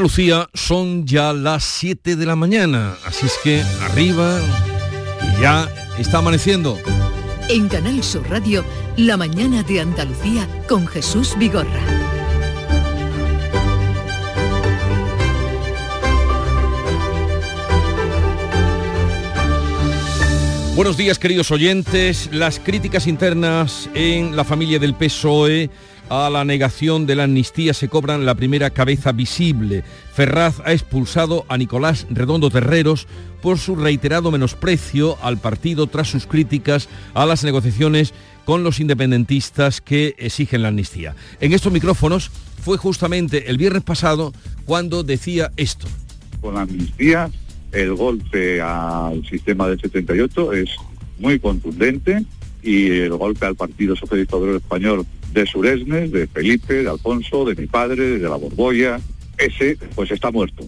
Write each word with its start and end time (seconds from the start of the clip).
Lucía, 0.00 0.48
son 0.54 1.06
ya 1.06 1.32
las 1.32 1.62
7 1.62 2.16
de 2.16 2.26
la 2.26 2.34
mañana, 2.34 2.96
así 3.04 3.26
es 3.26 3.34
que 3.44 3.62
arriba 3.82 4.40
y 5.22 5.42
ya 5.42 5.68
está 5.98 6.18
amaneciendo. 6.18 6.78
En 7.48 7.68
Canal 7.68 8.02
Sur 8.02 8.28
Radio, 8.30 8.64
La 8.96 9.16
mañana 9.16 9.62
de 9.62 9.80
Andalucía 9.80 10.48
con 10.68 10.86
Jesús 10.86 11.36
Vigorra. 11.38 11.80
Buenos 20.76 20.96
días 20.96 21.18
queridos 21.18 21.50
oyentes. 21.50 22.30
Las 22.32 22.58
críticas 22.58 23.06
internas 23.06 23.90
en 23.92 24.34
la 24.34 24.44
familia 24.44 24.78
del 24.78 24.94
PSOE 24.94 25.68
a 26.10 26.28
la 26.28 26.44
negación 26.44 27.06
de 27.06 27.14
la 27.14 27.24
amnistía 27.24 27.72
se 27.72 27.88
cobran 27.88 28.26
la 28.26 28.34
primera 28.34 28.70
cabeza 28.70 29.12
visible. 29.12 29.84
Ferraz 30.12 30.60
ha 30.64 30.72
expulsado 30.72 31.46
a 31.48 31.56
Nicolás 31.56 32.06
Redondo 32.10 32.50
Terreros 32.50 33.06
por 33.40 33.58
su 33.58 33.76
reiterado 33.76 34.32
menosprecio 34.32 35.16
al 35.22 35.38
partido 35.38 35.86
tras 35.86 36.08
sus 36.08 36.26
críticas 36.26 36.88
a 37.14 37.26
las 37.26 37.44
negociaciones 37.44 38.12
con 38.44 38.64
los 38.64 38.80
independentistas 38.80 39.80
que 39.80 40.16
exigen 40.18 40.62
la 40.62 40.68
amnistía. 40.68 41.14
En 41.40 41.52
estos 41.52 41.72
micrófonos 41.72 42.32
fue 42.60 42.76
justamente 42.76 43.48
el 43.48 43.56
viernes 43.56 43.84
pasado 43.84 44.32
cuando 44.66 45.04
decía 45.04 45.52
esto. 45.56 45.86
Con 46.40 46.54
la 46.54 46.62
amnistía 46.62 47.30
el 47.70 47.94
golpe 47.94 48.60
al 48.60 49.24
sistema 49.26 49.68
del 49.68 49.80
78 49.80 50.54
es 50.54 50.70
muy 51.20 51.38
contundente 51.38 52.24
y 52.64 52.90
el 52.90 53.10
golpe 53.10 53.46
al 53.46 53.54
Partido 53.54 53.94
Socialista 53.94 54.36
Obrero 54.36 54.56
Español 54.56 55.06
de 55.32 55.46
Suresnes, 55.46 56.12
de 56.12 56.26
Felipe, 56.26 56.82
de 56.82 56.90
Alfonso, 56.90 57.44
de 57.44 57.54
mi 57.54 57.66
padre, 57.66 58.18
de 58.18 58.28
la 58.28 58.36
Borbolla, 58.36 59.00
ese 59.38 59.76
pues 59.94 60.10
está 60.10 60.30
muerto. 60.30 60.66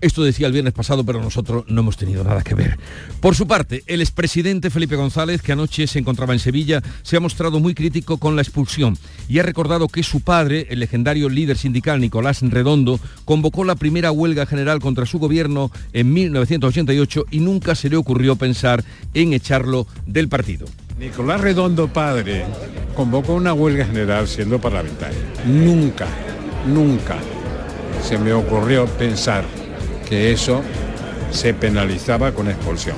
Esto 0.00 0.24
decía 0.24 0.46
el 0.46 0.54
viernes 0.54 0.72
pasado, 0.72 1.04
pero 1.04 1.20
nosotros 1.20 1.64
no 1.68 1.82
hemos 1.82 1.98
tenido 1.98 2.24
nada 2.24 2.42
que 2.42 2.54
ver. 2.54 2.78
Por 3.20 3.34
su 3.34 3.46
parte, 3.46 3.82
el 3.86 4.00
expresidente 4.00 4.70
Felipe 4.70 4.96
González, 4.96 5.42
que 5.42 5.52
anoche 5.52 5.86
se 5.86 5.98
encontraba 5.98 6.32
en 6.32 6.38
Sevilla, 6.38 6.82
se 7.02 7.18
ha 7.18 7.20
mostrado 7.20 7.60
muy 7.60 7.74
crítico 7.74 8.16
con 8.16 8.34
la 8.34 8.40
expulsión 8.40 8.96
y 9.28 9.40
ha 9.40 9.42
recordado 9.42 9.88
que 9.88 10.02
su 10.02 10.22
padre, 10.22 10.66
el 10.70 10.80
legendario 10.80 11.28
líder 11.28 11.58
sindical 11.58 12.00
Nicolás 12.00 12.40
Redondo, 12.40 12.98
convocó 13.26 13.64
la 13.64 13.74
primera 13.74 14.10
huelga 14.10 14.46
general 14.46 14.80
contra 14.80 15.04
su 15.04 15.18
gobierno 15.18 15.70
en 15.92 16.14
1988 16.14 17.26
y 17.30 17.40
nunca 17.40 17.74
se 17.74 17.90
le 17.90 17.96
ocurrió 17.96 18.36
pensar 18.36 18.82
en 19.12 19.34
echarlo 19.34 19.86
del 20.06 20.30
partido. 20.30 20.66
Nicolás 21.00 21.40
Redondo 21.40 21.88
padre 21.88 22.44
convocó 22.94 23.32
una 23.32 23.54
huelga 23.54 23.86
general 23.86 24.28
siendo 24.28 24.60
parlamentario. 24.60 25.18
Nunca, 25.46 26.06
nunca 26.66 27.16
se 28.02 28.18
me 28.18 28.34
ocurrió 28.34 28.84
pensar 28.84 29.42
que 30.06 30.30
eso 30.30 30.60
se 31.30 31.54
penalizaba 31.54 32.32
con 32.32 32.50
expulsión. 32.50 32.96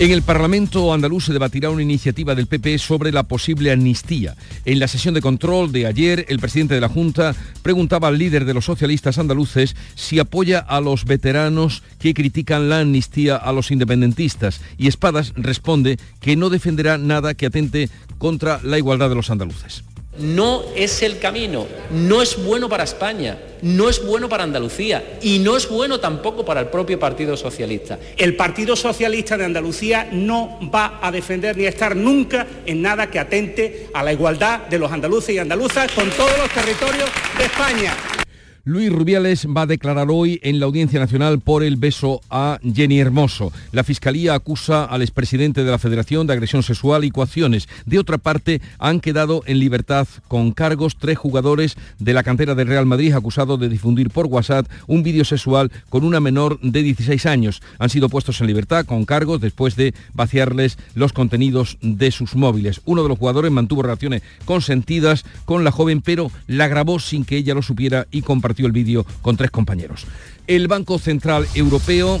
En 0.00 0.10
el 0.10 0.22
Parlamento 0.22 0.92
andaluz 0.92 1.26
se 1.26 1.32
debatirá 1.32 1.70
una 1.70 1.82
iniciativa 1.82 2.34
del 2.34 2.48
PP 2.48 2.78
sobre 2.78 3.12
la 3.12 3.22
posible 3.22 3.70
amnistía. 3.70 4.34
En 4.64 4.80
la 4.80 4.88
sesión 4.88 5.14
de 5.14 5.20
control 5.20 5.70
de 5.70 5.86
ayer, 5.86 6.26
el 6.28 6.40
presidente 6.40 6.74
de 6.74 6.80
la 6.80 6.88
Junta 6.88 7.36
preguntaba 7.62 8.08
al 8.08 8.18
líder 8.18 8.44
de 8.44 8.54
los 8.54 8.64
socialistas 8.64 9.18
andaluces 9.18 9.76
si 9.94 10.18
apoya 10.18 10.58
a 10.58 10.80
los 10.80 11.04
veteranos 11.04 11.84
que 12.00 12.12
critican 12.12 12.68
la 12.68 12.80
amnistía 12.80 13.36
a 13.36 13.52
los 13.52 13.70
independentistas 13.70 14.60
y 14.78 14.88
Espadas 14.88 15.32
responde 15.36 15.96
que 16.20 16.34
no 16.34 16.50
defenderá 16.50 16.98
nada 16.98 17.34
que 17.34 17.46
atente 17.46 17.88
contra 18.18 18.60
la 18.64 18.78
igualdad 18.78 19.10
de 19.10 19.14
los 19.14 19.30
andaluces 19.30 19.84
no 20.18 20.62
es 20.76 21.02
el 21.02 21.18
camino, 21.18 21.66
no 21.90 22.22
es 22.22 22.42
bueno 22.42 22.68
para 22.68 22.84
España, 22.84 23.38
no 23.62 23.88
es 23.88 24.04
bueno 24.04 24.28
para 24.28 24.44
Andalucía 24.44 25.18
y 25.22 25.38
no 25.38 25.56
es 25.56 25.68
bueno 25.68 25.98
tampoco 25.98 26.44
para 26.44 26.60
el 26.60 26.66
propio 26.68 26.98
Partido 26.98 27.36
Socialista. 27.36 27.98
El 28.16 28.36
Partido 28.36 28.76
Socialista 28.76 29.36
de 29.36 29.44
Andalucía 29.44 30.08
no 30.12 30.58
va 30.72 30.98
a 31.02 31.10
defender 31.10 31.56
ni 31.56 31.66
a 31.66 31.70
estar 31.70 31.96
nunca 31.96 32.46
en 32.66 32.82
nada 32.82 33.10
que 33.10 33.18
atente 33.18 33.88
a 33.92 34.02
la 34.02 34.12
igualdad 34.12 34.60
de 34.66 34.78
los 34.78 34.92
andaluces 34.92 35.34
y 35.34 35.38
andaluzas 35.38 35.90
con 35.92 36.08
todos 36.10 36.38
los 36.38 36.50
territorios 36.50 37.08
de 37.38 37.44
España. 37.44 38.23
Luis 38.66 38.90
Rubiales 38.90 39.46
va 39.46 39.62
a 39.62 39.66
declarar 39.66 40.08
hoy 40.10 40.40
en 40.42 40.58
la 40.58 40.64
Audiencia 40.64 40.98
Nacional 40.98 41.38
por 41.38 41.62
el 41.62 41.76
beso 41.76 42.22
a 42.30 42.58
Jenny 42.62 42.98
Hermoso. 42.98 43.52
La 43.72 43.84
Fiscalía 43.84 44.32
acusa 44.32 44.86
al 44.86 45.02
expresidente 45.02 45.64
de 45.64 45.70
la 45.70 45.78
Federación 45.78 46.26
de 46.26 46.32
agresión 46.32 46.62
sexual 46.62 47.04
y 47.04 47.10
coacciones. 47.10 47.68
De 47.84 47.98
otra 47.98 48.16
parte, 48.16 48.62
han 48.78 49.00
quedado 49.00 49.42
en 49.44 49.58
libertad 49.58 50.08
con 50.28 50.52
cargos 50.52 50.96
tres 50.96 51.18
jugadores 51.18 51.76
de 51.98 52.14
la 52.14 52.22
cantera 52.22 52.54
del 52.54 52.68
Real 52.68 52.86
Madrid 52.86 53.12
acusados 53.12 53.60
de 53.60 53.68
difundir 53.68 54.08
por 54.08 54.28
WhatsApp 54.28 54.66
un 54.86 55.02
vídeo 55.02 55.26
sexual 55.26 55.70
con 55.90 56.02
una 56.02 56.20
menor 56.20 56.58
de 56.62 56.82
16 56.82 57.26
años. 57.26 57.60
Han 57.78 57.90
sido 57.90 58.08
puestos 58.08 58.40
en 58.40 58.46
libertad 58.46 58.86
con 58.86 59.04
cargos 59.04 59.42
después 59.42 59.76
de 59.76 59.92
vaciarles 60.14 60.78
los 60.94 61.12
contenidos 61.12 61.76
de 61.82 62.10
sus 62.10 62.34
móviles. 62.34 62.80
Uno 62.86 63.02
de 63.02 63.10
los 63.10 63.18
jugadores 63.18 63.52
mantuvo 63.52 63.82
relaciones 63.82 64.22
consentidas 64.46 65.26
con 65.44 65.64
la 65.64 65.70
joven, 65.70 66.00
pero 66.00 66.30
la 66.46 66.66
grabó 66.66 66.98
sin 66.98 67.26
que 67.26 67.36
ella 67.36 67.52
lo 67.52 67.60
supiera 67.60 68.06
y 68.10 68.22
compartió 68.22 68.53
el 68.62 68.72
vídeo 68.72 69.04
con 69.22 69.36
tres 69.36 69.50
compañeros. 69.50 70.06
El 70.46 70.68
Banco 70.68 70.98
Central 70.98 71.46
Europeo 71.54 72.20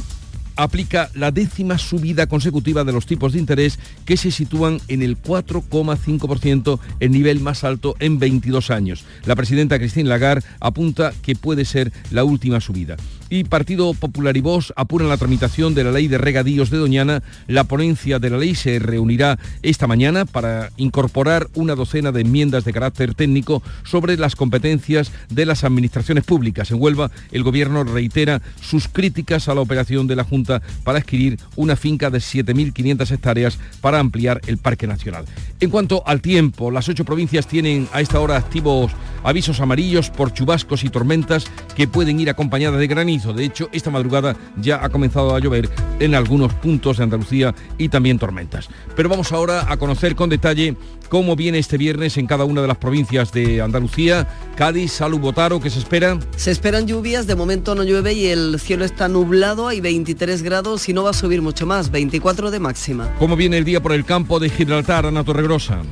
aplica 0.56 1.10
la 1.14 1.30
décima 1.30 1.78
subida 1.78 2.26
consecutiva 2.26 2.84
de 2.84 2.92
los 2.92 3.06
tipos 3.06 3.32
de 3.32 3.40
interés 3.40 3.78
que 4.04 4.16
se 4.16 4.30
sitúan 4.30 4.80
en 4.88 5.02
el 5.02 5.20
4,5%, 5.20 6.78
el 7.00 7.10
nivel 7.10 7.40
más 7.40 7.64
alto 7.64 7.96
en 7.98 8.18
22 8.18 8.70
años. 8.70 9.04
La 9.24 9.36
presidenta 9.36 9.78
Christine 9.78 10.08
Lagarde 10.08 10.46
apunta 10.60 11.12
que 11.22 11.34
puede 11.34 11.64
ser 11.64 11.92
la 12.10 12.24
última 12.24 12.60
subida. 12.60 12.96
Y 13.30 13.44
Partido 13.44 13.94
Popular 13.94 14.36
y 14.36 14.40
Vox 14.40 14.72
apuran 14.76 15.08
la 15.08 15.16
tramitación 15.16 15.74
de 15.74 15.84
la 15.84 15.92
ley 15.92 16.08
de 16.08 16.18
regadíos 16.18 16.70
de 16.70 16.78
Doñana. 16.78 17.22
La 17.46 17.64
ponencia 17.64 18.18
de 18.18 18.30
la 18.30 18.38
ley 18.38 18.54
se 18.54 18.78
reunirá 18.78 19.38
esta 19.62 19.86
mañana 19.86 20.24
para 20.24 20.70
incorporar 20.76 21.48
una 21.54 21.74
docena 21.74 22.12
de 22.12 22.20
enmiendas 22.20 22.64
de 22.64 22.72
carácter 22.72 23.14
técnico 23.14 23.62
sobre 23.84 24.16
las 24.16 24.36
competencias 24.36 25.10
de 25.30 25.46
las 25.46 25.64
administraciones 25.64 26.24
públicas. 26.24 26.70
En 26.70 26.80
Huelva, 26.80 27.10
el 27.32 27.42
Gobierno 27.42 27.84
reitera 27.84 28.42
sus 28.60 28.88
críticas 28.88 29.48
a 29.48 29.54
la 29.54 29.62
operación 29.62 30.06
de 30.06 30.16
la 30.16 30.24
Junta 30.24 30.62
para 30.84 30.98
adquirir 30.98 31.38
una 31.56 31.76
finca 31.76 32.10
de 32.10 32.18
7.500 32.18 33.10
hectáreas 33.10 33.58
para 33.80 33.98
ampliar 33.98 34.40
el 34.46 34.58
Parque 34.58 34.86
Nacional. 34.86 35.24
En 35.60 35.70
cuanto 35.70 36.02
al 36.06 36.20
tiempo, 36.20 36.70
las 36.70 36.88
ocho 36.88 37.04
provincias 37.04 37.46
tienen 37.46 37.88
a 37.92 38.00
esta 38.00 38.20
hora 38.20 38.36
activos 38.36 38.92
avisos 39.24 39.60
amarillos 39.60 40.10
por 40.10 40.32
chubascos 40.32 40.84
y 40.84 40.90
tormentas 40.90 41.46
que 41.74 41.88
pueden 41.88 42.20
ir 42.20 42.30
acompañadas 42.30 42.78
de 42.78 42.86
granizo. 42.86 43.13
De 43.14 43.44
hecho, 43.44 43.68
esta 43.70 43.90
madrugada 43.90 44.36
ya 44.60 44.84
ha 44.84 44.88
comenzado 44.88 45.36
a 45.36 45.38
llover 45.38 45.70
en 46.00 46.16
algunos 46.16 46.52
puntos 46.54 46.96
de 46.96 47.04
Andalucía 47.04 47.54
y 47.78 47.88
también 47.88 48.18
tormentas. 48.18 48.68
Pero 48.96 49.08
vamos 49.08 49.30
ahora 49.32 49.70
a 49.70 49.76
conocer 49.76 50.16
con 50.16 50.28
detalle 50.28 50.76
cómo 51.08 51.36
viene 51.36 51.58
este 51.58 51.78
viernes 51.78 52.16
en 52.16 52.26
cada 52.26 52.44
una 52.44 52.60
de 52.60 52.66
las 52.66 52.76
provincias 52.76 53.30
de 53.30 53.62
Andalucía. 53.62 54.26
Cádiz, 54.56 54.92
Salud, 54.92 55.20
Botaro, 55.20 55.60
¿qué 55.60 55.70
se 55.70 55.78
espera? 55.78 56.18
Se 56.36 56.50
esperan 56.50 56.88
lluvias, 56.88 57.28
de 57.28 57.36
momento 57.36 57.76
no 57.76 57.84
llueve 57.84 58.14
y 58.14 58.26
el 58.26 58.58
cielo 58.58 58.84
está 58.84 59.06
nublado, 59.06 59.68
hay 59.68 59.80
23 59.80 60.42
grados 60.42 60.88
y 60.88 60.92
no 60.92 61.04
va 61.04 61.10
a 61.10 61.14
subir 61.14 61.40
mucho 61.40 61.66
más, 61.66 61.92
24 61.92 62.50
de 62.50 62.58
máxima. 62.58 63.14
¿Cómo 63.20 63.36
viene 63.36 63.58
el 63.58 63.64
día 63.64 63.80
por 63.80 63.92
el 63.92 64.04
campo 64.04 64.40
de 64.40 64.50
Gibraltar, 64.50 65.06
Ana 65.06 65.22
Torregrosa? 65.22 65.82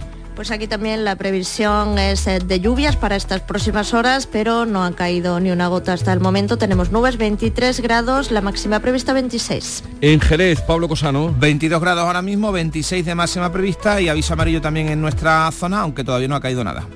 Pues 0.42 0.50
aquí 0.50 0.66
también 0.66 1.04
la 1.04 1.14
previsión 1.14 2.00
es 2.00 2.26
eh, 2.26 2.40
de 2.40 2.58
lluvias 2.58 2.96
para 2.96 3.14
estas 3.14 3.42
próximas 3.42 3.94
horas, 3.94 4.26
pero 4.26 4.66
no 4.66 4.82
ha 4.82 4.90
caído 4.90 5.38
ni 5.38 5.52
una 5.52 5.68
gota 5.68 5.92
hasta 5.92 6.12
el 6.12 6.18
momento. 6.18 6.58
Tenemos 6.58 6.90
nubes 6.90 7.16
23 7.16 7.78
grados, 7.78 8.32
la 8.32 8.40
máxima 8.40 8.80
prevista 8.80 9.12
26. 9.12 9.84
En 10.00 10.18
Jerez, 10.18 10.60
Pablo 10.62 10.88
Cosano. 10.88 11.32
22 11.38 11.80
grados 11.80 12.02
ahora 12.02 12.22
mismo, 12.22 12.50
26 12.50 13.06
de 13.06 13.14
máxima 13.14 13.52
prevista 13.52 14.00
y 14.00 14.08
aviso 14.08 14.32
amarillo 14.32 14.60
también 14.60 14.88
en 14.88 15.00
nuestra 15.00 15.48
zona, 15.52 15.78
aunque 15.78 16.02
todavía 16.02 16.26
no 16.26 16.34
ha 16.34 16.40
caído 16.40 16.64
nada. 16.64 16.88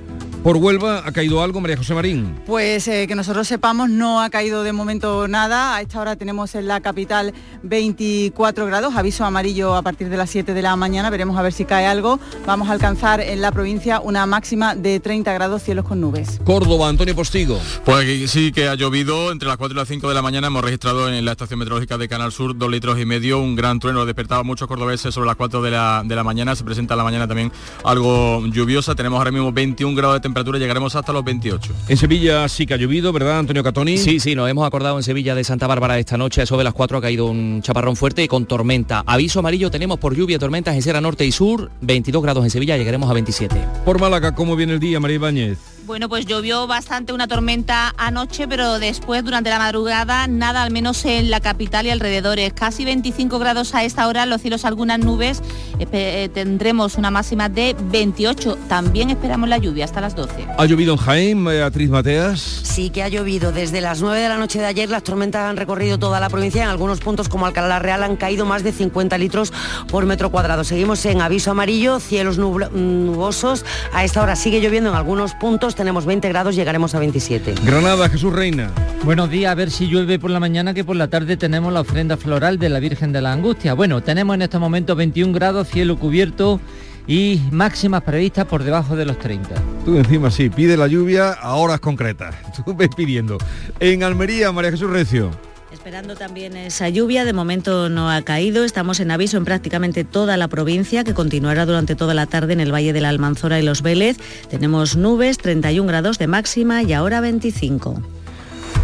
¿Por 0.43 0.55
Huelva 0.57 1.03
ha 1.05 1.11
caído 1.11 1.43
algo, 1.43 1.59
María 1.59 1.75
José 1.75 1.93
Marín? 1.93 2.39
Pues 2.45 2.87
eh, 2.87 3.05
que 3.05 3.15
nosotros 3.15 3.47
sepamos 3.47 3.89
no 3.89 4.21
ha 4.21 4.29
caído 4.29 4.63
de 4.63 4.71
momento 4.71 5.27
nada. 5.27 5.75
A 5.75 5.81
esta 5.81 5.99
hora 5.99 6.15
tenemos 6.15 6.55
en 6.55 6.67
la 6.67 6.79
capital 6.79 7.33
24 7.63 8.65
grados, 8.65 8.95
aviso 8.95 9.25
amarillo 9.25 9.75
a 9.75 9.81
partir 9.81 10.09
de 10.09 10.15
las 10.15 10.29
7 10.29 10.53
de 10.53 10.61
la 10.61 10.75
mañana. 10.77 11.09
Veremos 11.09 11.37
a 11.37 11.41
ver 11.41 11.51
si 11.51 11.65
cae 11.65 11.85
algo. 11.85 12.17
Vamos 12.45 12.69
a 12.69 12.71
alcanzar 12.71 13.19
en 13.19 13.41
la 13.41 13.51
provincia 13.51 13.99
una 13.99 14.25
máxima 14.25 14.73
de 14.73 15.01
30 15.01 15.33
grados, 15.33 15.63
cielos 15.63 15.83
con 15.83 15.99
nubes. 15.99 16.39
Córdoba, 16.45 16.87
Antonio 16.87 17.13
Postigo. 17.13 17.59
Pues 17.83 17.97
aquí 17.97 18.27
sí 18.29 18.53
que 18.53 18.69
ha 18.69 18.75
llovido. 18.75 19.33
Entre 19.33 19.49
las 19.49 19.57
4 19.57 19.75
y 19.75 19.77
las 19.77 19.89
5 19.89 20.07
de 20.07 20.15
la 20.15 20.21
mañana 20.21 20.47
hemos 20.47 20.63
registrado 20.63 21.09
en 21.09 21.25
la 21.25 21.31
estación 21.31 21.59
meteorológica 21.59 21.97
de 21.97 22.07
Canal 22.07 22.31
Sur 22.31 22.57
dos 22.57 22.71
litros 22.71 22.97
y 22.99 23.05
medio. 23.05 23.39
Un 23.39 23.57
gran 23.57 23.79
trueno 23.79 24.05
despertaba 24.05 24.43
muchos 24.43 24.69
cordobeses 24.69 25.13
sobre 25.13 25.27
las 25.27 25.35
4 25.35 25.61
de 25.61 25.71
la, 25.71 26.03
de 26.05 26.15
la 26.15 26.23
mañana. 26.23 26.55
Se 26.55 26.63
presenta 26.63 26.95
la 26.95 27.03
mañana 27.03 27.27
también 27.27 27.51
algo 27.83 28.45
lluviosa. 28.47 28.95
Tenemos 28.95 29.17
ahora 29.17 29.31
mismo 29.31 29.51
21 29.51 29.93
grados 29.93 30.15
de 30.15 30.21
temperatura 30.21 30.36
llegaremos 30.43 30.95
hasta 30.95 31.13
los 31.13 31.23
28. 31.23 31.73
En 31.87 31.97
Sevilla 31.97 32.47
sí 32.47 32.65
que 32.65 32.73
ha 32.73 32.77
llovido, 32.77 33.11
¿verdad, 33.11 33.39
Antonio 33.39 33.63
Catoni? 33.63 33.97
Sí, 33.97 34.19
sí, 34.19 34.35
nos 34.35 34.49
hemos 34.49 34.65
acordado 34.65 34.97
en 34.97 35.03
Sevilla 35.03 35.35
de 35.35 35.43
Santa 35.43 35.67
Bárbara 35.67 35.99
esta 35.99 36.17
noche, 36.17 36.41
eso 36.41 36.57
de 36.57 36.63
las 36.63 36.73
4 36.73 36.97
ha 36.97 37.01
caído 37.01 37.25
un 37.27 37.61
chaparrón 37.61 37.95
fuerte 37.95 38.23
y 38.23 38.27
con 38.27 38.45
tormenta. 38.45 39.03
Aviso 39.05 39.39
amarillo 39.39 39.71
tenemos 39.71 39.99
por 39.99 40.15
lluvia 40.15 40.37
y 40.37 40.39
tormentas 40.39 40.75
en 40.75 40.81
Sierra 40.81 41.01
Norte 41.01 41.25
y 41.25 41.31
Sur, 41.31 41.71
22 41.81 42.23
grados 42.23 42.43
en 42.43 42.49
Sevilla, 42.49 42.77
llegaremos 42.77 43.09
a 43.09 43.13
27. 43.13 43.55
Por 43.85 43.99
Málaga, 43.99 44.33
¿cómo 44.35 44.55
viene 44.55 44.73
el 44.73 44.79
día, 44.79 44.99
María 44.99 45.15
Ibáñez? 45.15 45.76
Bueno, 45.87 46.09
pues 46.09 46.25
llovió 46.25 46.67
bastante 46.67 47.13
una 47.13 47.29
tormenta 47.29 47.93
anoche, 47.95 48.45
pero 48.45 48.77
después, 48.77 49.23
durante 49.23 49.49
la 49.49 49.57
madrugada, 49.57 50.27
nada, 50.27 50.61
al 50.63 50.69
menos 50.69 51.05
en 51.05 51.31
la 51.31 51.39
capital 51.39 51.85
y 51.85 51.91
alrededores. 51.91 52.51
Casi 52.51 52.83
25 52.83 53.39
grados 53.39 53.73
a 53.73 53.85
esta 53.85 54.05
hora, 54.09 54.25
los 54.25 54.41
cielos 54.41 54.65
algunas 54.65 54.99
nubes. 54.99 55.41
Eh, 55.79 56.29
tendremos 56.33 56.95
una 56.95 57.09
máxima 57.09 57.47
de 57.47 57.73
28. 57.79 58.57
También 58.67 59.11
esperamos 59.11 59.47
la 59.47 59.59
lluvia 59.59 59.85
hasta 59.85 60.01
las 60.01 60.13
12. 60.13 60.45
¿Ha 60.57 60.65
llovido 60.65 60.91
en 60.95 60.99
Jaén, 60.99 61.45
Beatriz 61.45 61.89
Mateas? 61.89 62.41
Sí 62.41 62.89
que 62.89 63.01
ha 63.01 63.07
llovido. 63.07 63.53
Desde 63.53 63.79
las 63.79 64.01
9 64.01 64.19
de 64.19 64.27
la 64.27 64.37
noche 64.37 64.59
de 64.59 64.65
ayer 64.65 64.89
las 64.89 65.03
tormentas 65.03 65.49
han 65.49 65.55
recorrido 65.55 65.97
toda 65.97 66.19
la 66.19 66.29
provincia. 66.29 66.63
En 66.63 66.69
algunos 66.69 66.99
puntos 66.99 67.29
como 67.29 67.45
Alcalá 67.45 67.79
Real 67.79 68.03
han 68.03 68.17
caído 68.17 68.45
más 68.45 68.61
de 68.61 68.73
50 68.73 69.17
litros 69.17 69.53
por 69.89 70.05
metro 70.05 70.31
cuadrado. 70.31 70.65
Seguimos 70.65 71.05
en 71.05 71.21
aviso 71.21 71.51
amarillo, 71.51 72.01
cielos 72.01 72.37
nubosos. 72.37 73.63
A 73.93 74.03
esta 74.03 74.21
hora 74.21 74.35
sigue 74.35 74.59
lloviendo 74.59 74.89
en 74.89 74.97
algunos 74.97 75.33
puntos 75.33 75.76
tenemos 75.77 76.05
20 76.05 76.27
grados, 76.27 76.55
llegaremos 76.55 76.95
a 76.95 76.99
27. 76.99 77.53
Granada, 77.63 78.09
Jesús 78.09 78.33
Reina. 78.33 78.71
Buenos 79.05 79.29
días, 79.29 79.51
a 79.51 79.55
ver 79.55 79.71
si 79.71 79.87
llueve 79.87 80.19
por 80.19 80.31
la 80.31 80.39
mañana, 80.39 80.73
que 80.73 80.83
por 80.83 80.95
la 80.95 81.07
tarde 81.07 81.37
tenemos 81.37 81.71
la 81.71 81.81
ofrenda 81.81 82.17
floral 82.17 82.57
de 82.57 82.67
la 82.67 82.79
Virgen 82.79 83.13
de 83.13 83.21
la 83.21 83.31
Angustia. 83.31 83.73
Bueno, 83.73 84.01
tenemos 84.01 84.33
en 84.33 84.41
estos 84.41 84.59
momentos 84.59 84.97
21 84.97 85.31
grados, 85.31 85.69
cielo 85.69 85.97
cubierto 85.97 86.59
y 87.07 87.41
máximas 87.51 88.01
previstas 88.01 88.45
por 88.45 88.63
debajo 88.63 88.95
de 88.95 89.05
los 89.05 89.17
30. 89.19 89.55
Tú 89.85 89.97
encima 89.97 90.31
sí, 90.31 90.49
pide 90.49 90.75
la 90.75 90.87
lluvia 90.87 91.31
a 91.31 91.53
horas 91.53 91.79
concretas. 91.79 92.35
Tú 92.65 92.75
ves 92.75 92.89
pidiendo. 92.95 93.37
En 93.79 94.03
Almería, 94.03 94.51
María 94.51 94.71
Jesús 94.71 94.89
Recio. 94.89 95.31
Esperando 95.71 96.15
también 96.15 96.55
esa 96.55 96.87
lluvia, 96.87 97.25
de 97.25 97.33
momento 97.33 97.89
no 97.89 98.09
ha 98.09 98.21
caído, 98.21 98.63
estamos 98.63 99.01
en 99.01 99.11
aviso 99.11 99.35
en 99.37 99.43
prácticamente 99.43 100.05
toda 100.05 100.37
la 100.37 100.47
provincia 100.47 101.03
que 101.03 101.13
continuará 101.13 101.65
durante 101.65 101.95
toda 101.95 102.13
la 102.13 102.25
tarde 102.25 102.53
en 102.53 102.61
el 102.61 102.73
Valle 102.73 102.93
de 102.93 103.01
la 103.01 103.09
Almanzora 103.09 103.59
y 103.59 103.63
Los 103.63 103.81
Vélez. 103.81 104.17
Tenemos 104.49 104.95
nubes, 104.95 105.37
31 105.37 105.85
grados 105.87 106.19
de 106.19 106.27
máxima 106.27 106.83
y 106.83 106.93
ahora 106.93 107.19
25. 107.19 108.01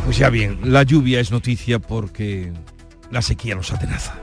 Pues 0.03 0.17
ya 0.17 0.29
bien, 0.29 0.59
la 0.65 0.83
lluvia 0.83 1.21
es 1.21 1.31
noticia 1.31 1.79
porque 1.79 2.51
la 3.11 3.21
sequía 3.21 3.55
nos 3.55 3.71
atenaza. 3.71 4.15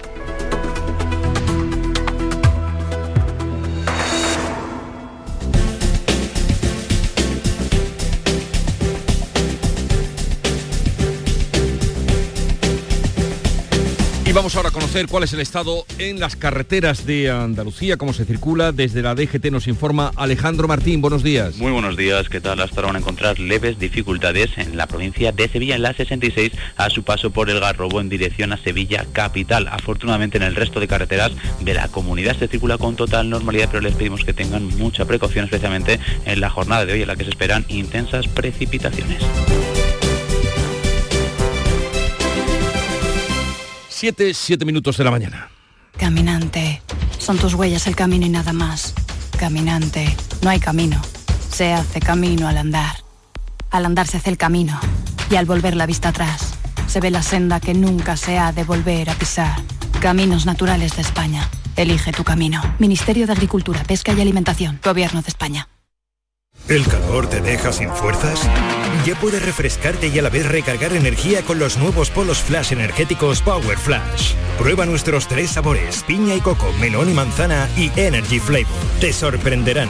Y 14.31 14.32
vamos 14.32 14.55
ahora 14.55 14.69
a 14.69 14.73
conocer 14.73 15.09
cuál 15.09 15.25
es 15.25 15.32
el 15.32 15.41
estado 15.41 15.85
en 15.99 16.21
las 16.21 16.37
carreteras 16.37 17.05
de 17.05 17.32
Andalucía, 17.32 17.97
cómo 17.97 18.12
se 18.12 18.25
circula. 18.25 18.71
Desde 18.71 19.03
la 19.03 19.17
DGT 19.17 19.47
nos 19.47 19.67
informa 19.67 20.12
Alejandro 20.15 20.69
Martín. 20.69 21.00
Buenos 21.00 21.25
días. 21.25 21.56
Muy 21.56 21.73
buenos 21.73 21.97
días. 21.97 22.29
¿Qué 22.29 22.41
tal? 22.41 22.61
Hasta 22.61 22.77
ahora 22.77 22.87
van 22.87 22.97
a 22.97 22.99
encontrar 23.00 23.41
leves 23.41 23.81
dificultades 23.81 24.56
en 24.56 24.77
la 24.77 24.87
provincia 24.87 25.32
de 25.32 25.49
Sevilla, 25.49 25.75
en 25.75 25.82
la 25.82 25.94
66, 25.94 26.53
a 26.77 26.91
su 26.91 27.03
paso 27.03 27.32
por 27.32 27.50
el 27.50 27.59
Garrobo 27.59 28.00
en 28.00 28.09
dirección 28.09 28.53
a 28.53 28.56
Sevilla 28.56 29.05
capital. 29.12 29.67
Afortunadamente 29.67 30.37
en 30.37 30.44
el 30.44 30.55
resto 30.55 30.79
de 30.79 30.87
carreteras 30.87 31.33
de 31.61 31.75
la 31.75 31.88
comunidad 31.88 32.38
se 32.38 32.47
circula 32.47 32.79
con 32.79 32.94
total 32.94 33.31
normalidad, 33.31 33.69
pero 33.69 33.81
les 33.81 33.97
pedimos 33.97 34.25
que 34.25 34.33
tengan 34.33 34.62
mucha 34.79 35.06
precaución, 35.06 35.47
especialmente 35.47 35.99
en 36.25 36.38
la 36.38 36.50
jornada 36.50 36.87
de 36.87 36.93
hoy 36.93 37.03
en 37.03 37.09
la 37.09 37.17
que 37.17 37.25
se 37.25 37.31
esperan 37.31 37.67
intensas 37.69 38.29
precipitaciones. 38.29 39.25
7, 44.00 44.32
7 44.32 44.64
minutos 44.64 44.97
de 44.97 45.05
la 45.05 45.11
mañana. 45.11 45.50
Caminante, 45.99 46.81
son 47.19 47.37
tus 47.37 47.52
huellas 47.52 47.87
el 47.87 47.94
camino 47.94 48.25
y 48.25 48.31
nada 48.31 48.55
más. 48.55 48.94
Caminante, 49.38 50.17
no 50.41 50.49
hay 50.49 50.58
camino. 50.58 51.02
Se 51.50 51.75
hace 51.75 52.00
camino 52.00 52.49
al 52.49 52.56
andar. 52.56 52.97
Al 53.70 53.85
andar 53.85 54.06
se 54.06 54.17
hace 54.17 54.31
el 54.31 54.38
camino. 54.38 54.81
Y 55.29 55.37
al 55.37 55.44
volver 55.44 55.76
la 55.76 55.85
vista 55.85 56.08
atrás, 56.08 56.55
se 56.87 57.00
ve 57.00 57.11
la 57.11 57.23
senda 57.23 57.61
que 57.61 57.75
nunca 57.75 58.17
se 58.17 58.38
ha 58.38 58.52
de 58.52 58.64
volver 58.64 59.11
a 59.11 59.14
pisar. 59.17 59.61
Caminos 60.00 60.47
Naturales 60.47 60.97
de 60.97 61.02
España. 61.02 61.47
Elige 61.76 62.11
tu 62.12 62.25
camino. 62.25 62.62
Ministerio 62.79 63.26
de 63.26 63.35
Agricultura, 63.35 63.82
Pesca 63.85 64.14
y 64.14 64.20
Alimentación. 64.23 64.81
Gobierno 64.82 65.20
de 65.20 65.29
España. 65.29 65.69
¿El 66.69 66.87
calor 66.87 67.29
te 67.29 67.41
deja 67.41 67.73
sin 67.73 67.91
fuerzas? 67.91 68.49
Ya 69.05 69.19
puedes 69.19 69.45
refrescarte 69.45 70.09
y 70.09 70.19
a 70.19 70.23
la 70.23 70.29
vez 70.29 70.47
recargar 70.47 70.93
energía 70.93 71.43
con 71.43 71.59
los 71.59 71.77
nuevos 71.79 72.11
polos 72.11 72.39
flash 72.39 72.73
energéticos 72.73 73.43
Power 73.43 73.77
Flash. 73.77 74.35
Prueba 74.59 74.87
nuestros 74.87 75.27
tres 75.27 75.51
sabores, 75.51 76.05
piña 76.05 76.35
y 76.35 76.41
coco, 76.41 76.73
melón 76.81 77.11
y 77.11 77.15
manzana 77.15 77.69
y 77.77 77.91
Energy 77.97 78.39
Flavor. 78.39 78.67
Te 79.01 79.12
sorprenderán. 79.12 79.89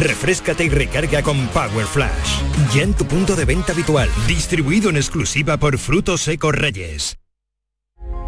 Refrescate 0.00 0.64
y 0.64 0.68
recarga 0.68 1.22
con 1.22 1.48
Power 1.48 1.86
Flash. 1.86 2.40
Ya 2.74 2.82
en 2.82 2.94
tu 2.94 3.04
punto 3.04 3.34
de 3.34 3.44
venta 3.44 3.72
habitual, 3.72 4.08
distribuido 4.28 4.90
en 4.90 4.96
exclusiva 4.96 5.56
por 5.56 5.76
Frutos 5.78 6.22
Secos 6.22 6.54
Reyes. 6.54 7.18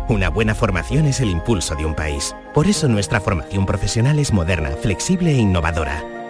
Una 0.09 0.29
buena 0.29 0.55
formación 0.55 1.07
es 1.07 1.21
el 1.21 1.31
impulso 1.31 1.75
de 1.77 1.87
un 1.87 1.95
país. 1.95 2.35
Por 2.53 2.67
eso 2.67 2.89
nuestra 2.89 3.21
formación 3.21 3.65
profesional 3.67 4.19
es 4.19 4.33
moderna, 4.33 4.71
flexible 4.83 5.31
e 5.31 5.39
innovadora 5.39 6.24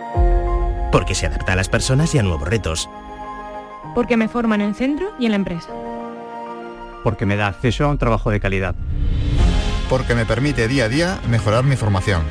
porque 0.94 1.16
se 1.16 1.26
adapta 1.26 1.54
a 1.54 1.56
las 1.56 1.68
personas 1.68 2.14
y 2.14 2.20
a 2.20 2.22
nuevos 2.22 2.48
retos. 2.48 2.88
Porque 3.96 4.16
me 4.16 4.28
forman 4.28 4.60
en 4.60 4.68
el 4.68 4.74
centro 4.76 5.12
y 5.18 5.24
en 5.24 5.32
la 5.32 5.36
empresa. 5.38 5.70
Porque 7.02 7.26
me 7.26 7.34
da 7.34 7.48
acceso 7.48 7.84
a 7.84 7.88
un 7.88 7.98
trabajo 7.98 8.30
de 8.30 8.38
calidad. 8.38 8.76
Porque 9.90 10.14
me 10.14 10.24
permite 10.24 10.68
día 10.68 10.84
a 10.84 10.88
día 10.88 11.18
mejorar 11.28 11.64
mi 11.64 11.74
formación. 11.74 12.22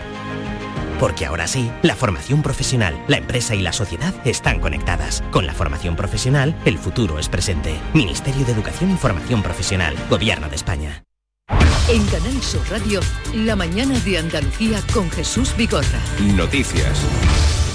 Porque 0.98 1.25
ahora 1.25 1.45
sí, 1.45 1.69
la 1.81 1.98
formación 1.98 2.42
profesional, 2.42 2.98
la 3.10 3.18
empresa 3.18 3.54
y 3.54 3.62
la 3.62 3.74
sociedad 3.74 4.13
están 4.24 4.62
conectadas. 4.62 5.25
Con 5.30 5.45
la 5.45 5.54
formación 5.54 5.98
profesional, 5.98 6.56
el 6.63 6.77
futuro 6.77 7.19
es 7.19 7.27
presente. 7.27 7.77
Ministerio 7.94 8.45
de 8.45 8.54
Educación 8.54 8.92
y 8.92 8.95
Formación 8.95 9.44
Profesional, 9.44 9.94
Gobierno 10.10 10.48
de 10.48 10.56
España. 10.56 11.04
En 11.89 12.06
Canal 12.06 12.42
Sur 12.42 12.62
Radio, 12.71 13.01
la 13.36 13.57
mañana 13.57 14.00
de 14.00 14.19
Andalucía 14.19 14.80
con 14.94 15.12
Jesús 15.12 15.54
Bigorra. 15.57 16.00
Noticias. 16.33 16.98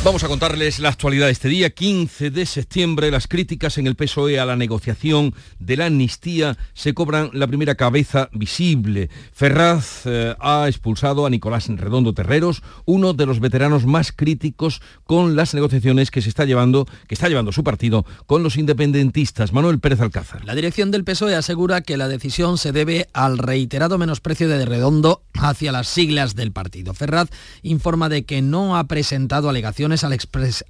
Vamos 0.04 0.22
a 0.22 0.28
contarles 0.28 0.78
la 0.78 0.90
actualidad 0.90 1.26
de 1.26 1.32
este 1.32 1.48
día, 1.48 1.70
15 1.70 2.30
de 2.30 2.46
septiembre. 2.46 3.10
Las 3.10 3.26
críticas 3.26 3.78
en 3.78 3.88
el 3.88 3.96
PSOE 3.96 4.38
a 4.38 4.46
la 4.46 4.54
negociación 4.54 5.34
de 5.58 5.76
la 5.76 5.86
amnistía 5.86 6.56
se 6.72 6.94
cobran 6.94 7.30
la 7.32 7.48
primera 7.48 7.74
cabeza 7.74 8.30
visible. 8.32 9.10
Ferraz 9.32 10.02
eh, 10.06 10.36
ha 10.38 10.68
expulsado 10.68 11.26
a 11.26 11.30
Nicolás 11.30 11.66
Redondo 11.68 12.14
Terreros, 12.14 12.62
uno 12.86 13.12
de 13.12 13.26
los 13.26 13.40
veteranos 13.40 13.86
más 13.86 14.12
críticos 14.12 14.80
con 15.04 15.34
las 15.34 15.52
negociaciones 15.52 16.12
que 16.12 16.22
se 16.22 16.28
está 16.28 16.44
llevando, 16.44 16.86
que 17.08 17.16
está 17.16 17.28
llevando 17.28 17.50
su 17.50 17.64
partido 17.64 18.06
con 18.26 18.44
los 18.44 18.56
independentistas. 18.56 19.52
Manuel 19.52 19.80
Pérez 19.80 20.00
Alcázar. 20.00 20.44
La 20.44 20.54
dirección 20.54 20.92
del 20.92 21.04
PSOE 21.04 21.34
asegura 21.34 21.80
que 21.80 21.96
la 21.96 22.06
decisión 22.06 22.56
se 22.56 22.70
debe 22.70 23.08
al 23.12 23.36
reiterado 23.36 23.98
menosprecio 23.98 24.48
de 24.48 24.64
Redondo 24.64 25.22
hacia 25.34 25.72
las 25.72 25.88
siglas 25.88 26.36
del 26.36 26.52
partido. 26.52 26.94
Ferraz 26.94 27.28
informa 27.62 28.08
de 28.08 28.24
que 28.24 28.42
no 28.42 28.78
ha 28.78 28.84
presentado 28.84 29.48
alegaciones 29.48 29.87
al, 30.04 30.18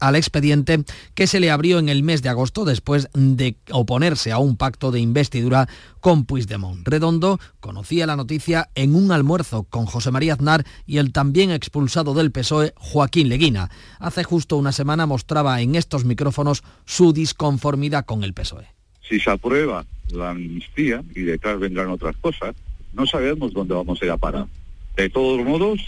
al 0.00 0.16
expediente 0.16 0.84
que 1.14 1.26
se 1.26 1.40
le 1.40 1.50
abrió 1.50 1.78
en 1.78 1.88
el 1.88 2.02
mes 2.02 2.22
de 2.22 2.28
agosto 2.28 2.64
después 2.64 3.08
de 3.14 3.56
oponerse 3.70 4.32
a 4.32 4.38
un 4.38 4.56
pacto 4.56 4.90
de 4.90 5.00
investidura 5.00 5.68
con 6.00 6.24
Puigdemont. 6.24 6.86
Redondo 6.86 7.40
conocía 7.60 8.06
la 8.06 8.16
noticia 8.16 8.70
en 8.74 8.94
un 8.94 9.10
almuerzo 9.12 9.64
con 9.64 9.86
José 9.86 10.10
María 10.10 10.34
Aznar 10.34 10.64
y 10.86 10.98
el 10.98 11.12
también 11.12 11.50
expulsado 11.50 12.14
del 12.14 12.30
PSOE, 12.30 12.72
Joaquín 12.76 13.28
Leguina. 13.28 13.70
Hace 13.98 14.24
justo 14.24 14.56
una 14.56 14.72
semana 14.72 15.06
mostraba 15.06 15.60
en 15.60 15.74
estos 15.74 16.04
micrófonos 16.04 16.62
su 16.84 17.12
disconformidad 17.12 18.04
con 18.04 18.24
el 18.24 18.34
PSOE. 18.34 18.66
Si 19.08 19.18
se 19.20 19.30
aprueba 19.30 19.84
la 20.12 20.30
amnistía 20.30 21.02
y 21.14 21.22
detrás 21.22 21.58
vendrán 21.58 21.88
otras 21.88 22.16
cosas, 22.16 22.54
no 22.92 23.06
sabemos 23.06 23.52
dónde 23.52 23.74
vamos 23.74 24.00
a 24.00 24.04
ir 24.04 24.10
a 24.10 24.16
parar. 24.16 24.46
De 24.96 25.08
todos 25.10 25.44
modos, 25.44 25.80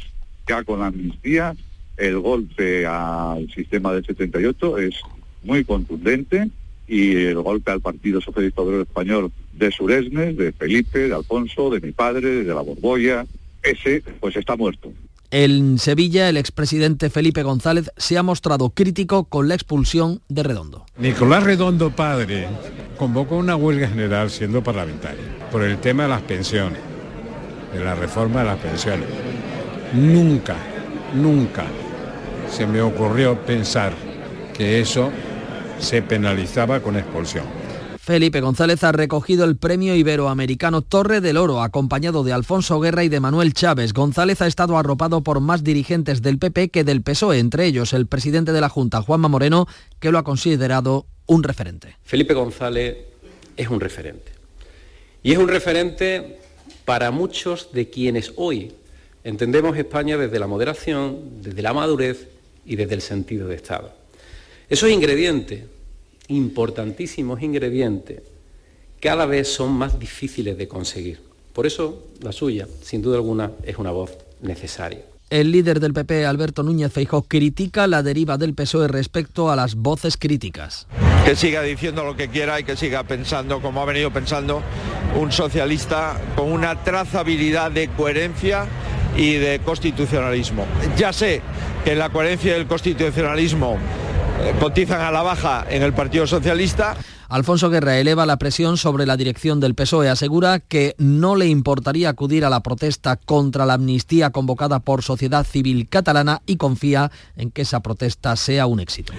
ya 0.47 0.65
con 0.65 0.81
la 0.81 0.87
amnistía 0.87 1.55
el 2.01 2.19
golpe 2.19 2.87
al 2.87 3.49
sistema 3.51 3.93
del 3.93 4.05
78 4.05 4.79
es 4.79 4.95
muy 5.43 5.65
contundente 5.65 6.49
y 6.89 7.15
el 7.17 7.41
golpe 7.43 7.71
al 7.71 7.81
Partido 7.81 8.21
Socialista 8.21 8.63
Obrero 8.63 8.83
Español 8.83 9.31
de 9.53 9.71
Suresnes, 9.71 10.37
de 10.37 10.53
Felipe, 10.53 11.09
de 11.09 11.15
Alfonso, 11.15 11.71
de 11.71 11.81
mi 11.81 11.93
padre, 11.93 12.43
de 12.43 12.55
la 12.55 12.63
Borbolla, 12.63 13.27
ese 13.63 14.03
pues 14.19 14.35
está 14.37 14.57
muerto. 14.57 14.91
En 15.31 15.79
Sevilla, 15.79 16.29
el 16.29 16.39
expresidente 16.39 17.09
Felipe 17.09 17.45
González 17.45 17.91
se 17.97 18.19
ha 18.19 18.25
mostrado 18.25 18.71
crítico 18.71 19.25
con 19.25 19.47
la 19.47 19.55
expulsión 19.55 20.23
de 20.29 20.43
Redondo. 20.43 20.87
Nicolás 20.99 21.45
Redondo, 21.45 21.91
padre, 21.91 22.49
convocó 22.97 23.37
una 23.37 23.55
huelga 23.55 23.89
general 23.89 24.31
siendo 24.31 24.65
parlamentario 24.65 25.23
por 25.53 25.63
el 25.63 25.79
tema 25.79 26.05
de 26.05 26.09
las 26.09 26.23
pensiones, 26.23 26.81
de 27.73 27.85
la 27.85 27.95
reforma 27.95 28.41
de 28.41 28.47
las 28.47 28.59
pensiones. 28.59 29.07
Nunca, 29.93 30.57
nunca 31.15 31.67
se 32.51 32.67
me 32.67 32.81
ocurrió 32.81 33.39
pensar 33.45 33.93
que 34.55 34.81
eso 34.81 35.11
se 35.79 36.03
penalizaba 36.03 36.81
con 36.81 36.97
expulsión. 36.97 37.45
Felipe 37.99 38.41
González 38.41 38.83
ha 38.83 38.93
recogido 38.93 39.45
el 39.45 39.57
premio 39.57 39.95
iberoamericano 39.95 40.83
Torre 40.83 41.21
del 41.21 41.37
Oro, 41.37 41.63
acompañado 41.63 42.25
de 42.25 42.33
Alfonso 42.33 42.81
Guerra 42.81 43.05
y 43.05 43.09
de 43.09 43.21
Manuel 43.21 43.53
Chávez. 43.53 43.93
González 43.93 44.43
ha 44.43 44.47
estado 44.47 44.77
arropado 44.77 45.23
por 45.23 45.41
más 45.41 45.63
dirigentes 45.63 46.21
del 46.21 46.39
PP 46.39 46.71
que 46.71 46.83
del 46.83 47.03
PSOE, 47.03 47.39
entre 47.39 47.67
ellos 47.67 47.93
el 47.93 48.07
presidente 48.07 48.53
de 48.53 48.61
la 48.61 48.69
Junta, 48.69 49.01
Juanma 49.03 49.29
Moreno, 49.29 49.67
que 50.01 50.11
lo 50.11 50.19
ha 50.19 50.25
considerado 50.25 51.07
un 51.27 51.45
referente. 51.45 51.99
Felipe 52.03 52.35
González 52.35 52.97
es 53.57 53.69
un 53.69 53.79
referente. 53.79 54.33
Y 55.23 55.33
es 55.33 55.39
un 55.39 55.49
referente 55.49 56.41
para 56.85 57.13
muchos 57.13 57.71
de 57.73 57.91
quienes 57.91 58.33
hoy 58.37 58.73
entendemos 59.23 59.77
España 59.77 60.17
desde 60.17 60.39
la 60.41 60.49
moderación, 60.49 61.43
desde 61.43 61.63
la 61.63 61.75
madurez 61.75 62.40
y 62.65 62.77
desde 62.77 62.95
el 62.95 63.03
sentido 63.03 63.49
de 63.49 63.57
Estado. 63.57 63.93
Esos 64.69 64.91
ingredientes, 64.91 65.65
importantísimos 66.29 67.43
ingredientes, 67.43 68.23
cada 69.01 69.27
vez 69.27 69.49
son 69.49 69.73
más 69.73 69.99
difíciles 69.99 70.57
de 70.57 70.69
conseguir. 70.69 71.21
Por 71.53 71.67
eso 71.67 72.07
la 72.23 72.33
suya, 72.33 72.69
sin 72.83 73.03
duda 73.03 73.17
alguna, 73.17 73.53
es 73.65 73.79
una 73.79 73.91
voz 73.91 74.17
necesaria. 74.41 75.01
El 75.31 75.53
líder 75.53 75.79
del 75.79 75.93
PP, 75.93 76.27
Alberto 76.27 76.65
Núñez 76.65 76.93
Feijóo, 76.93 77.23
critica 77.23 77.87
la 77.87 78.03
deriva 78.03 78.37
del 78.37 78.55
PSOE 78.55 78.89
respecto 78.89 79.51
a 79.51 79.55
las 79.55 79.77
voces 79.77 80.17
críticas. 80.17 80.89
Que 81.25 81.37
siga 81.37 81.63
diciendo 81.63 82.05
lo 82.05 82.17
que 82.17 82.29
quiera 82.29 82.59
y 82.59 82.65
que 82.65 82.77
siga 82.77 83.05
pensando 83.05 83.63
como 83.63 83.81
ha 83.81 83.85
venido 83.85 84.13
pensando 84.13 84.61
un 85.21 85.31
socialista 85.31 86.21
con 86.35 86.51
una 86.51 86.83
trazabilidad 86.83 87.71
de 87.71 87.89
coherencia 87.89 88.67
y 89.17 89.35
de 89.35 89.61
constitucionalismo. 89.61 90.67
Ya 90.97 91.13
sé 91.13 91.43
que 91.85 91.95
la 91.95 92.11
coherencia 92.11 92.57
y 92.57 92.61
el 92.61 92.67
constitucionalismo 92.67 93.79
eh, 94.43 94.55
cotizan 94.59 95.01
a 95.01 95.11
la 95.11 95.23
baja 95.23 95.67
en 95.69 95.83
el 95.83 95.93
Partido 95.93 96.27
Socialista. 96.27 96.97
Alfonso 97.29 97.71
Guerra 97.71 97.99
eleva 97.99 98.27
la 98.27 98.39
presión 98.39 98.77
sobre 98.77 99.07
la 99.07 99.17
dirección 99.17 99.61
del 99.61 99.75
PSOE. 99.75 100.09
Asegura 100.09 100.59
que 100.59 100.95
no 100.99 101.37
le 101.37 101.47
importaría 101.47 102.09
acudir 102.09 102.45
a 102.45 102.51
la 102.51 102.61
protesta 102.61 103.17
contra 103.17 103.67
la 103.67 103.75
amnistía 103.75 104.31
convocada 104.31 104.81
por 104.81 105.03
Sociedad 105.03 105.47
Civil 105.47 105.89
Catalana 105.89 106.43
y 106.47 106.57
confía 106.57 107.13
en 107.37 107.51
que 107.51 107.63
esa 107.63 107.81
protesta 107.81 108.35
sea 108.35 108.67
un 108.67 108.81
éxito. 108.81 109.13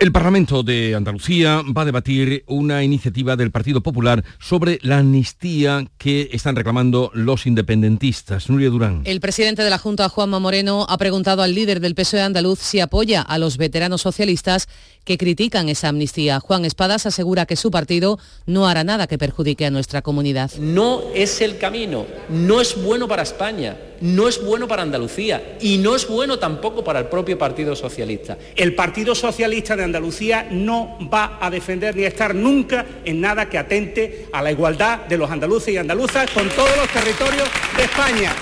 El 0.00 0.12
Parlamento 0.12 0.62
de 0.62 0.94
Andalucía 0.94 1.60
va 1.76 1.82
a 1.82 1.84
debatir 1.84 2.44
una 2.46 2.84
iniciativa 2.84 3.34
del 3.34 3.50
Partido 3.50 3.80
Popular 3.80 4.22
sobre 4.38 4.78
la 4.82 4.98
amnistía 4.98 5.88
que 5.98 6.28
están 6.30 6.54
reclamando 6.54 7.10
los 7.14 7.48
independentistas. 7.48 8.48
Nuria 8.48 8.70
Durán. 8.70 9.02
El 9.06 9.18
presidente 9.18 9.64
de 9.64 9.70
la 9.70 9.78
Junta, 9.78 10.08
Juanma 10.08 10.38
Moreno, 10.38 10.86
ha 10.88 10.98
preguntado 10.98 11.42
al 11.42 11.52
líder 11.52 11.80
del 11.80 11.96
PSOE 11.96 12.22
andaluz 12.22 12.60
si 12.60 12.78
apoya 12.78 13.22
a 13.22 13.38
los 13.38 13.56
veteranos 13.56 14.02
socialistas 14.02 14.68
que 15.08 15.16
critican 15.16 15.70
esa 15.70 15.88
amnistía. 15.88 16.38
Juan 16.38 16.66
Espadas 16.66 17.06
asegura 17.06 17.46
que 17.46 17.56
su 17.56 17.70
partido 17.70 18.18
no 18.44 18.68
hará 18.68 18.84
nada 18.84 19.06
que 19.06 19.16
perjudique 19.16 19.64
a 19.64 19.70
nuestra 19.70 20.02
comunidad. 20.02 20.50
No 20.58 21.00
es 21.14 21.40
el 21.40 21.56
camino, 21.56 22.04
no 22.28 22.60
es 22.60 22.76
bueno 22.76 23.08
para 23.08 23.22
España, 23.22 23.74
no 24.02 24.28
es 24.28 24.44
bueno 24.44 24.68
para 24.68 24.82
Andalucía 24.82 25.56
y 25.62 25.78
no 25.78 25.96
es 25.96 26.06
bueno 26.06 26.38
tampoco 26.38 26.84
para 26.84 26.98
el 26.98 27.06
propio 27.06 27.38
Partido 27.38 27.74
Socialista. 27.74 28.36
El 28.54 28.74
Partido 28.74 29.14
Socialista 29.14 29.76
de 29.76 29.84
Andalucía 29.84 30.46
no 30.50 30.98
va 31.10 31.38
a 31.40 31.48
defender 31.48 31.96
ni 31.96 32.04
a 32.04 32.08
estar 32.08 32.34
nunca 32.34 32.84
en 33.02 33.22
nada 33.22 33.48
que 33.48 33.56
atente 33.56 34.28
a 34.30 34.42
la 34.42 34.52
igualdad 34.52 35.06
de 35.06 35.16
los 35.16 35.30
andaluces 35.30 35.72
y 35.72 35.78
andaluzas 35.78 36.30
con 36.32 36.46
todos 36.50 36.76
los 36.76 36.88
territorios 36.88 37.48
de 37.78 37.84
España. 37.84 38.34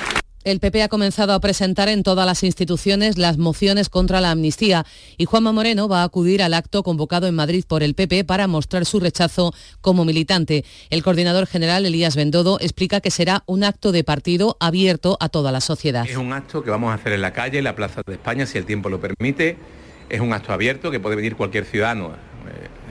El 0.46 0.60
PP 0.60 0.84
ha 0.84 0.88
comenzado 0.88 1.32
a 1.32 1.40
presentar 1.40 1.88
en 1.88 2.04
todas 2.04 2.24
las 2.24 2.44
instituciones 2.44 3.18
las 3.18 3.36
mociones 3.36 3.88
contra 3.88 4.20
la 4.20 4.30
amnistía 4.30 4.86
y 5.16 5.24
Juanma 5.24 5.50
Moreno 5.50 5.88
va 5.88 6.02
a 6.02 6.04
acudir 6.04 6.40
al 6.40 6.54
acto 6.54 6.84
convocado 6.84 7.26
en 7.26 7.34
Madrid 7.34 7.64
por 7.66 7.82
el 7.82 7.96
PP 7.96 8.22
para 8.22 8.46
mostrar 8.46 8.84
su 8.84 9.00
rechazo 9.00 9.52
como 9.80 10.04
militante. 10.04 10.64
El 10.88 11.02
coordinador 11.02 11.48
general, 11.48 11.84
Elías 11.84 12.14
Bendodo, 12.14 12.58
explica 12.60 13.00
que 13.00 13.10
será 13.10 13.42
un 13.46 13.64
acto 13.64 13.90
de 13.90 14.04
partido 14.04 14.56
abierto 14.60 15.16
a 15.18 15.30
toda 15.30 15.50
la 15.50 15.60
sociedad. 15.60 16.06
Es 16.08 16.16
un 16.16 16.32
acto 16.32 16.62
que 16.62 16.70
vamos 16.70 16.92
a 16.92 16.94
hacer 16.94 17.12
en 17.12 17.22
la 17.22 17.32
calle, 17.32 17.58
en 17.58 17.64
la 17.64 17.74
Plaza 17.74 18.02
de 18.06 18.12
España, 18.12 18.46
si 18.46 18.56
el 18.56 18.66
tiempo 18.66 18.88
lo 18.88 19.00
permite. 19.00 19.56
Es 20.08 20.20
un 20.20 20.32
acto 20.32 20.52
abierto 20.52 20.92
que 20.92 21.00
puede 21.00 21.16
venir 21.16 21.34
cualquier 21.34 21.64
ciudadano 21.64 22.12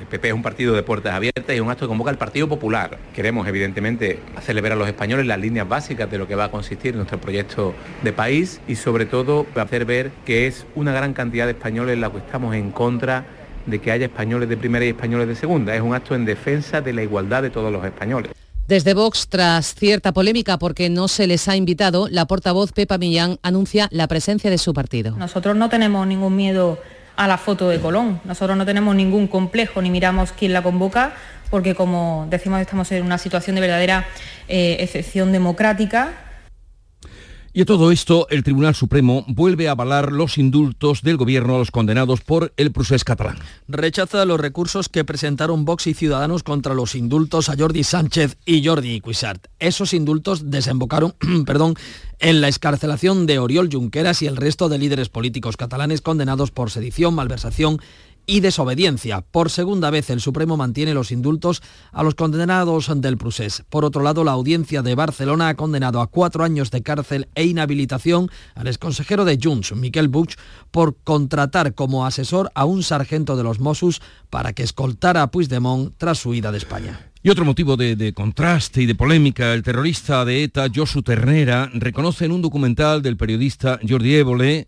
el 0.06 0.10
PP 0.10 0.28
es 0.28 0.34
un 0.36 0.44
partido 0.44 0.76
de 0.76 0.84
puertas 0.84 1.14
abiertas 1.14 1.50
y 1.50 1.54
es 1.54 1.62
un 1.62 1.70
acto 1.72 1.86
que 1.86 1.88
convoca 1.88 2.12
al 2.12 2.18
Partido 2.18 2.48
Popular. 2.48 3.00
Queremos, 3.16 3.48
evidentemente, 3.48 4.20
hacer 4.36 4.62
ver 4.62 4.74
a 4.74 4.76
los 4.76 4.88
españoles 4.88 5.26
las 5.26 5.40
líneas 5.40 5.68
básicas 5.68 6.10
de 6.12 6.20
lo 6.20 6.28
que 6.28 6.36
va 6.36 6.46
a 6.46 6.52
consistir 6.52 6.96
nuestro 6.96 7.20
proyecto 7.20 7.74
de 8.04 8.14
país 8.14 8.62
y, 8.68 8.76
sobre 8.76 9.08
todo, 9.08 9.48
hacer 9.56 9.86
ver 9.86 10.12
que 10.24 10.46
es 10.46 10.68
una 10.76 10.94
gran 10.94 11.14
cantidad 11.14 11.46
de 11.46 11.54
españoles 11.54 11.98
la 11.98 12.12
que 12.12 12.20
estamos 12.20 12.54
en 12.54 12.70
contra 12.72 13.26
de 13.66 13.80
que 13.80 13.92
haya 13.92 14.06
españoles 14.06 14.48
de 14.48 14.58
primera 14.58 14.86
y 14.86 14.90
españoles 14.90 15.28
de 15.28 15.36
segunda. 15.36 15.76
Es 15.76 15.82
un 15.82 15.96
acto 15.96 16.14
en 16.14 16.26
defensa 16.26 16.82
de 16.82 16.94
la 16.94 17.02
igualdad 17.02 17.42
de 17.42 17.50
todos 17.50 17.72
los 17.72 17.84
españoles. 17.84 18.32
Desde 18.68 18.94
Vox, 18.94 19.28
tras 19.28 19.74
cierta 19.74 20.12
polémica 20.12 20.58
porque 20.58 20.90
no 20.90 21.08
se 21.08 21.26
les 21.26 21.48
ha 21.48 21.56
invitado, 21.56 22.08
la 22.10 22.26
portavoz 22.26 22.72
Pepa 22.72 22.98
Millán 22.98 23.38
anuncia 23.42 23.88
la 23.92 24.08
presencia 24.08 24.50
de 24.50 24.58
su 24.58 24.74
partido. 24.74 25.16
Nosotros 25.18 25.56
no 25.56 25.70
tenemos 25.70 26.06
ningún 26.06 26.36
miedo 26.36 26.80
a 27.16 27.28
la 27.28 27.38
foto 27.38 27.70
de 27.70 27.80
Colón. 27.80 28.20
Nosotros 28.26 28.58
no 28.58 28.66
tenemos 28.66 28.96
ningún 28.96 29.28
complejo 29.28 29.82
ni 29.82 29.90
miramos 29.90 30.32
quién 30.32 30.54
la 30.54 30.62
convoca, 30.62 31.14
porque 31.50 31.76
como 31.76 32.28
decimos 32.30 32.62
estamos 32.62 32.92
en 32.92 33.04
una 33.04 33.18
situación 33.18 33.56
de 33.56 33.62
verdadera 33.62 34.06
eh, 34.48 34.78
excepción 34.80 35.32
democrática 35.32 36.14
y 37.58 37.62
a 37.62 37.66
todo 37.66 37.90
esto, 37.90 38.28
el 38.32 38.44
Tribunal 38.44 38.76
Supremo 38.76 39.24
vuelve 39.30 39.70
a 39.70 39.72
avalar 39.72 40.12
los 40.12 40.38
indultos 40.38 41.04
del 41.04 41.16
gobierno 41.16 41.56
a 41.56 41.60
los 41.60 41.72
condenados 41.72 42.20
por 42.20 42.52
el 42.58 42.74
procés 42.74 43.06
catalán. 43.06 43.38
Rechaza 43.70 44.26
los 44.26 44.42
recursos 44.42 44.90
que 44.90 45.06
presentaron 45.06 45.64
Vox 45.64 45.88
y 45.88 45.94
Ciudadanos 45.94 46.44
contra 46.44 46.74
los 46.74 46.96
indultos 46.96 47.48
a 47.48 47.56
Jordi 47.58 47.86
Sánchez 47.86 48.36
y 48.46 48.68
Jordi 48.68 49.00
Cuixart. 49.00 49.48
Esos 49.58 49.94
indultos 49.94 50.52
desembocaron 50.52 51.16
perdón, 51.46 51.76
en 52.20 52.42
la 52.42 52.48
escarcelación 52.48 53.26
de 53.26 53.40
Oriol 53.40 53.70
Junqueras 53.72 54.22
y 54.22 54.28
el 54.28 54.38
resto 54.38 54.70
de 54.70 54.78
líderes 54.78 55.10
políticos 55.10 55.58
catalanes 55.58 56.02
condenados 56.02 56.52
por 56.52 56.72
sedición, 56.72 57.14
malversación 57.14 57.80
y 58.28 58.40
desobediencia. 58.40 59.22
Por 59.22 59.50
segunda 59.50 59.90
vez 59.90 60.10
el 60.10 60.22
Supremo 60.22 60.58
mantiene 60.58 60.94
los 60.94 61.12
indultos 61.12 61.62
a 61.92 62.04
los 62.04 62.16
condenados 62.16 62.90
del 62.96 63.18
Prusés. 63.18 63.64
Por 63.70 63.86
otro 63.86 64.02
lado, 64.02 64.24
la 64.24 64.32
audiencia 64.32 64.82
de 64.82 64.96
Barcelona 64.96 65.50
ha 65.50 65.56
condenado 65.56 66.02
a 66.02 66.08
cuatro 66.08 66.44
años 66.44 66.72
de 66.72 66.82
cárcel 66.82 67.28
e 67.36 67.46
inhabilitación 67.46 68.30
al 68.56 68.68
exconsejero 68.68 69.26
de 69.26 69.40
Junts, 69.42 69.76
Miquel 69.76 70.08
Buch, 70.08 70.36
por 70.72 70.96
contratar 71.04 71.76
como 71.76 72.06
asesor 72.06 72.52
a 72.56 72.66
un 72.66 72.84
sargento 72.84 73.36
de 73.38 73.44
los 73.44 73.60
Mossos 73.60 74.02
para 74.30 74.54
que 74.54 74.64
escoltara 74.64 75.22
a 75.22 75.32
Puigdemont 75.32 75.94
tras 75.98 76.20
su 76.20 76.34
ida 76.34 76.52
de 76.52 76.58
España. 76.58 77.12
Y 77.26 77.30
otro 77.32 77.44
motivo 77.44 77.76
de, 77.76 78.14
contraste 78.14 78.84
y 78.84 78.86
de 78.86 78.94
polémica, 78.94 79.52
el 79.56 79.64
terrorista 79.64 80.24
de 80.26 80.44
ETA, 80.44 80.68
Josu 80.72 81.02
Ternera, 81.02 81.72
reconoce 81.74 82.26
en 82.26 82.32
un 82.32 82.44
documental 82.44 83.02
del 83.02 83.18
periodista 83.18 83.80
Jordi 83.82 84.14
Évole, 84.14 84.68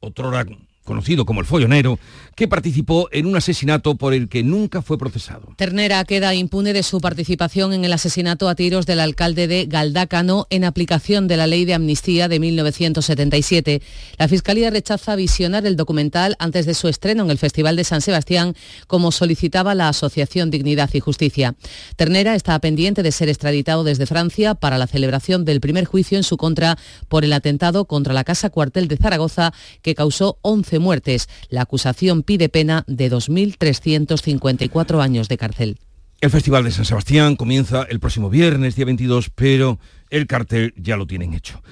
otrora 0.00 0.44
conocido 0.84 1.24
como 1.24 1.40
el 1.40 1.46
follonero, 1.46 1.98
que 2.34 2.48
participó 2.48 3.08
en 3.12 3.26
un 3.26 3.36
asesinato 3.36 3.96
por 3.96 4.14
el 4.14 4.28
que 4.28 4.42
nunca 4.42 4.82
fue 4.82 4.98
procesado. 4.98 5.54
Ternera 5.56 6.04
queda 6.04 6.34
impune 6.34 6.72
de 6.72 6.82
su 6.82 7.00
participación 7.00 7.72
en 7.72 7.84
el 7.84 7.92
asesinato 7.92 8.48
a 8.48 8.54
tiros 8.54 8.86
del 8.86 9.00
alcalde 9.00 9.46
de 9.46 9.66
Galdácano 9.66 10.46
en 10.50 10.64
aplicación 10.64 11.28
de 11.28 11.36
la 11.36 11.46
ley 11.46 11.64
de 11.64 11.74
amnistía 11.74 12.28
de 12.28 12.40
1977. 12.40 13.82
La 14.16 14.28
Fiscalía 14.28 14.70
rechaza 14.70 15.16
visionar 15.16 15.66
el 15.66 15.76
documental 15.76 16.36
antes 16.38 16.66
de 16.66 16.74
su 16.74 16.88
estreno 16.88 17.24
en 17.24 17.30
el 17.30 17.38
Festival 17.38 17.76
de 17.76 17.84
San 17.84 18.00
Sebastián, 18.00 18.54
como 18.86 19.12
solicitaba 19.12 19.74
la 19.74 19.88
Asociación 19.88 20.50
Dignidad 20.50 20.90
y 20.94 21.00
Justicia. 21.00 21.56
Ternera 21.96 22.34
está 22.34 22.58
pendiente 22.58 23.02
de 23.02 23.12
ser 23.12 23.28
extraditado 23.28 23.84
desde 23.84 24.06
Francia 24.06 24.54
para 24.54 24.78
la 24.78 24.86
celebración 24.86 25.44
del 25.44 25.60
primer 25.60 25.84
juicio 25.84 26.16
en 26.16 26.24
su 26.24 26.36
contra 26.36 26.78
por 27.08 27.24
el 27.24 27.32
atentado 27.32 27.84
contra 27.84 28.14
la 28.14 28.24
Casa 28.24 28.50
Cuartel 28.50 28.88
de 28.88 28.96
Zaragoza 28.96 29.52
que 29.82 29.94
causó 29.94 30.38
11 30.42 30.69
muertes. 30.78 31.28
La 31.48 31.62
acusación 31.62 32.22
pide 32.22 32.48
pena 32.48 32.84
de 32.86 33.10
2.354 33.10 35.02
años 35.02 35.28
de 35.28 35.38
cárcel. 35.38 35.78
El 36.20 36.30
Festival 36.30 36.64
de 36.64 36.70
San 36.70 36.84
Sebastián 36.84 37.34
comienza 37.34 37.82
el 37.88 37.98
próximo 37.98 38.28
viernes, 38.28 38.76
día 38.76 38.84
22, 38.84 39.30
pero 39.34 39.78
el 40.10 40.26
cartel 40.26 40.74
ya 40.76 40.98
lo 40.98 41.06
tienen 41.06 41.32
hecho. 41.32 41.62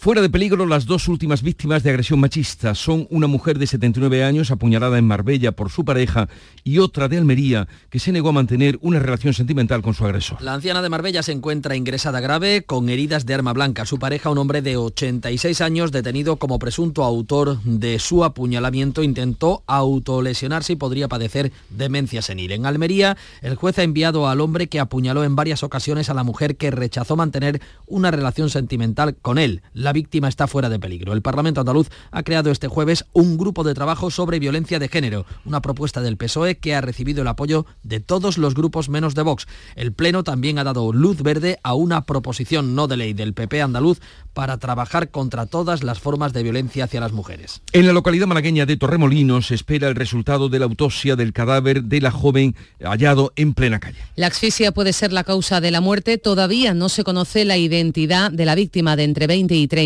Fuera 0.00 0.22
de 0.22 0.30
peligro 0.30 0.64
las 0.64 0.86
dos 0.86 1.08
últimas 1.08 1.42
víctimas 1.42 1.82
de 1.82 1.90
agresión 1.90 2.20
machista 2.20 2.76
son 2.76 3.08
una 3.10 3.26
mujer 3.26 3.58
de 3.58 3.66
79 3.66 4.22
años 4.22 4.52
apuñalada 4.52 4.96
en 4.96 5.04
Marbella 5.04 5.50
por 5.50 5.70
su 5.70 5.84
pareja 5.84 6.28
y 6.62 6.78
otra 6.78 7.08
de 7.08 7.18
Almería 7.18 7.66
que 7.90 7.98
se 7.98 8.12
negó 8.12 8.28
a 8.28 8.32
mantener 8.32 8.78
una 8.80 9.00
relación 9.00 9.34
sentimental 9.34 9.82
con 9.82 9.94
su 9.94 10.04
agresor. 10.04 10.40
La 10.40 10.54
anciana 10.54 10.82
de 10.82 10.88
Marbella 10.88 11.24
se 11.24 11.32
encuentra 11.32 11.74
ingresada 11.74 12.20
grave 12.20 12.62
con 12.62 12.88
heridas 12.90 13.26
de 13.26 13.34
arma 13.34 13.52
blanca. 13.52 13.86
Su 13.86 13.98
pareja, 13.98 14.30
un 14.30 14.38
hombre 14.38 14.62
de 14.62 14.76
86 14.76 15.60
años 15.62 15.90
detenido 15.90 16.36
como 16.36 16.60
presunto 16.60 17.02
autor 17.02 17.60
de 17.64 17.98
su 17.98 18.22
apuñalamiento, 18.22 19.02
intentó 19.02 19.64
autolesionarse 19.66 20.74
y 20.74 20.76
podría 20.76 21.08
padecer 21.08 21.50
demencia 21.70 22.22
senil. 22.22 22.52
En 22.52 22.66
Almería, 22.66 23.16
el 23.42 23.56
juez 23.56 23.80
ha 23.80 23.82
enviado 23.82 24.28
al 24.28 24.42
hombre 24.42 24.68
que 24.68 24.78
apuñaló 24.78 25.24
en 25.24 25.34
varias 25.34 25.64
ocasiones 25.64 26.08
a 26.08 26.14
la 26.14 26.22
mujer 26.22 26.56
que 26.56 26.70
rechazó 26.70 27.16
mantener 27.16 27.60
una 27.88 28.12
relación 28.12 28.48
sentimental 28.48 29.16
con 29.16 29.38
él. 29.38 29.60
La 29.88 29.94
víctima 29.94 30.28
está 30.28 30.46
fuera 30.46 30.68
de 30.68 30.78
peligro. 30.78 31.14
El 31.14 31.22
Parlamento 31.22 31.62
andaluz 31.62 31.88
ha 32.10 32.22
creado 32.22 32.50
este 32.50 32.68
jueves 32.68 33.06
un 33.14 33.38
grupo 33.38 33.64
de 33.64 33.72
trabajo 33.72 34.10
sobre 34.10 34.38
violencia 34.38 34.78
de 34.78 34.88
género, 34.88 35.24
una 35.46 35.62
propuesta 35.62 36.02
del 36.02 36.18
PSOE 36.18 36.58
que 36.58 36.74
ha 36.74 36.82
recibido 36.82 37.22
el 37.22 37.28
apoyo 37.28 37.64
de 37.82 38.00
todos 38.00 38.36
los 38.36 38.52
grupos 38.52 38.90
menos 38.90 39.14
de 39.14 39.22
Vox. 39.22 39.46
El 39.76 39.94
Pleno 39.94 40.24
también 40.24 40.58
ha 40.58 40.64
dado 40.64 40.92
luz 40.92 41.22
verde 41.22 41.58
a 41.62 41.72
una 41.72 42.04
proposición 42.04 42.74
no 42.74 42.86
de 42.86 42.98
ley 42.98 43.14
del 43.14 43.32
PP 43.32 43.62
andaluz 43.62 43.98
para 44.34 44.58
trabajar 44.58 45.10
contra 45.10 45.46
todas 45.46 45.82
las 45.82 46.00
formas 46.00 46.34
de 46.34 46.42
violencia 46.42 46.84
hacia 46.84 47.00
las 47.00 47.12
mujeres. 47.12 47.62
En 47.72 47.86
la 47.86 47.94
localidad 47.94 48.26
malagueña 48.26 48.66
de 48.66 48.76
Torremolinos 48.76 49.46
se 49.46 49.54
espera 49.54 49.88
el 49.88 49.94
resultado 49.94 50.50
de 50.50 50.58
la 50.58 50.66
autopsia 50.66 51.16
del 51.16 51.32
cadáver 51.32 51.84
de 51.84 52.02
la 52.02 52.10
joven 52.10 52.54
hallado 52.78 53.32
en 53.36 53.54
plena 53.54 53.80
calle. 53.80 54.00
La 54.16 54.26
asfixia 54.26 54.70
puede 54.70 54.92
ser 54.92 55.14
la 55.14 55.24
causa 55.24 55.62
de 55.62 55.70
la 55.70 55.80
muerte. 55.80 56.18
Todavía 56.18 56.74
no 56.74 56.90
se 56.90 57.04
conoce 57.04 57.46
la 57.46 57.56
identidad 57.56 58.30
de 58.30 58.44
la 58.44 58.54
víctima 58.54 58.94
de 58.94 59.04
entre 59.04 59.26
20 59.26 59.54
y 59.54 59.66
30 59.66 59.77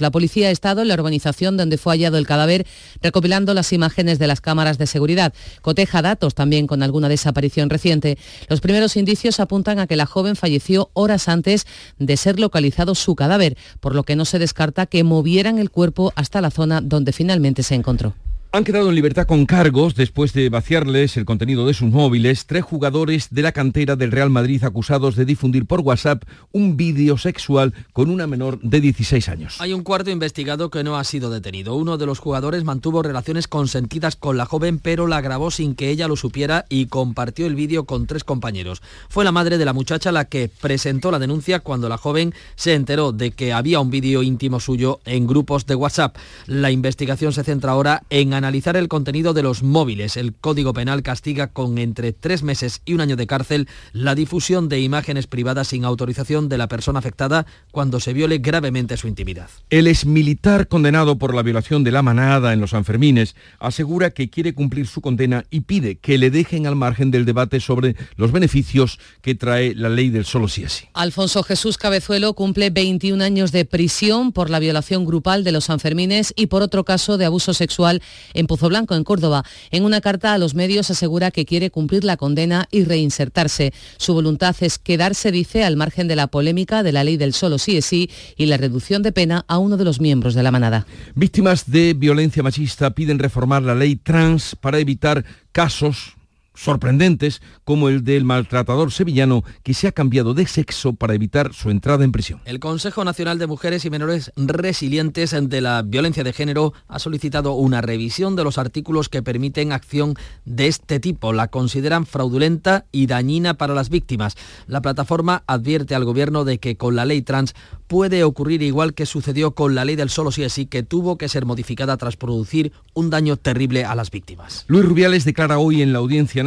La 0.00 0.10
policía 0.10 0.48
ha 0.48 0.50
estado 0.50 0.82
en 0.82 0.88
la 0.88 0.94
urbanización 0.94 1.56
donde 1.56 1.78
fue 1.78 1.92
hallado 1.92 2.18
el 2.18 2.26
cadáver 2.26 2.66
recopilando 3.00 3.54
las 3.54 3.72
imágenes 3.72 4.18
de 4.18 4.26
las 4.26 4.40
cámaras 4.40 4.78
de 4.78 4.88
seguridad. 4.88 5.32
Coteja 5.62 6.02
datos 6.02 6.34
también 6.34 6.66
con 6.66 6.82
alguna 6.82 7.08
desaparición 7.08 7.70
reciente. 7.70 8.18
Los 8.48 8.60
primeros 8.60 8.96
indicios 8.96 9.38
apuntan 9.38 9.78
a 9.78 9.86
que 9.86 9.94
la 9.94 10.06
joven 10.06 10.34
falleció 10.34 10.90
horas 10.92 11.28
antes 11.28 11.66
de 11.98 12.16
ser 12.16 12.40
localizado 12.40 12.96
su 12.96 13.14
cadáver, 13.14 13.56
por 13.78 13.94
lo 13.94 14.02
que 14.02 14.16
no 14.16 14.24
se 14.24 14.40
descarta 14.40 14.86
que 14.86 15.04
movieran 15.04 15.58
el 15.58 15.70
cuerpo 15.70 16.12
hasta 16.16 16.40
la 16.40 16.50
zona 16.50 16.80
donde 16.80 17.12
finalmente 17.12 17.62
se 17.62 17.76
encontró. 17.76 18.14
Han 18.50 18.64
quedado 18.64 18.88
en 18.88 18.94
libertad 18.94 19.26
con 19.26 19.44
cargos 19.44 19.94
después 19.94 20.32
de 20.32 20.48
vaciarles 20.48 21.18
el 21.18 21.26
contenido 21.26 21.66
de 21.66 21.74
sus 21.74 21.90
móviles 21.90 22.46
tres 22.46 22.64
jugadores 22.64 23.28
de 23.30 23.42
la 23.42 23.52
cantera 23.52 23.94
del 23.94 24.10
Real 24.10 24.30
Madrid 24.30 24.64
acusados 24.64 25.16
de 25.16 25.26
difundir 25.26 25.66
por 25.66 25.80
WhatsApp 25.80 26.22
un 26.50 26.78
vídeo 26.78 27.18
sexual 27.18 27.74
con 27.92 28.08
una 28.08 28.26
menor 28.26 28.58
de 28.62 28.80
16 28.80 29.28
años. 29.28 29.60
Hay 29.60 29.74
un 29.74 29.82
cuarto 29.82 30.10
investigado 30.10 30.70
que 30.70 30.82
no 30.82 30.96
ha 30.96 31.04
sido 31.04 31.28
detenido. 31.28 31.74
Uno 31.74 31.98
de 31.98 32.06
los 32.06 32.20
jugadores 32.20 32.64
mantuvo 32.64 33.02
relaciones 33.02 33.48
consentidas 33.48 34.16
con 34.16 34.38
la 34.38 34.46
joven 34.46 34.78
pero 34.78 35.06
la 35.06 35.20
grabó 35.20 35.50
sin 35.50 35.74
que 35.74 35.90
ella 35.90 36.08
lo 36.08 36.16
supiera 36.16 36.64
y 36.70 36.86
compartió 36.86 37.46
el 37.46 37.54
vídeo 37.54 37.84
con 37.84 38.06
tres 38.06 38.24
compañeros. 38.24 38.80
Fue 39.10 39.26
la 39.26 39.32
madre 39.32 39.58
de 39.58 39.66
la 39.66 39.74
muchacha 39.74 40.10
la 40.10 40.24
que 40.24 40.48
presentó 40.48 41.10
la 41.10 41.18
denuncia 41.18 41.60
cuando 41.60 41.90
la 41.90 41.98
joven 41.98 42.32
se 42.56 42.72
enteró 42.72 43.12
de 43.12 43.30
que 43.30 43.52
había 43.52 43.80
un 43.80 43.90
vídeo 43.90 44.22
íntimo 44.22 44.58
suyo 44.58 45.00
en 45.04 45.26
grupos 45.26 45.66
de 45.66 45.74
WhatsApp. 45.74 46.16
La 46.46 46.70
investigación 46.70 47.34
se 47.34 47.44
centra 47.44 47.72
ahora 47.72 48.04
en 48.08 48.37
analizar 48.38 48.76
el 48.76 48.88
contenido 48.88 49.34
de 49.34 49.42
los 49.42 49.62
móviles. 49.62 50.16
El 50.16 50.34
Código 50.34 50.72
Penal 50.72 51.02
castiga 51.02 51.48
con 51.48 51.76
entre 51.78 52.12
tres 52.12 52.42
meses 52.42 52.80
y 52.84 52.94
un 52.94 53.00
año 53.00 53.16
de 53.16 53.26
cárcel 53.26 53.68
la 53.92 54.14
difusión 54.14 54.68
de 54.68 54.80
imágenes 54.80 55.26
privadas 55.26 55.68
sin 55.68 55.84
autorización 55.84 56.48
de 56.48 56.58
la 56.58 56.68
persona 56.68 56.98
afectada 56.98 57.46
cuando 57.70 58.00
se 58.00 58.12
viole 58.12 58.38
gravemente 58.38 58.96
su 58.96 59.08
intimidad. 59.08 59.50
El 59.70 59.86
exmilitar 59.86 60.68
condenado 60.68 61.18
por 61.18 61.34
la 61.34 61.42
violación 61.42 61.84
de 61.84 61.92
la 61.92 62.02
manada 62.02 62.52
en 62.52 62.60
los 62.60 62.70
Sanfermines 62.70 63.36
asegura 63.58 64.10
que 64.10 64.30
quiere 64.30 64.54
cumplir 64.54 64.86
su 64.86 65.00
condena 65.00 65.44
y 65.50 65.60
pide 65.60 65.98
que 65.98 66.18
le 66.18 66.30
dejen 66.30 66.66
al 66.66 66.76
margen 66.76 67.10
del 67.10 67.24
debate 67.24 67.60
sobre 67.60 67.96
los 68.16 68.32
beneficios 68.32 68.98
que 69.20 69.34
trae 69.34 69.74
la 69.74 69.88
ley 69.88 70.10
del 70.10 70.24
solo 70.24 70.48
sí 70.48 70.64
así. 70.64 70.86
Alfonso 70.94 71.42
Jesús 71.42 71.78
Cabezuelo 71.78 72.34
cumple 72.34 72.70
21 72.70 73.22
años 73.22 73.52
de 73.52 73.64
prisión 73.64 74.32
por 74.32 74.50
la 74.50 74.58
violación 74.58 75.04
grupal 75.04 75.44
de 75.44 75.52
los 75.52 75.64
Sanfermines 75.64 76.32
y 76.36 76.46
por 76.46 76.62
otro 76.62 76.84
caso 76.84 77.18
de 77.18 77.24
abuso 77.24 77.54
sexual 77.54 78.02
en 78.34 78.46
Pozo 78.46 78.68
Blanco, 78.68 78.94
en 78.94 79.04
Córdoba. 79.04 79.44
En 79.70 79.84
una 79.84 80.00
carta 80.00 80.34
a 80.34 80.38
los 80.38 80.54
medios 80.54 80.90
asegura 80.90 81.30
que 81.30 81.46
quiere 81.46 81.70
cumplir 81.70 82.04
la 82.04 82.16
condena 82.16 82.68
y 82.70 82.84
reinsertarse. 82.84 83.72
Su 83.96 84.14
voluntad 84.14 84.56
es 84.60 84.78
quedarse, 84.78 85.30
dice, 85.32 85.64
al 85.64 85.76
margen 85.76 86.08
de 86.08 86.16
la 86.16 86.26
polémica 86.26 86.82
de 86.82 86.92
la 86.92 87.04
ley 87.04 87.16
del 87.16 87.32
solo 87.32 87.58
sí 87.58 87.76
es 87.76 87.86
sí 87.86 88.10
y 88.36 88.46
la 88.46 88.56
reducción 88.56 89.02
de 89.02 89.12
pena 89.12 89.44
a 89.48 89.58
uno 89.58 89.76
de 89.76 89.84
los 89.84 90.00
miembros 90.00 90.34
de 90.34 90.42
la 90.42 90.50
manada. 90.50 90.86
Víctimas 91.14 91.70
de 91.70 91.94
violencia 91.94 92.42
machista 92.42 92.90
piden 92.90 93.18
reformar 93.18 93.62
la 93.62 93.74
ley 93.74 93.96
trans 93.96 94.56
para 94.56 94.78
evitar 94.78 95.24
casos 95.52 96.17
sorprendentes 96.58 97.40
como 97.64 97.88
el 97.88 98.02
del 98.02 98.24
maltratador 98.24 98.90
sevillano 98.90 99.44
que 99.62 99.74
se 99.74 99.86
ha 99.86 99.92
cambiado 99.92 100.34
de 100.34 100.46
sexo 100.46 100.92
para 100.92 101.14
evitar 101.14 101.54
su 101.54 101.70
entrada 101.70 102.04
en 102.04 102.12
prisión. 102.12 102.40
El 102.44 102.58
Consejo 102.58 103.04
Nacional 103.04 103.38
de 103.38 103.46
Mujeres 103.46 103.84
y 103.84 103.90
Menores 103.90 104.32
Resilientes 104.36 105.36
de 105.40 105.60
la 105.60 105.82
Violencia 105.82 106.24
de 106.24 106.32
Género 106.32 106.72
ha 106.88 106.98
solicitado 106.98 107.52
una 107.52 107.80
revisión 107.80 108.34
de 108.34 108.44
los 108.44 108.58
artículos 108.58 109.08
que 109.08 109.22
permiten 109.22 109.72
acción 109.72 110.14
de 110.44 110.66
este 110.66 110.98
tipo. 110.98 111.32
La 111.32 111.48
consideran 111.48 112.06
fraudulenta 112.06 112.86
y 112.90 113.06
dañina 113.06 113.54
para 113.54 113.74
las 113.74 113.88
víctimas. 113.88 114.34
La 114.66 114.82
plataforma 114.82 115.44
advierte 115.46 115.94
al 115.94 116.04
Gobierno 116.04 116.44
de 116.44 116.58
que 116.58 116.76
con 116.76 116.96
la 116.96 117.04
ley 117.04 117.22
trans 117.22 117.54
puede 117.86 118.24
ocurrir 118.24 118.62
igual 118.62 118.94
que 118.94 119.06
sucedió 119.06 119.52
con 119.52 119.74
la 119.74 119.84
ley 119.84 119.96
del 119.96 120.10
solo 120.10 120.32
sí 120.32 120.42
es 120.42 120.52
sí, 120.52 120.66
que 120.66 120.82
tuvo 120.82 121.18
que 121.18 121.28
ser 121.28 121.46
modificada 121.46 121.96
tras 121.96 122.16
producir 122.16 122.72
un 122.94 123.10
daño 123.10 123.36
terrible 123.36 123.84
a 123.84 123.94
las 123.94 124.10
víctimas. 124.10 124.64
Luis 124.68 124.84
Rubiales 124.84 125.24
declara 125.24 125.58
hoy 125.58 125.82
en 125.82 125.92
la 125.92 125.98
Audiencia 125.98 126.42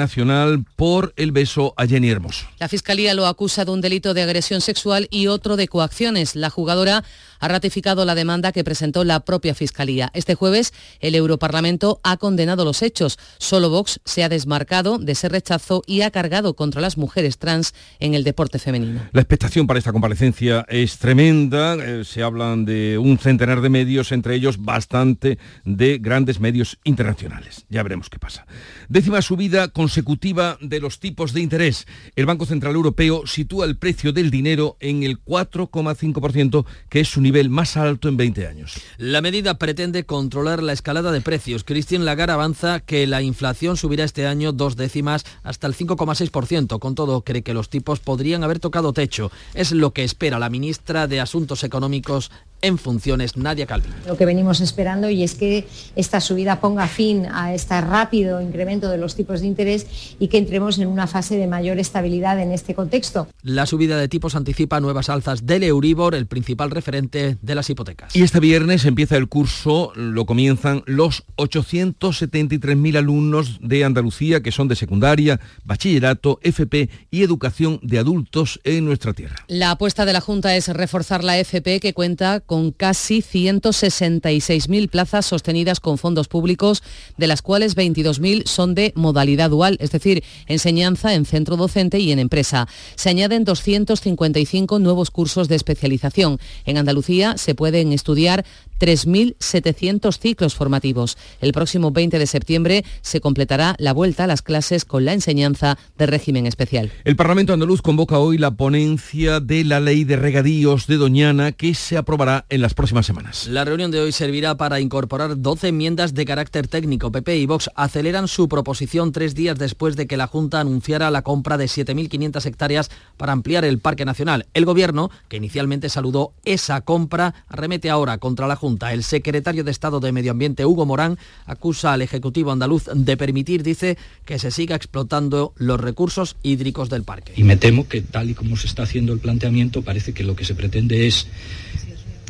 Por 0.75 1.13
el 1.15 1.31
beso 1.31 1.73
a 1.77 1.85
Jenny 1.85 2.09
Hermoso. 2.09 2.45
La 2.59 2.67
Fiscalía 2.67 3.13
lo 3.13 3.27
acusa 3.27 3.65
de 3.65 3.71
un 3.71 3.81
delito 3.81 4.13
de 4.13 4.21
agresión 4.21 4.61
sexual 4.61 5.07
y 5.11 5.27
otro 5.27 5.55
de 5.55 5.67
coacciones. 5.67 6.35
La 6.35 6.49
jugadora 6.49 7.03
ha 7.41 7.47
ratificado 7.47 8.05
la 8.05 8.15
demanda 8.15 8.53
que 8.53 8.63
presentó 8.63 9.03
la 9.03 9.19
propia 9.19 9.53
Fiscalía. 9.53 10.09
Este 10.13 10.35
jueves 10.35 10.73
el 11.01 11.15
Europarlamento 11.15 11.99
ha 12.03 12.15
condenado 12.17 12.63
los 12.63 12.81
hechos. 12.81 13.19
Solo 13.39 13.69
Vox 13.69 13.99
se 14.05 14.23
ha 14.23 14.29
desmarcado 14.29 14.99
de 14.99 15.11
ese 15.11 15.27
rechazo 15.27 15.81
y 15.85 16.01
ha 16.01 16.11
cargado 16.11 16.55
contra 16.55 16.79
las 16.79 16.97
mujeres 16.97 17.37
trans 17.37 17.73
en 17.99 18.13
el 18.13 18.23
deporte 18.23 18.59
femenino. 18.59 19.01
La 19.11 19.21
expectación 19.21 19.67
para 19.67 19.79
esta 19.79 19.91
comparecencia 19.91 20.65
es 20.69 20.97
tremenda. 20.99 21.75
Eh, 21.75 22.05
se 22.05 22.23
hablan 22.23 22.63
de 22.63 22.97
un 22.97 23.17
centenar 23.17 23.61
de 23.61 23.69
medios, 23.69 24.11
entre 24.11 24.35
ellos 24.35 24.63
bastante 24.63 25.39
de 25.65 25.97
grandes 25.97 26.39
medios 26.39 26.77
internacionales. 26.83 27.65
Ya 27.69 27.81
veremos 27.83 28.09
qué 28.09 28.19
pasa. 28.19 28.45
Décima 28.87 29.21
subida 29.21 29.69
consecutiva 29.69 30.57
de 30.61 30.79
los 30.79 30.99
tipos 30.99 31.33
de 31.33 31.41
interés. 31.41 31.87
El 32.15 32.27
Banco 32.27 32.45
Central 32.45 32.75
Europeo 32.75 33.25
sitúa 33.25 33.65
el 33.65 33.77
precio 33.77 34.13
del 34.13 34.29
dinero 34.29 34.77
en 34.79 35.03
el 35.03 35.23
4,5%, 35.23 36.65
que 36.89 36.99
es 36.99 37.07
su 37.07 37.21
nivel 37.21 37.30
más 37.49 37.77
alto 37.77 38.07
en 38.09 38.17
20 38.17 38.47
años. 38.47 38.73
La 38.97 39.21
medida 39.21 39.57
pretende 39.57 40.05
controlar 40.05 40.61
la 40.61 40.73
escalada 40.73 41.11
de 41.11 41.21
precios. 41.21 41.63
Christian 41.63 42.05
Lagarde 42.05 42.33
avanza 42.33 42.79
que 42.79 43.07
la 43.07 43.21
inflación 43.21 43.77
subirá 43.77 44.03
este 44.03 44.27
año 44.27 44.51
dos 44.51 44.75
décimas 44.75 45.25
hasta 45.43 45.67
el 45.67 45.75
5,6%. 45.75 46.79
Con 46.79 46.95
todo, 46.95 47.23
cree 47.23 47.41
que 47.41 47.53
los 47.53 47.69
tipos 47.69 47.99
podrían 47.99 48.43
haber 48.43 48.59
tocado 48.59 48.93
techo. 48.93 49.31
Es 49.53 49.71
lo 49.71 49.91
que 49.91 50.03
espera 50.03 50.39
la 50.39 50.49
ministra 50.49 51.07
de 51.07 51.19
Asuntos 51.19 51.63
Económicos 51.63 52.31
en 52.61 52.77
funciones, 52.77 53.37
Nadia 53.37 53.65
Calvin. 53.65 53.91
Lo 54.07 54.17
que 54.17 54.25
venimos 54.25 54.61
esperando 54.61 55.09
y 55.09 55.23
es 55.23 55.35
que 55.35 55.67
esta 55.95 56.21
subida 56.21 56.59
ponga 56.59 56.87
fin 56.87 57.25
a 57.31 57.53
este 57.53 57.79
rápido 57.81 58.41
incremento 58.41 58.89
de 58.89 58.97
los 58.97 59.15
tipos 59.15 59.41
de 59.41 59.47
interés 59.47 60.15
y 60.19 60.27
que 60.27 60.37
entremos 60.37 60.77
en 60.79 60.87
una 60.87 61.07
fase 61.07 61.37
de 61.37 61.47
mayor 61.47 61.79
estabilidad 61.79 62.39
en 62.39 62.51
este 62.51 62.75
contexto. 62.75 63.27
La 63.43 63.65
subida 63.65 63.97
de 63.97 64.07
tipos 64.07 64.35
anticipa 64.35 64.79
nuevas 64.79 65.09
alzas 65.09 65.45
del 65.45 65.63
Euribor, 65.63 66.15
el 66.15 66.27
principal 66.27 66.71
referente 66.71 67.37
de 67.41 67.55
las 67.55 67.69
hipotecas. 67.69 68.15
Y 68.15 68.23
este 68.23 68.39
viernes 68.39 68.85
empieza 68.85 69.17
el 69.17 69.27
curso, 69.27 69.91
lo 69.95 70.25
comienzan 70.25 70.83
los 70.85 71.23
873.000 71.37 72.97
alumnos 72.97 73.59
de 73.61 73.83
Andalucía 73.83 74.41
que 74.41 74.51
son 74.51 74.67
de 74.67 74.75
secundaria, 74.75 75.39
bachillerato, 75.63 76.39
FP 76.43 76.89
y 77.09 77.23
educación 77.23 77.79
de 77.81 77.99
adultos 77.99 78.59
en 78.63 78.85
nuestra 78.85 79.13
tierra. 79.13 79.35
La 79.47 79.71
apuesta 79.71 80.05
de 80.05 80.13
la 80.13 80.21
Junta 80.21 80.55
es 80.55 80.67
reforzar 80.67 81.23
la 81.23 81.37
FP 81.37 81.79
que 81.79 81.93
cuenta 81.93 82.39
con 82.39 82.50
casi 82.77 83.21
166.000 83.21 84.89
plazas 84.89 85.25
sostenidas 85.25 85.79
con 85.79 85.97
fondos 85.97 86.27
públicos, 86.27 86.83
de 87.17 87.27
las 87.27 87.41
cuales 87.41 87.77
22.000 87.77 88.45
son 88.45 88.75
de 88.75 88.91
modalidad 88.95 89.49
dual, 89.49 89.77
es 89.79 89.91
decir, 89.91 90.23
enseñanza 90.47 91.13
en 91.13 91.25
centro 91.25 91.55
docente 91.55 91.99
y 91.99 92.11
en 92.11 92.19
empresa. 92.19 92.67
Se 92.95 93.09
añaden 93.09 93.45
255 93.45 94.79
nuevos 94.79 95.11
cursos 95.11 95.47
de 95.47 95.55
especialización. 95.55 96.39
En 96.65 96.77
Andalucía 96.77 97.37
se 97.37 97.55
pueden 97.55 97.93
estudiar 97.93 98.43
3.700 98.81 100.17
ciclos 100.19 100.55
formativos. 100.55 101.17
El 101.39 101.53
próximo 101.53 101.91
20 101.91 102.19
de 102.19 102.27
septiembre 102.27 102.83
se 103.01 103.21
completará 103.21 103.75
la 103.77 103.93
vuelta 103.93 104.23
a 104.23 104.27
las 104.27 104.41
clases 104.41 104.85
con 104.85 105.05
la 105.05 105.13
enseñanza 105.13 105.77
de 105.97 106.07
régimen 106.07 106.47
especial. 106.47 106.91
El 107.03 107.15
Parlamento 107.15 107.53
andaluz 107.53 107.81
convoca 107.81 108.17
hoy 108.17 108.39
la 108.39 108.51
ponencia 108.51 109.39
de 109.39 109.63
la 109.63 109.79
ley 109.79 110.03
de 110.03 110.15
regadíos 110.15 110.87
de 110.87 110.97
Doñana 110.97 111.51
que 111.51 111.75
se 111.75 111.95
aprobará 111.95 112.40
en 112.49 112.61
las 112.61 112.73
próximas 112.73 113.05
semanas. 113.05 113.47
La 113.47 113.65
reunión 113.65 113.91
de 113.91 114.01
hoy 114.01 114.11
servirá 114.11 114.55
para 114.55 114.79
incorporar 114.79 115.41
12 115.41 115.69
enmiendas 115.69 116.13
de 116.13 116.25
carácter 116.25 116.67
técnico. 116.67 117.11
PP 117.11 117.37
y 117.37 117.45
Vox 117.45 117.69
aceleran 117.75 118.27
su 118.27 118.47
proposición 118.47 119.11
tres 119.11 119.35
días 119.35 119.57
después 119.57 119.95
de 119.95 120.07
que 120.07 120.17
la 120.17 120.27
Junta 120.27 120.59
anunciara 120.59 121.11
la 121.11 121.21
compra 121.21 121.57
de 121.57 121.65
7.500 121.65 122.45
hectáreas 122.45 122.91
para 123.17 123.33
ampliar 123.33 123.65
el 123.65 123.79
Parque 123.79 124.05
Nacional. 124.05 124.47
El 124.53 124.65
Gobierno, 124.65 125.11
que 125.27 125.37
inicialmente 125.37 125.89
saludó 125.89 126.33
esa 126.45 126.81
compra, 126.81 127.33
arremete 127.47 127.89
ahora 127.89 128.17
contra 128.17 128.47
la 128.47 128.55
Junta 128.55 128.93
el 128.93 129.03
secretario 129.03 129.63
de 129.63 129.71
Estado 129.71 129.99
de 129.99 130.11
Medio 130.11 130.31
Ambiente, 130.31 130.65
Hugo 130.65 130.85
Morán, 130.85 131.17
acusa 131.45 131.93
al 131.93 132.01
Ejecutivo 132.01 132.51
andaluz 132.51 132.85
de 132.93 133.17
permitir, 133.17 133.63
dice, 133.63 133.97
que 134.25 134.39
se 134.39 134.51
siga 134.51 134.75
explotando 134.75 135.53
los 135.57 135.79
recursos 135.79 136.35
hídricos 136.43 136.89
del 136.89 137.03
parque. 137.03 137.33
Y 137.35 137.43
me 137.43 137.57
temo 137.57 137.87
que 137.87 138.01
tal 138.01 138.29
y 138.29 138.33
como 138.33 138.57
se 138.57 138.67
está 138.67 138.83
haciendo 138.83 139.13
el 139.13 139.19
planteamiento, 139.19 139.81
parece 139.81 140.13
que 140.13 140.23
lo 140.23 140.35
que 140.35 140.45
se 140.45 140.55
pretende 140.55 141.07
es 141.07 141.27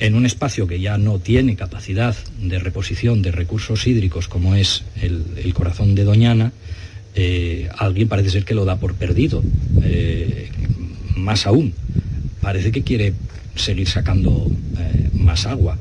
en 0.02 0.16
un 0.16 0.26
espacio 0.26 0.66
que 0.66 0.80
ya 0.80 0.98
no 0.98 1.20
tiene 1.20 1.56
capacidad 1.56 2.16
de 2.42 2.58
reposición 2.58 3.22
de 3.22 3.32
recursos 3.32 3.86
hídricos 3.86 4.28
como 4.28 4.56
es 4.56 4.84
el, 5.00 5.54
corazón 5.54 5.94
de 5.94 6.04
Doñana, 6.04 6.52
eh, 7.14 7.70
alguien 7.78 8.08
parece 8.08 8.32
ser 8.32 8.44
que 8.44 8.56
lo 8.56 8.66
da 8.66 8.78
por 8.78 8.96
perdido. 8.96 9.44
Eh, 9.84 10.50
más 11.16 11.46
aún, 11.46 11.74
parece 12.42 12.72
que 12.72 12.82
quiere 12.82 13.14
seguir 13.56 13.88
sacando 13.88 14.48
eh, 14.80 15.10
más 15.14 15.46
agua 15.46 15.78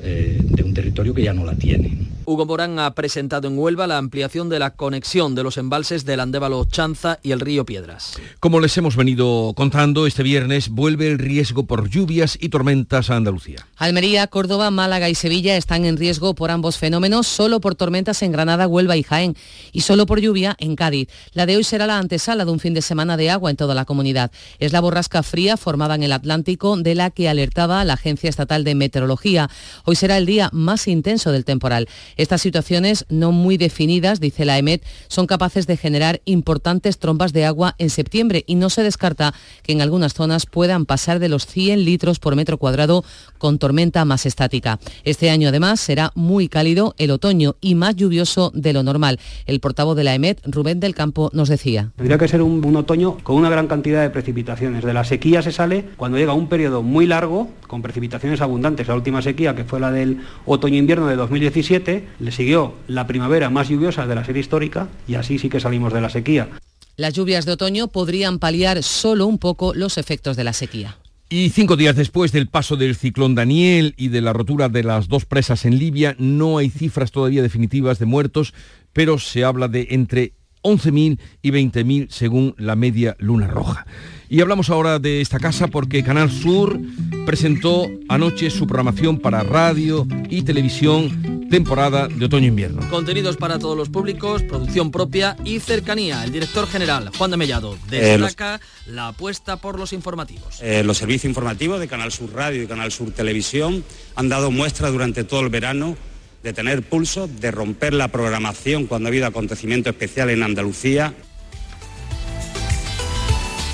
de 0.00 0.62
un 0.64 0.72
territorio 0.72 1.12
que 1.12 1.22
ya 1.22 1.34
no 1.34 1.44
la 1.44 1.54
tiene. 1.54 1.98
Hugo 2.30 2.46
Morán 2.46 2.78
ha 2.78 2.94
presentado 2.94 3.48
en 3.48 3.58
Huelva 3.58 3.88
la 3.88 3.98
ampliación 3.98 4.48
de 4.48 4.60
la 4.60 4.76
conexión 4.76 5.34
de 5.34 5.42
los 5.42 5.56
embalses 5.56 6.04
del 6.04 6.20
Andévalo 6.20 6.64
Chanza 6.64 7.18
y 7.24 7.32
el 7.32 7.40
río 7.40 7.66
Piedras. 7.66 8.12
Como 8.38 8.60
les 8.60 8.78
hemos 8.78 8.94
venido 8.94 9.52
contando, 9.56 10.06
este 10.06 10.22
viernes 10.22 10.68
vuelve 10.68 11.08
el 11.08 11.18
riesgo 11.18 11.66
por 11.66 11.90
lluvias 11.90 12.38
y 12.40 12.50
tormentas 12.50 13.10
a 13.10 13.16
Andalucía. 13.16 13.66
Almería, 13.74 14.28
Córdoba, 14.28 14.70
Málaga 14.70 15.08
y 15.08 15.16
Sevilla 15.16 15.56
están 15.56 15.84
en 15.84 15.96
riesgo 15.96 16.36
por 16.36 16.52
ambos 16.52 16.78
fenómenos, 16.78 17.26
solo 17.26 17.60
por 17.60 17.74
tormentas 17.74 18.22
en 18.22 18.30
Granada, 18.30 18.68
Huelva 18.68 18.96
y 18.96 19.02
Jaén, 19.02 19.34
y 19.72 19.80
solo 19.80 20.06
por 20.06 20.20
lluvia 20.20 20.54
en 20.60 20.76
Cádiz. 20.76 21.08
La 21.32 21.46
de 21.46 21.56
hoy 21.56 21.64
será 21.64 21.88
la 21.88 21.98
antesala 21.98 22.44
de 22.44 22.52
un 22.52 22.60
fin 22.60 22.74
de 22.74 22.82
semana 22.82 23.16
de 23.16 23.30
agua 23.30 23.50
en 23.50 23.56
toda 23.56 23.74
la 23.74 23.86
comunidad. 23.86 24.30
Es 24.60 24.72
la 24.72 24.80
borrasca 24.80 25.24
fría 25.24 25.56
formada 25.56 25.96
en 25.96 26.04
el 26.04 26.12
Atlántico 26.12 26.76
de 26.76 26.94
la 26.94 27.10
que 27.10 27.28
alertaba 27.28 27.84
la 27.84 27.94
Agencia 27.94 28.30
Estatal 28.30 28.62
de 28.62 28.76
Meteorología. 28.76 29.50
Hoy 29.84 29.96
será 29.96 30.16
el 30.16 30.26
día 30.26 30.48
más 30.52 30.86
intenso 30.86 31.32
del 31.32 31.44
temporal. 31.44 31.88
Estas 32.20 32.42
situaciones 32.42 33.06
no 33.08 33.32
muy 33.32 33.56
definidas, 33.56 34.20
dice 34.20 34.44
la 34.44 34.58
EMET, 34.58 34.84
son 35.08 35.26
capaces 35.26 35.66
de 35.66 35.78
generar 35.78 36.20
importantes 36.26 36.98
trombas 36.98 37.32
de 37.32 37.46
agua 37.46 37.76
en 37.78 37.88
septiembre 37.88 38.44
y 38.46 38.56
no 38.56 38.68
se 38.68 38.82
descarta 38.82 39.32
que 39.62 39.72
en 39.72 39.80
algunas 39.80 40.12
zonas 40.12 40.44
puedan 40.44 40.84
pasar 40.84 41.18
de 41.18 41.30
los 41.30 41.46
100 41.46 41.82
litros 41.82 42.18
por 42.18 42.36
metro 42.36 42.58
cuadrado 42.58 43.04
con 43.38 43.58
tormenta 43.58 44.04
más 44.04 44.26
estática. 44.26 44.78
Este 45.02 45.30
año 45.30 45.48
además 45.48 45.80
será 45.80 46.12
muy 46.14 46.50
cálido 46.50 46.94
el 46.98 47.10
otoño 47.10 47.56
y 47.62 47.74
más 47.74 47.96
lluvioso 47.96 48.52
de 48.54 48.74
lo 48.74 48.82
normal. 48.82 49.18
El 49.46 49.60
portavoz 49.60 49.96
de 49.96 50.04
la 50.04 50.14
EMET, 50.14 50.42
Rubén 50.44 50.78
del 50.78 50.94
Campo, 50.94 51.30
nos 51.32 51.48
decía. 51.48 51.90
Tendría 51.96 52.18
que 52.18 52.28
ser 52.28 52.42
un, 52.42 52.62
un 52.62 52.76
otoño 52.76 53.16
con 53.22 53.36
una 53.36 53.48
gran 53.48 53.66
cantidad 53.66 54.02
de 54.02 54.10
precipitaciones. 54.10 54.84
De 54.84 54.92
la 54.92 55.04
sequía 55.04 55.40
se 55.40 55.52
sale 55.52 55.86
cuando 55.96 56.18
llega 56.18 56.34
un 56.34 56.50
periodo 56.50 56.82
muy 56.82 57.06
largo 57.06 57.48
con 57.66 57.80
precipitaciones 57.80 58.42
abundantes. 58.42 58.88
La 58.88 58.94
última 58.94 59.22
sequía, 59.22 59.54
que 59.54 59.64
fue 59.64 59.80
la 59.80 59.90
del 59.90 60.18
otoño-invierno 60.44 61.06
de 61.06 61.16
2017, 61.16 62.09
le 62.18 62.32
siguió 62.32 62.74
la 62.88 63.06
primavera 63.06 63.50
más 63.50 63.68
lluviosa 63.68 64.06
de 64.06 64.14
la 64.14 64.24
serie 64.24 64.40
histórica 64.40 64.88
y 65.06 65.14
así 65.14 65.38
sí 65.38 65.48
que 65.48 65.60
salimos 65.60 65.92
de 65.92 66.00
la 66.00 66.10
sequía. 66.10 66.48
Las 66.96 67.14
lluvias 67.14 67.46
de 67.46 67.52
otoño 67.52 67.88
podrían 67.88 68.38
paliar 68.38 68.82
solo 68.82 69.26
un 69.26 69.38
poco 69.38 69.72
los 69.74 69.96
efectos 69.98 70.36
de 70.36 70.44
la 70.44 70.52
sequía. 70.52 70.98
Y 71.32 71.50
cinco 71.50 71.76
días 71.76 71.94
después 71.94 72.32
del 72.32 72.48
paso 72.48 72.76
del 72.76 72.96
ciclón 72.96 73.36
Daniel 73.36 73.94
y 73.96 74.08
de 74.08 74.20
la 74.20 74.32
rotura 74.32 74.68
de 74.68 74.82
las 74.82 75.06
dos 75.06 75.26
presas 75.26 75.64
en 75.64 75.78
Libia, 75.78 76.16
no 76.18 76.58
hay 76.58 76.70
cifras 76.70 77.12
todavía 77.12 77.40
definitivas 77.40 78.00
de 78.00 78.06
muertos, 78.06 78.52
pero 78.92 79.18
se 79.18 79.44
habla 79.44 79.68
de 79.68 79.86
entre 79.90 80.32
11.000 80.62 81.18
y 81.40 81.50
20.000 81.50 82.08
según 82.10 82.54
la 82.58 82.74
media 82.74 83.16
luna 83.20 83.46
roja. 83.46 83.86
Y 84.32 84.40
hablamos 84.40 84.70
ahora 84.70 85.00
de 85.00 85.20
esta 85.20 85.40
casa 85.40 85.66
porque 85.66 86.04
Canal 86.04 86.30
Sur 86.30 86.78
presentó 87.26 87.88
anoche 88.08 88.48
su 88.50 88.64
programación 88.64 89.18
para 89.18 89.42
radio 89.42 90.06
y 90.28 90.42
televisión 90.42 91.48
temporada 91.50 92.06
de 92.06 92.26
otoño-invierno. 92.26 92.88
Contenidos 92.90 93.36
para 93.36 93.58
todos 93.58 93.76
los 93.76 93.88
públicos, 93.88 94.44
producción 94.44 94.92
propia 94.92 95.36
y 95.44 95.58
cercanía. 95.58 96.22
El 96.22 96.30
director 96.30 96.68
general, 96.68 97.10
Juan 97.18 97.32
de 97.32 97.38
Mellado, 97.38 97.76
eh, 97.90 98.18
destaca 98.20 98.60
la 98.86 99.08
apuesta 99.08 99.56
por 99.56 99.80
los 99.80 99.92
informativos. 99.92 100.60
Eh, 100.62 100.84
los 100.84 100.98
servicios 100.98 101.24
informativos 101.24 101.80
de 101.80 101.88
Canal 101.88 102.12
Sur 102.12 102.32
Radio 102.32 102.62
y 102.62 102.68
Canal 102.68 102.92
Sur 102.92 103.10
Televisión 103.10 103.84
han 104.14 104.28
dado 104.28 104.52
muestra 104.52 104.90
durante 104.90 105.24
todo 105.24 105.40
el 105.40 105.48
verano 105.48 105.96
de 106.44 106.52
tener 106.52 106.82
pulso, 106.82 107.26
de 107.26 107.50
romper 107.50 107.94
la 107.94 108.06
programación 108.08 108.86
cuando 108.86 109.08
ha 109.08 109.10
habido 109.10 109.26
acontecimiento 109.26 109.90
especial 109.90 110.30
en 110.30 110.44
Andalucía. 110.44 111.14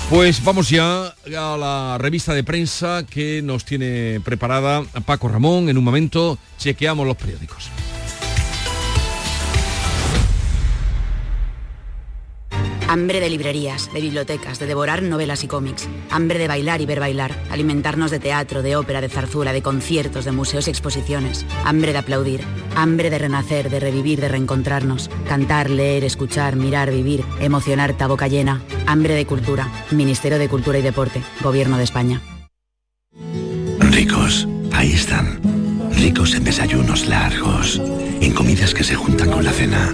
Pues 0.09 0.41
vamos 0.41 0.69
ya 0.69 1.07
a 1.07 1.57
la 1.57 1.97
revista 1.99 2.33
de 2.33 2.41
prensa 2.41 3.03
que 3.09 3.41
nos 3.43 3.65
tiene 3.65 4.21
preparada 4.23 4.83
Paco 5.05 5.27
Ramón. 5.27 5.67
En 5.67 5.77
un 5.77 5.83
momento 5.83 6.39
chequeamos 6.57 7.05
los 7.05 7.17
periódicos. 7.17 7.69
Hambre 12.89 13.19
de 13.19 13.29
librerías, 13.29 13.91
de 13.93 13.99
bibliotecas, 13.99 14.59
de 14.59 14.65
devorar 14.65 15.03
novelas 15.03 15.43
y 15.43 15.47
cómics. 15.47 15.89
Hambre 16.09 16.39
de 16.39 16.47
bailar 16.47 16.79
y 16.79 16.85
ver 16.85 17.01
bailar. 17.01 17.35
Alimentarnos 17.51 18.11
de 18.11 18.19
teatro, 18.19 18.61
de 18.61 18.77
ópera, 18.77 19.01
de 19.01 19.09
zarzuela, 19.09 19.51
de 19.51 19.61
conciertos, 19.61 20.23
de 20.23 20.31
museos 20.31 20.67
y 20.67 20.69
exposiciones. 20.69 21.45
Hambre 21.65 21.91
de 21.91 21.97
aplaudir. 21.97 22.41
Hambre 22.77 23.09
de 23.09 23.17
renacer, 23.17 23.69
de 23.69 23.81
revivir, 23.81 24.21
de 24.21 24.29
reencontrarnos. 24.29 25.09
Cantar, 25.27 25.69
leer, 25.69 26.05
escuchar, 26.05 26.55
mirar, 26.55 26.89
vivir. 26.89 27.25
Emocionar, 27.41 27.91
ta 27.97 28.07
boca 28.07 28.29
llena. 28.29 28.61
Hambre 28.85 29.15
de 29.15 29.25
cultura. 29.25 29.69
Ministerio 29.91 30.39
de 30.39 30.47
Cultura 30.47 30.79
y 30.79 30.81
Deporte. 30.81 31.21
Gobierno 31.41 31.77
de 31.77 31.83
España. 31.83 32.21
Ricos. 33.79 34.47
Ahí 34.71 34.93
están. 34.93 35.41
Ricos 35.91 36.35
en 36.35 36.45
desayunos 36.45 37.05
largos. 37.07 37.81
En 38.21 38.33
comidas 38.33 38.73
que 38.73 38.85
se 38.85 38.95
juntan 38.95 39.29
con 39.29 39.43
la 39.43 39.51
cena 39.51 39.93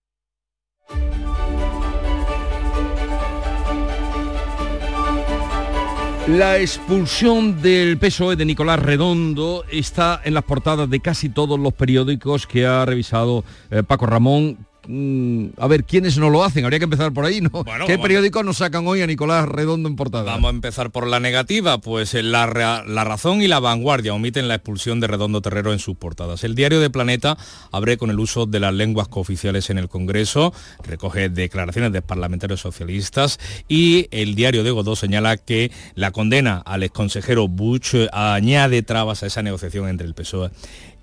La 6.31 6.59
expulsión 6.59 7.61
del 7.61 7.97
PSOE 7.97 8.37
de 8.37 8.45
Nicolás 8.45 8.79
Redondo 8.79 9.65
está 9.69 10.21
en 10.23 10.33
las 10.33 10.45
portadas 10.45 10.89
de 10.89 11.01
casi 11.01 11.27
todos 11.27 11.59
los 11.59 11.73
periódicos 11.73 12.47
que 12.47 12.65
ha 12.65 12.85
revisado 12.85 13.43
eh, 13.69 13.83
Paco 13.83 14.05
Ramón 14.05 14.65
a 14.83 15.67
ver, 15.67 15.83
¿quiénes 15.83 16.17
no 16.17 16.29
lo 16.29 16.43
hacen? 16.43 16.63
Habría 16.63 16.79
que 16.79 16.85
empezar 16.85 17.13
por 17.13 17.25
ahí, 17.25 17.39
¿no? 17.41 17.63
¿Qué 17.85 17.99
periódicos 17.99 18.43
nos 18.43 18.57
sacan 18.57 18.87
hoy 18.87 19.01
a 19.01 19.07
Nicolás 19.07 19.47
Redondo 19.47 19.87
en 19.87 19.95
portada? 19.95 20.23
Vamos 20.23 20.49
a 20.49 20.55
empezar 20.55 20.91
por 20.91 21.07
la 21.07 21.19
negativa, 21.19 21.77
pues 21.79 22.13
eh, 22.15 22.23
la, 22.23 22.83
la 22.85 23.03
razón 23.03 23.41
y 23.41 23.47
la 23.47 23.59
vanguardia 23.59 24.13
omiten 24.13 24.47
la 24.47 24.55
expulsión 24.55 24.99
de 24.99 25.07
Redondo 25.07 25.41
Terrero 25.41 25.71
en 25.71 25.79
sus 25.79 25.95
portadas. 25.97 26.43
El 26.43 26.55
diario 26.55 26.79
de 26.79 26.89
Planeta 26.89 27.37
abre 27.71 27.97
con 27.97 28.09
el 28.09 28.19
uso 28.19 28.45
de 28.45 28.59
las 28.59 28.73
lenguas 28.73 29.07
cooficiales 29.07 29.69
en 29.69 29.77
el 29.77 29.87
Congreso, 29.87 30.53
recoge 30.83 31.29
declaraciones 31.29 31.91
de 31.91 32.01
parlamentarios 32.01 32.61
socialistas 32.61 33.39
y 33.67 34.07
el 34.11 34.35
diario 34.35 34.63
de 34.63 34.71
Godó 34.71 34.95
señala 34.95 35.37
que 35.37 35.71
la 35.95 36.11
condena 36.11 36.57
al 36.57 36.83
exconsejero 36.83 37.47
Buch 37.47 37.95
añade 38.11 38.81
trabas 38.81 39.23
a 39.23 39.27
esa 39.27 39.43
negociación 39.43 39.87
entre 39.87 40.07
el 40.07 40.13
PSOE 40.13 40.51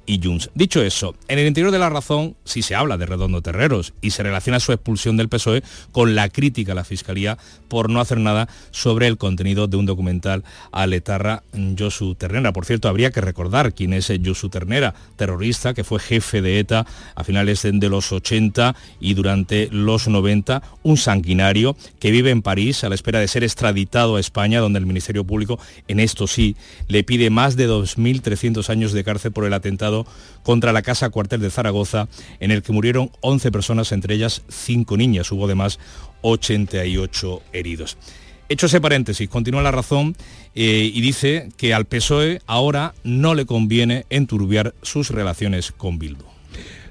y 0.09 0.19
Dicho 0.55 0.83
eso, 0.83 1.15
en 1.29 1.39
el 1.39 1.47
interior 1.47 1.71
de 1.71 1.79
la 1.79 1.91
razón 1.91 2.35
sí 2.45 2.63
se 2.63 2.75
habla 2.75 2.97
de 2.97 3.05
Redondo 3.05 3.43
Terreros 3.43 3.93
y 4.01 4.11
se 4.11 4.23
relaciona 4.23 4.59
su 4.59 4.73
expulsión 4.73 5.19
del 5.19 5.29
PSOE 5.29 5.63
con 5.93 6.15
la 6.15 6.31
crítica 6.31 6.73
a 6.73 6.75
la 6.75 6.85
Fiscalía 6.85 7.37
por 7.69 7.91
no 7.91 8.01
hacer 8.01 8.19
nada 8.19 8.49
sobre 8.71 9.07
el 9.07 9.19
contenido 9.19 9.67
de 9.67 9.77
un 9.77 9.85
documental 9.85 10.45
a 10.73 10.87
Letarra 10.87 11.43
Josu 11.79 12.15
Ternera. 12.15 12.55
Por 12.55 12.65
cierto, 12.65 12.89
habría 12.89 13.11
que 13.11 13.21
recordar 13.21 13.75
quién 13.75 13.93
es 13.93 14.11
Josu 14.25 14.49
Ternera, 14.49 14.95
terrorista 15.17 15.75
que 15.75 15.85
fue 15.85 16.01
jefe 16.01 16.41
de 16.41 16.59
ETA 16.59 16.87
a 17.15 17.25
finales 17.25 17.63
de 17.71 17.89
los 17.91 18.11
80 18.11 18.75
y 19.01 19.13
durante 19.13 19.69
los 19.71 20.09
90, 20.09 20.63
un 20.85 20.97
sanguinario 20.97 21.77
que 22.01 22.11
vive 22.11 22.31
en 22.31 22.41
París 22.41 22.83
a 22.83 22.89
la 22.89 22.95
espera 22.95 23.21
de 23.21 23.29
ser 23.29 23.45
extraditado 23.45 24.17
a 24.17 24.21
España, 24.21 24.61
donde 24.61 24.79
el 24.79 24.87
Ministerio 24.87 25.25
Público, 25.25 25.59
en 25.87 26.01
esto 26.01 26.27
sí, 26.27 26.57
le 26.87 27.05
pide 27.05 27.29
más 27.29 27.57
de 27.57 27.69
2.300 27.69 28.71
años 28.71 28.93
de 28.93 29.05
cárcel 29.05 29.33
por 29.33 29.45
el 29.45 29.53
atentado 29.53 29.98
contra 30.43 30.73
la 30.73 30.83
casa 30.83 31.11
cuartel 31.11 31.41
de 31.41 31.51
Zaragoza, 31.51 32.09
en 32.41 32.51
el 32.51 32.63
que 32.63 32.73
murieron 32.73 33.11
11 33.21 33.51
personas, 33.53 33.93
entre 33.93 34.15
ellas 34.15 34.43
5 34.49 34.97
niñas. 34.97 35.31
Hubo 35.33 35.47
además 35.47 35.79
88 36.23 37.43
heridos. 37.53 37.97
Hecho 38.51 38.67
ese 38.67 38.81
paréntesis, 38.81 39.29
continúa 39.29 39.63
la 39.63 39.71
razón 39.71 40.17
eh, 40.55 40.91
y 40.93 41.01
dice 41.03 41.51
que 41.59 41.75
al 41.75 41.85
PSOE 41.85 42.41
ahora 42.47 42.95
no 43.05 43.35
le 43.35 43.45
conviene 43.45 44.07
enturbiar 44.09 44.75
sus 44.81 45.11
relaciones 45.11 45.71
con 45.71 45.99
Bildu. 45.99 46.25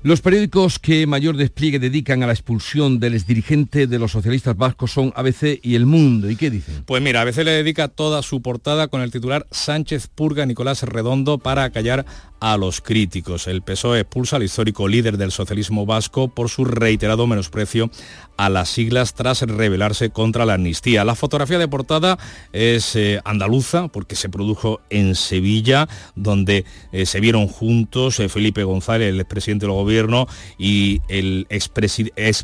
Los 0.03 0.21
periódicos 0.21 0.77
que 0.77 1.07
mayor 1.07 1.35
despliegue 1.35 1.79
dedican 1.79 2.21
a 2.21 2.27
la 2.27 2.33
expulsión 2.33 2.99
del 2.99 3.15
exdirigente 3.15 3.87
de 3.87 3.99
los 3.99 4.11
socialistas 4.11 4.55
vascos 4.55 4.91
son 4.91 5.11
ABC 5.15 5.59
y 5.63 5.75
El 5.75 5.87
Mundo. 5.87 6.29
¿Y 6.29 6.35
qué 6.35 6.51
dicen? 6.51 6.83
Pues 6.85 7.01
mira, 7.01 7.21
ABC 7.21 7.37
le 7.37 7.51
dedica 7.51 7.87
toda 7.87 8.21
su 8.21 8.41
portada 8.41 8.87
con 8.87 9.01
el 9.01 9.11
titular 9.11 9.47
Sánchez 9.49 10.07
purga 10.07 10.45
Nicolás 10.45 10.83
Redondo 10.83 11.39
para 11.39 11.63
acallar 11.63 12.05
a 12.39 12.57
los 12.57 12.81
críticos. 12.81 13.47
El 13.47 13.61
PSOE 13.61 14.01
expulsa 14.01 14.35
al 14.35 14.43
histórico 14.43 14.87
líder 14.87 15.17
del 15.17 15.31
socialismo 15.31 15.85
vasco 15.85 16.27
por 16.27 16.49
su 16.49 16.65
reiterado 16.65 17.27
menosprecio 17.27 17.89
a 18.37 18.49
las 18.49 18.69
siglas 18.69 19.13
tras 19.15 19.41
rebelarse 19.41 20.11
contra 20.11 20.45
la 20.45 20.53
amnistía. 20.53 21.03
La 21.03 21.15
fotografía 21.15 21.57
de 21.57 21.67
portada 21.67 22.17
es 22.53 22.95
eh, 22.95 23.19
andaluza 23.25 23.87
porque 23.87 24.15
se 24.15 24.29
produjo 24.29 24.79
en 24.89 25.15
Sevilla, 25.15 25.89
donde 26.15 26.65
eh, 26.91 27.05
se 27.05 27.19
vieron 27.19 27.47
juntos 27.47 28.19
eh, 28.19 28.29
Felipe 28.29 28.63
González, 28.63 29.09
el 29.09 29.19
expresidente 29.19 29.65
del 29.65 29.73
gobierno, 29.73 30.27
y 30.57 31.01
el 31.09 31.47
ex, 31.49 31.71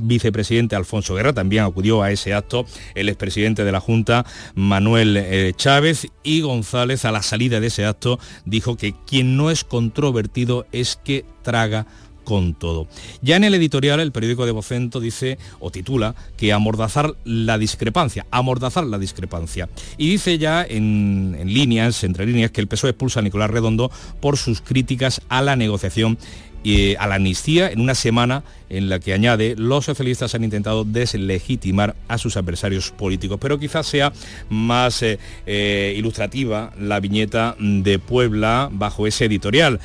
vicepresidente 0.01 0.75
Alfonso 0.75 1.15
Guerra. 1.15 1.33
También 1.33 1.63
acudió 1.63 2.01
a 2.01 2.11
ese 2.11 2.33
acto 2.33 2.65
el 2.95 3.09
expresidente 3.09 3.63
de 3.63 3.71
la 3.71 3.79
Junta, 3.79 4.25
Manuel 4.55 5.53
Chávez, 5.55 6.07
y 6.23 6.41
González 6.41 7.05
a 7.05 7.11
la 7.11 7.21
salida 7.21 7.59
de 7.59 7.67
ese 7.67 7.85
acto 7.85 8.19
dijo 8.45 8.77
que 8.77 8.95
quien 9.05 9.37
no 9.37 9.51
es 9.51 9.63
controvertido 9.83 10.65
es 10.71 10.97
que 11.03 11.25
traga 11.41 11.85
con 12.23 12.53
todo. 12.53 12.87
Ya 13.21 13.35
en 13.35 13.43
el 13.43 13.53
editorial, 13.53 13.99
el 13.99 14.13
periódico 14.13 14.45
de 14.45 14.53
Vocento 14.53 15.01
dice 15.01 15.37
o 15.59 15.71
titula 15.71 16.15
que 16.37 16.53
amordazar 16.53 17.15
la 17.25 17.57
discrepancia, 17.57 18.25
amordazar 18.31 18.85
la 18.85 18.97
discrepancia. 18.97 19.67
Y 19.97 20.09
dice 20.09 20.37
ya 20.37 20.65
en, 20.67 21.37
líneas, 21.45 22.01
entre 22.05 22.25
líneas, 22.25 22.51
que 22.51 22.61
el 22.61 22.67
PSOE 22.67 22.91
expulsa 22.91 23.19
a 23.19 23.23
Nicolás 23.23 23.51
Redondo 23.51 23.91
por 24.21 24.37
sus 24.37 24.61
críticas 24.61 25.21
a 25.27 25.41
la 25.41 25.57
negociación 25.57 26.17
y 26.63 26.95
a 26.95 27.07
la 27.07 27.15
amnistía 27.15 27.69
en 27.69 27.81
una 27.81 27.95
semana 27.95 28.43
en 28.69 28.89
la 28.89 28.99
que 28.99 29.13
añade 29.13 29.55
los 29.57 29.85
socialistas 29.85 30.33
han 30.33 30.43
intentado 30.43 30.83
deslegitimar 30.83 31.95
a 32.07 32.17
sus 32.17 32.37
adversarios 32.37 32.91
políticos. 32.91 33.37
Pero 33.41 33.59
quizás 33.59 33.85
sea 33.85 34.13
más 34.49 35.03
eh, 35.03 35.19
eh, 35.45 35.93
ilustrativa 35.97 36.73
la 36.79 36.99
viñeta 36.99 37.55
de 37.59 37.99
Puebla 37.99 38.69
bajo 38.71 39.05
ese 39.05 39.25
editorial. 39.25 39.79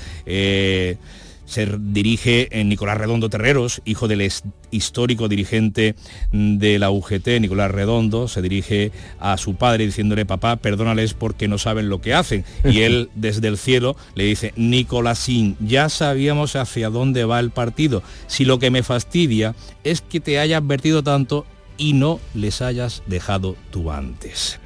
Eh, 1.49 1.67
se 1.67 1.79
dirige 1.79 2.49
en 2.51 2.69
Nicolás 2.69 2.99
Redondo 2.99 3.29
Terreros, 3.31 3.81
hijo 3.85 4.09
del 4.09 4.31
histórico 4.71 5.29
dirigente 5.29 5.95
de 6.33 6.79
la 6.79 6.91
UGT, 6.91 7.41
Nicolás 7.41 7.71
Redondo, 7.71 8.29
se 8.29 8.43
dirige 8.43 8.93
a 9.19 9.37
su 9.37 9.55
padre 9.55 9.87
diciéndole, 9.87 10.27
papá, 10.27 10.57
perdónales 10.57 11.15
porque 11.15 11.49
no 11.49 11.59
saben 11.59 11.89
lo 11.89 12.01
que 12.01 12.15
hacen. 12.15 12.45
Y 12.65 12.83
él 12.83 13.11
desde 13.15 13.49
el 13.49 13.59
cielo 13.59 13.97
le 14.15 14.25
dice, 14.25 14.53
Nicolásín, 14.57 15.57
ya 15.61 15.89
sabíamos 15.89 16.57
hacia 16.57 16.91
dónde 16.91 17.25
va 17.25 17.41
el 17.41 17.51
partido. 17.51 18.03
Si 18.27 18.45
lo 18.45 18.59
que 18.59 18.71
me 18.71 18.83
fastidia 18.83 19.55
es 19.85 20.01
que 20.01 20.21
te 20.21 20.39
haya 20.39 20.59
advertido 20.59 21.03
tanto 21.03 21.47
y 21.77 21.93
no 21.93 22.21
les 22.35 22.61
hayas 22.61 23.03
dejado 23.07 23.57
tú 23.71 23.91
antes. 23.91 24.59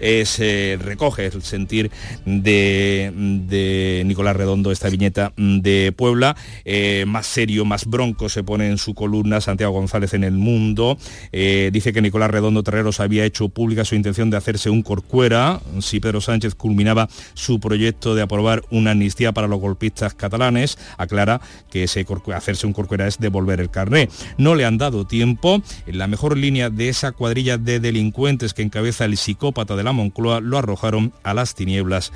Se 0.00 0.78
recoge 0.80 1.26
el 1.26 1.42
sentir 1.42 1.90
de, 2.24 4.02
Nicolás 4.06 4.36
Redondo 4.36 4.70
esta 4.70 4.88
viñeta 4.88 5.32
de 5.36 5.92
Puebla. 5.96 6.36
Eh, 6.64 7.04
más 7.06 7.26
serio, 7.26 7.64
más 7.64 7.86
bronco 7.86 8.28
se 8.28 8.42
pone 8.42 8.68
en 8.68 8.78
su 8.78 8.94
columna 8.94 9.40
Santiago 9.40 9.72
González 9.72 10.14
en 10.14 10.24
El 10.24 10.34
Mundo. 10.34 10.98
Eh, 11.32 11.70
dice 11.72 11.92
que 11.92 12.02
Nicolás 12.02 12.30
Redondo 12.30 12.62
Terreros 12.62 13.00
había 13.00 13.24
hecho 13.24 13.48
pública 13.48 13.84
su 13.84 13.94
intención 13.94 14.30
de 14.30 14.36
hacerse 14.36 14.70
un 14.70 14.82
corcuera 14.82 15.60
si 15.80 16.00
Pedro 16.00 16.20
Sánchez 16.20 16.54
culminaba 16.54 17.08
su 17.34 17.60
proyecto 17.60 18.14
de 18.14 18.22
aprobar 18.22 18.62
una 18.70 18.92
amnistía 18.92 19.32
para 19.32 19.48
los 19.48 19.60
golpistas 19.60 20.14
catalanes. 20.14 20.78
Aclara 20.98 21.40
que 21.70 21.84
ese 21.84 22.06
hacerse 22.34 22.66
un 22.66 22.72
corcuera 22.72 23.06
es 23.06 23.18
devolver 23.18 23.60
el 23.60 23.70
carné. 23.70 24.08
No 24.38 24.54
le 24.54 24.64
han 24.64 24.78
dado 24.78 25.06
tiempo. 25.06 25.62
En 25.86 25.98
la 25.98 26.06
mejor 26.06 26.36
línea 26.36 26.70
de 26.70 26.88
esa 26.88 27.12
cuadrilla 27.12 27.58
de 27.58 27.80
delincuentes 27.80 28.54
que 28.54 28.62
encabeza 28.62 29.04
el 29.04 29.16
psicópata 29.16 29.76
de 29.76 29.84
la 29.86 29.92
Moncloa 29.92 30.40
lo 30.40 30.58
arrojaron 30.58 31.12
a 31.22 31.32
las 31.32 31.54
tinieblas 31.54 32.12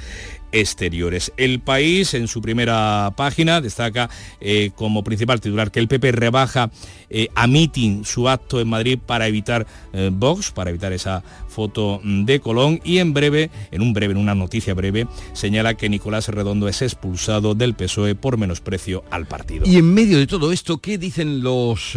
exteriores. 0.53 1.33
El 1.37 1.61
país 1.61 2.15
en 2.15 2.29
su 2.29 2.43
primera 2.43 3.13
página 3.17 3.61
destaca 3.61 4.11
eh, 4.41 4.71
como 4.75 5.05
principal 5.05 5.41
titular 5.41 5.71
que 5.71 5.81
el 5.81 5.89
PP 5.89 6.13
rebaja 6.13 6.71
eh, 7.09 7.29
a 7.35 7.47
meeting 7.47 8.05
su 8.05 8.29
acto 8.29 8.61
en 8.61 8.69
Madrid 8.69 8.99
para 9.05 9.27
evitar 9.27 9.67
eh, 9.93 10.11
Vox, 10.13 10.51
para 10.51 10.71
evitar 10.71 10.93
esa 10.93 11.23
foto 11.49 12.01
de 12.03 12.41
Colón 12.41 12.81
y 12.85 12.99
en 12.99 13.13
breve, 13.13 13.51
en 13.71 13.83
un 13.83 13.93
breve, 13.93 14.13
en 14.13 14.19
una 14.19 14.35
noticia 14.35 14.75
breve, 14.75 15.07
señala 15.33 15.75
que 15.75 15.89
Nicolás 15.89 16.29
Redondo 16.29 16.69
es 16.69 16.83
expulsado 16.83 17.55
del 17.55 17.75
PSOE 17.75 18.15
por 18.15 18.37
menosprecio 18.37 19.05
al 19.11 19.27
partido. 19.27 19.65
Y 19.67 19.77
en 19.77 19.93
medio 19.93 20.19
de 20.19 20.27
todo 20.27 20.53
esto, 20.53 20.79
¿qué 20.79 20.99
dicen 20.99 21.43
los 21.43 21.97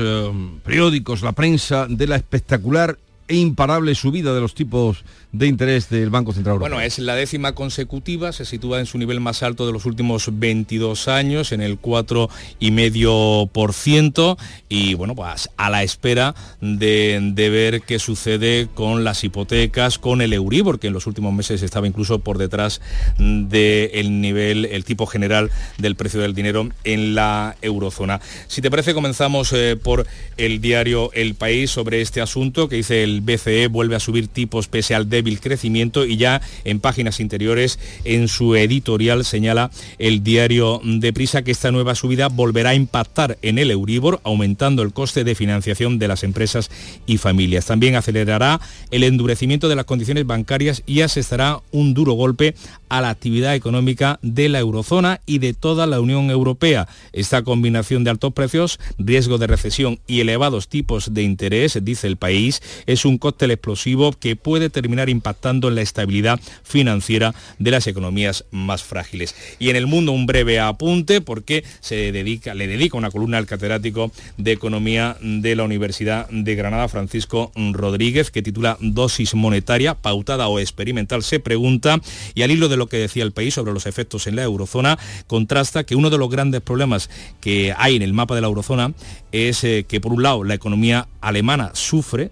periódicos, 0.63 1.21
la 1.21 1.31
prensa 1.33 1.87
de 1.89 2.07
la 2.07 2.15
espectacular 2.15 2.97
e 3.27 3.35
imparable 3.35 3.95
subida 3.95 4.33
de 4.33 4.41
los 4.41 4.53
tipos 4.53 5.03
de 5.33 5.47
interés 5.47 5.89
del 5.89 6.09
Banco 6.11 6.31
Central 6.31 6.53
Europeo. 6.53 6.75
Bueno, 6.75 6.85
es 6.85 6.99
la 6.99 7.15
décima 7.15 7.55
consecutiva, 7.55 8.31
se 8.31 8.45
sitúa 8.45 8.79
en 8.79 8.85
su 8.85 8.99
nivel 8.99 9.19
más 9.19 9.41
alto 9.41 9.65
de 9.65 9.73
los 9.73 9.85
últimos 9.85 10.29
22 10.31 11.07
años, 11.07 11.51
en 11.51 11.61
el 11.61 11.81
4,5%, 11.81 14.37
y 14.69 14.93
bueno, 14.93 15.15
pues 15.15 15.49
a 15.57 15.71
la 15.71 15.81
espera 15.81 16.35
de, 16.61 17.33
ver 17.35 17.81
qué 17.81 17.97
sucede 17.97 18.67
con 18.75 19.03
las 19.03 19.23
hipotecas, 19.23 19.97
con 19.97 20.21
el 20.21 20.33
Euribor, 20.33 20.79
que 20.79 20.85
en 20.87 20.93
los 20.93 21.07
últimos 21.07 21.33
meses 21.33 21.63
estaba 21.63 21.87
incluso 21.87 22.19
por 22.19 22.37
detrás 22.37 22.79
del 23.17 24.21
nivel, 24.21 24.65
el 24.65 24.85
tipo 24.85 25.07
general 25.07 25.49
del 25.77 25.95
precio 25.95 26.21
del 26.21 26.35
dinero 26.35 26.69
en 26.83 27.15
la 27.15 27.55
eurozona. 27.61 28.21
Si 28.47 28.61
te 28.61 28.69
parece, 28.69 28.93
comenzamos 28.93 29.51
eh, 29.53 29.77
por 29.81 30.05
el 30.37 30.61
diario 30.61 31.11
El 31.13 31.33
País 31.35 31.71
sobre 31.71 32.01
este 32.01 32.21
asunto, 32.21 32.69
que 32.69 32.75
dice 32.75 33.03
el 33.03 33.12
BCE 33.21 33.67
vuelve 33.67 33.95
a 33.95 33.99
subir 33.99 34.27
tipos 34.27 34.67
pese 34.67 34.95
al 34.95 35.09
débil 35.09 35.39
crecimiento 35.39 36.05
y 36.05 36.17
ya 36.17 36.41
en 36.63 36.79
páginas 36.79 37.19
interiores 37.19 37.79
en 38.03 38.27
su 38.27 38.55
editorial 38.55 39.25
señala 39.25 39.71
el 39.99 40.23
diario 40.23 40.81
de 40.83 41.13
Prisa 41.13 41.43
que 41.43 41.51
esta 41.51 41.71
nueva 41.71 41.95
subida 41.95 42.29
volverá 42.29 42.71
a 42.71 42.75
impactar 42.75 43.37
en 43.41 43.57
el 43.57 43.71
Euribor, 43.71 44.21
aumentando 44.23 44.81
el 44.81 44.93
coste 44.93 45.23
de 45.23 45.35
financiación 45.35 45.99
de 45.99 46.07
las 46.07 46.23
empresas 46.23 46.69
y 47.05 47.17
familias. 47.17 47.65
También 47.65 47.95
acelerará 47.95 48.59
el 48.91 49.03
endurecimiento 49.03 49.69
de 49.69 49.75
las 49.75 49.85
condiciones 49.85 50.25
bancarias 50.25 50.83
y 50.85 51.01
asestará 51.01 51.61
un 51.71 51.93
duro 51.93 52.13
golpe 52.13 52.55
a 52.89 53.01
la 53.01 53.09
actividad 53.09 53.55
económica 53.55 54.19
de 54.21 54.49
la 54.49 54.59
eurozona 54.59 55.19
y 55.25 55.39
de 55.39 55.53
toda 55.53 55.87
la 55.87 55.99
Unión 55.99 56.29
Europea. 56.29 56.87
Esta 57.11 57.43
combinación 57.43 58.03
de 58.03 58.11
altos 58.11 58.33
precios, 58.33 58.79
riesgo 58.97 59.37
de 59.37 59.47
recesión 59.47 59.99
y 60.07 60.19
elevados 60.19 60.67
tipos 60.67 61.13
de 61.13 61.23
interés, 61.23 61.79
dice 61.81 62.07
el 62.07 62.17
país, 62.17 62.61
es 62.85 63.02
un 63.05 63.17
cóctel 63.17 63.51
explosivo 63.51 64.11
que 64.13 64.35
puede 64.35 64.69
terminar 64.69 65.09
impactando 65.09 65.67
en 65.67 65.75
la 65.75 65.81
estabilidad 65.81 66.39
financiera 66.63 67.33
de 67.59 67.71
las 67.71 67.87
economías 67.87 68.45
más 68.51 68.83
frágiles. 68.83 69.35
Y 69.59 69.69
en 69.69 69.75
el 69.75 69.87
mundo 69.87 70.11
un 70.11 70.25
breve 70.25 70.59
apunte 70.59 71.21
porque 71.21 71.63
se 71.79 72.11
dedica, 72.11 72.53
le 72.53 72.67
dedica 72.67 72.97
una 72.97 73.11
columna 73.11 73.37
al 73.37 73.45
catedrático 73.45 74.11
de 74.37 74.51
Economía 74.51 75.17
de 75.21 75.55
la 75.55 75.63
Universidad 75.63 76.29
de 76.29 76.55
Granada, 76.55 76.87
Francisco 76.87 77.51
Rodríguez, 77.55 78.31
que 78.31 78.41
titula 78.41 78.77
Dosis 78.79 79.35
monetaria, 79.35 79.95
pautada 79.95 80.47
o 80.47 80.59
experimental, 80.59 81.23
se 81.23 81.39
pregunta, 81.39 81.99
y 82.33 82.43
al 82.43 82.51
hilo 82.51 82.69
de 82.69 82.77
lo 82.77 82.87
que 82.87 82.97
decía 82.97 83.23
el 83.23 83.31
país 83.31 83.53
sobre 83.53 83.73
los 83.73 83.85
efectos 83.85 84.27
en 84.27 84.35
la 84.35 84.43
eurozona, 84.43 84.97
contrasta 85.27 85.83
que 85.83 85.95
uno 85.95 86.09
de 86.09 86.17
los 86.17 86.29
grandes 86.29 86.61
problemas 86.61 87.09
que 87.41 87.73
hay 87.77 87.95
en 87.95 88.01
el 88.01 88.13
mapa 88.13 88.35
de 88.35 88.41
la 88.41 88.47
eurozona 88.47 88.93
es 89.31 89.63
eh, 89.63 89.85
que 89.87 89.99
por 89.99 90.13
un 90.13 90.23
lado 90.23 90.43
la 90.43 90.53
economía 90.53 91.07
alemana 91.21 91.71
sufre, 91.73 92.31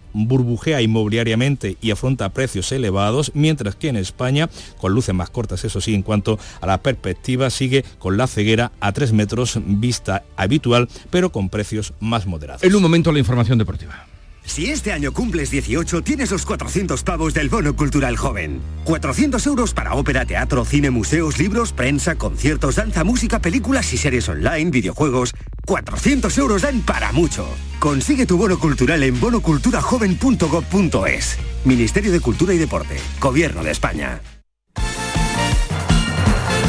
inmobiliariamente 0.69 1.78
y 1.82 1.91
afronta 1.91 2.30
precios 2.30 2.71
elevados, 2.71 3.32
mientras 3.34 3.76
que 3.76 3.89
en 3.89 3.95
España, 3.97 4.50
con 4.78 4.93
luces 4.93 5.15
más 5.15 5.30
cortas, 5.30 5.63
eso 5.65 5.82
sí, 5.82 5.93
en 5.95 6.04
cuanto 6.04 6.39
a 6.62 6.67
la 6.67 6.78
perspectiva, 6.78 7.50
sigue 7.50 7.84
con 8.00 8.17
la 8.17 8.28
ceguera 8.28 8.71
a 8.80 8.91
3 8.91 9.13
metros 9.13 9.60
vista 9.65 10.24
habitual, 10.36 10.88
pero 11.10 11.32
con 11.32 11.50
precios 11.50 11.93
más 12.00 12.28
moderados. 12.28 12.63
En 12.63 12.76
un 12.76 12.82
momento 12.82 13.12
la 13.12 13.19
información 13.19 13.58
deportiva. 13.58 14.06
Si 14.51 14.69
este 14.69 14.91
año 14.91 15.13
cumples 15.13 15.49
18, 15.49 16.01
tienes 16.01 16.29
los 16.29 16.45
400 16.45 17.03
pavos 17.03 17.33
del 17.33 17.47
Bono 17.47 17.73
Cultural 17.73 18.17
Joven. 18.17 18.59
400 18.83 19.47
euros 19.47 19.73
para 19.73 19.93
ópera, 19.93 20.25
teatro, 20.25 20.65
cine, 20.65 20.89
museos, 20.89 21.39
libros, 21.39 21.71
prensa, 21.71 22.15
conciertos, 22.15 22.75
danza, 22.75 23.05
música, 23.05 23.39
películas 23.39 23.93
y 23.93 23.97
series 23.97 24.27
online, 24.27 24.69
videojuegos. 24.69 25.33
400 25.65 26.37
euros 26.37 26.63
dan 26.63 26.81
para 26.81 27.13
mucho. 27.13 27.47
Consigue 27.79 28.25
tu 28.25 28.35
bono 28.35 28.59
cultural 28.59 29.01
en 29.03 29.17
bonoculturajoven.gov.es. 29.21 31.37
Ministerio 31.63 32.11
de 32.11 32.19
Cultura 32.19 32.53
y 32.53 32.57
Deporte. 32.57 32.97
Gobierno 33.21 33.63
de 33.63 33.71
España. 33.71 34.19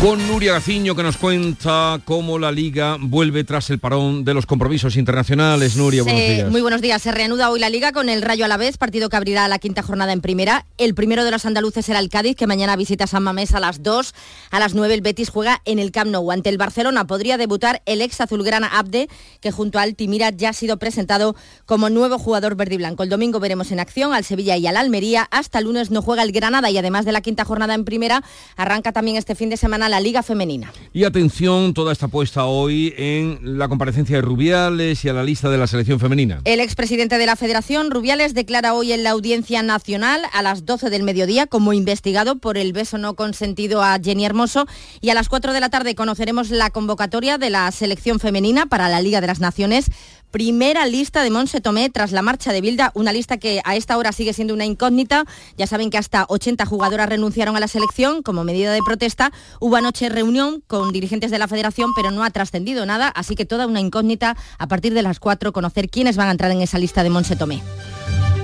Con 0.02 0.26
Nuria 0.26 0.54
Gaciño 0.54 0.96
que 0.96 1.04
nos 1.04 1.16
cuenta 1.16 2.00
cómo 2.04 2.36
la 2.36 2.50
liga 2.50 2.96
vuelve 2.98 3.44
tras 3.44 3.70
el 3.70 3.78
parón 3.78 4.24
de 4.24 4.34
los 4.34 4.46
compromisos 4.46 4.96
internacionales. 4.96 5.76
Nuria, 5.76 6.02
buenos 6.02 6.20
días. 6.20 6.50
Muy 6.50 6.60
buenos 6.60 6.80
días. 6.80 7.00
Se 7.00 7.12
reanuda 7.12 7.50
hoy 7.50 7.60
la 7.60 7.70
liga 7.70 7.92
con 7.92 8.08
el 8.08 8.20
Rayo 8.20 8.44
a 8.44 8.48
la 8.48 8.56
vez, 8.56 8.78
partido 8.78 9.08
que 9.08 9.14
abrirá 9.14 9.46
la 9.46 9.60
quinta 9.60 9.80
jornada 9.80 10.12
en 10.12 10.20
primera. 10.20 10.66
El 10.76 10.96
primero 10.96 11.24
de 11.24 11.30
los 11.30 11.46
andaluces 11.46 11.86
será 11.86 12.00
el 12.00 12.08
Cádiz, 12.08 12.34
que 12.34 12.48
mañana 12.48 12.74
visita 12.74 13.06
San 13.06 13.22
Mamés 13.22 13.54
a 13.54 13.60
las 13.60 13.84
2. 13.84 14.12
A 14.50 14.58
las 14.58 14.74
9 14.74 14.92
el 14.92 15.02
Betis 15.02 15.30
juega 15.30 15.62
en 15.66 15.78
el 15.78 15.92
Camp 15.92 16.10
Nou. 16.10 16.32
Ante 16.32 16.48
el 16.48 16.58
Barcelona 16.58 17.06
podría 17.06 17.36
debutar 17.36 17.80
el 17.86 18.02
ex 18.02 18.20
azulgrana 18.20 18.66
Abde, 18.66 19.08
que 19.40 19.52
junto 19.52 19.78
al 19.78 19.94
Timira 19.94 20.30
ya 20.30 20.48
ha 20.48 20.52
sido 20.52 20.78
presentado 20.80 21.36
como 21.64 21.90
nuevo 21.90 22.18
jugador 22.18 22.56
verde 22.56 22.74
y 22.74 22.78
blanco. 22.78 23.04
El 23.04 23.08
domingo 23.08 23.38
veremos 23.38 23.70
en 23.70 23.78
acción 23.78 24.14
al 24.14 24.24
Sevilla 24.24 24.56
y 24.56 24.66
al 24.66 24.78
Almería. 24.78 25.28
Hasta 25.30 25.60
el 25.60 25.66
lunes 25.66 25.92
no 25.92 26.02
juega 26.02 26.24
el 26.24 26.32
Granada 26.32 26.70
y 26.70 26.76
además 26.76 27.04
de 27.04 27.12
la 27.12 27.20
quinta 27.20 27.44
jornada 27.44 27.74
en 27.74 27.84
primera, 27.84 28.24
arranca 28.56 28.90
también 28.90 29.16
este 29.16 29.36
fin 29.36 29.48
de 29.48 29.56
semana 29.56 29.91
la 29.92 30.00
Liga 30.00 30.22
Femenina. 30.22 30.72
Y 30.94 31.04
atención, 31.04 31.74
toda 31.74 31.92
esta 31.92 32.08
puesta 32.08 32.46
hoy 32.46 32.94
en 32.96 33.58
la 33.58 33.68
comparecencia 33.68 34.16
de 34.16 34.22
Rubiales 34.22 35.04
y 35.04 35.10
a 35.10 35.12
la 35.12 35.22
lista 35.22 35.50
de 35.50 35.58
la 35.58 35.66
selección 35.66 36.00
femenina. 36.00 36.40
El 36.46 36.60
expresidente 36.60 37.18
de 37.18 37.26
la 37.26 37.36
Federación, 37.36 37.90
Rubiales, 37.90 38.32
declara 38.32 38.72
hoy 38.72 38.92
en 38.92 39.02
la 39.02 39.10
Audiencia 39.10 39.62
Nacional 39.62 40.22
a 40.32 40.40
las 40.40 40.64
12 40.64 40.88
del 40.88 41.02
mediodía 41.02 41.46
como 41.46 41.74
investigado 41.74 42.36
por 42.36 42.56
el 42.56 42.72
beso 42.72 42.96
no 42.96 43.16
consentido 43.16 43.82
a 43.82 43.98
Jenny 44.02 44.24
Hermoso 44.24 44.66
y 45.02 45.10
a 45.10 45.14
las 45.14 45.28
4 45.28 45.52
de 45.52 45.60
la 45.60 45.68
tarde 45.68 45.94
conoceremos 45.94 46.48
la 46.48 46.70
convocatoria 46.70 47.36
de 47.36 47.50
la 47.50 47.70
selección 47.70 48.18
femenina 48.18 48.64
para 48.64 48.88
la 48.88 49.02
Liga 49.02 49.20
de 49.20 49.26
las 49.26 49.40
Naciones 49.40 49.90
primera 50.32 50.86
lista 50.86 51.22
de 51.22 51.30
Monse 51.30 51.60
Tomé 51.60 51.90
tras 51.90 52.10
la 52.10 52.22
marcha 52.22 52.52
de 52.52 52.60
Bilda, 52.60 52.90
una 52.94 53.12
lista 53.12 53.36
que 53.36 53.60
a 53.64 53.76
esta 53.76 53.96
hora 53.98 54.10
sigue 54.12 54.32
siendo 54.32 54.54
una 54.54 54.64
incógnita. 54.64 55.24
Ya 55.56 55.66
saben 55.68 55.90
que 55.90 55.98
hasta 55.98 56.24
80 56.28 56.66
jugadoras 56.66 57.08
renunciaron 57.08 57.54
a 57.54 57.60
la 57.60 57.68
selección 57.68 58.22
como 58.22 58.42
medida 58.42 58.72
de 58.72 58.80
protesta. 58.84 59.30
Hubo 59.60 59.76
anoche 59.76 60.08
reunión 60.08 60.64
con 60.66 60.90
dirigentes 60.90 61.30
de 61.30 61.38
la 61.38 61.46
federación, 61.46 61.90
pero 61.94 62.10
no 62.10 62.24
ha 62.24 62.30
trascendido 62.30 62.86
nada, 62.86 63.08
así 63.08 63.36
que 63.36 63.44
toda 63.44 63.66
una 63.66 63.80
incógnita 63.80 64.36
a 64.58 64.66
partir 64.66 64.94
de 64.94 65.02
las 65.02 65.20
4 65.20 65.52
conocer 65.52 65.90
quiénes 65.90 66.16
van 66.16 66.28
a 66.28 66.32
entrar 66.32 66.50
en 66.50 66.62
esa 66.62 66.78
lista 66.78 67.02
de 67.02 67.10
Monse 67.10 67.36
Tomé. 67.36 67.62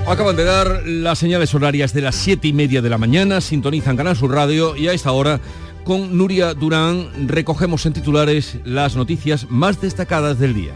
Acaban 0.06 0.36
de 0.36 0.44
dar 0.44 0.82
las 0.86 1.18
señales 1.18 1.54
horarias 1.54 1.92
de 1.94 2.02
las 2.02 2.16
7 2.16 2.48
y 2.48 2.52
media 2.52 2.82
de 2.82 2.90
la 2.90 2.98
mañana, 2.98 3.40
sintonizan 3.40 3.96
Canal 3.96 4.16
Sur 4.16 4.32
Radio 4.32 4.76
y 4.76 4.88
a 4.88 4.92
esta 4.92 5.12
hora 5.12 5.40
con 5.84 6.18
Nuria 6.18 6.52
Durán 6.52 7.28
recogemos 7.28 7.86
en 7.86 7.94
titulares 7.94 8.58
las 8.64 8.94
noticias 8.94 9.50
más 9.50 9.80
destacadas 9.80 10.38
del 10.38 10.52
día. 10.52 10.74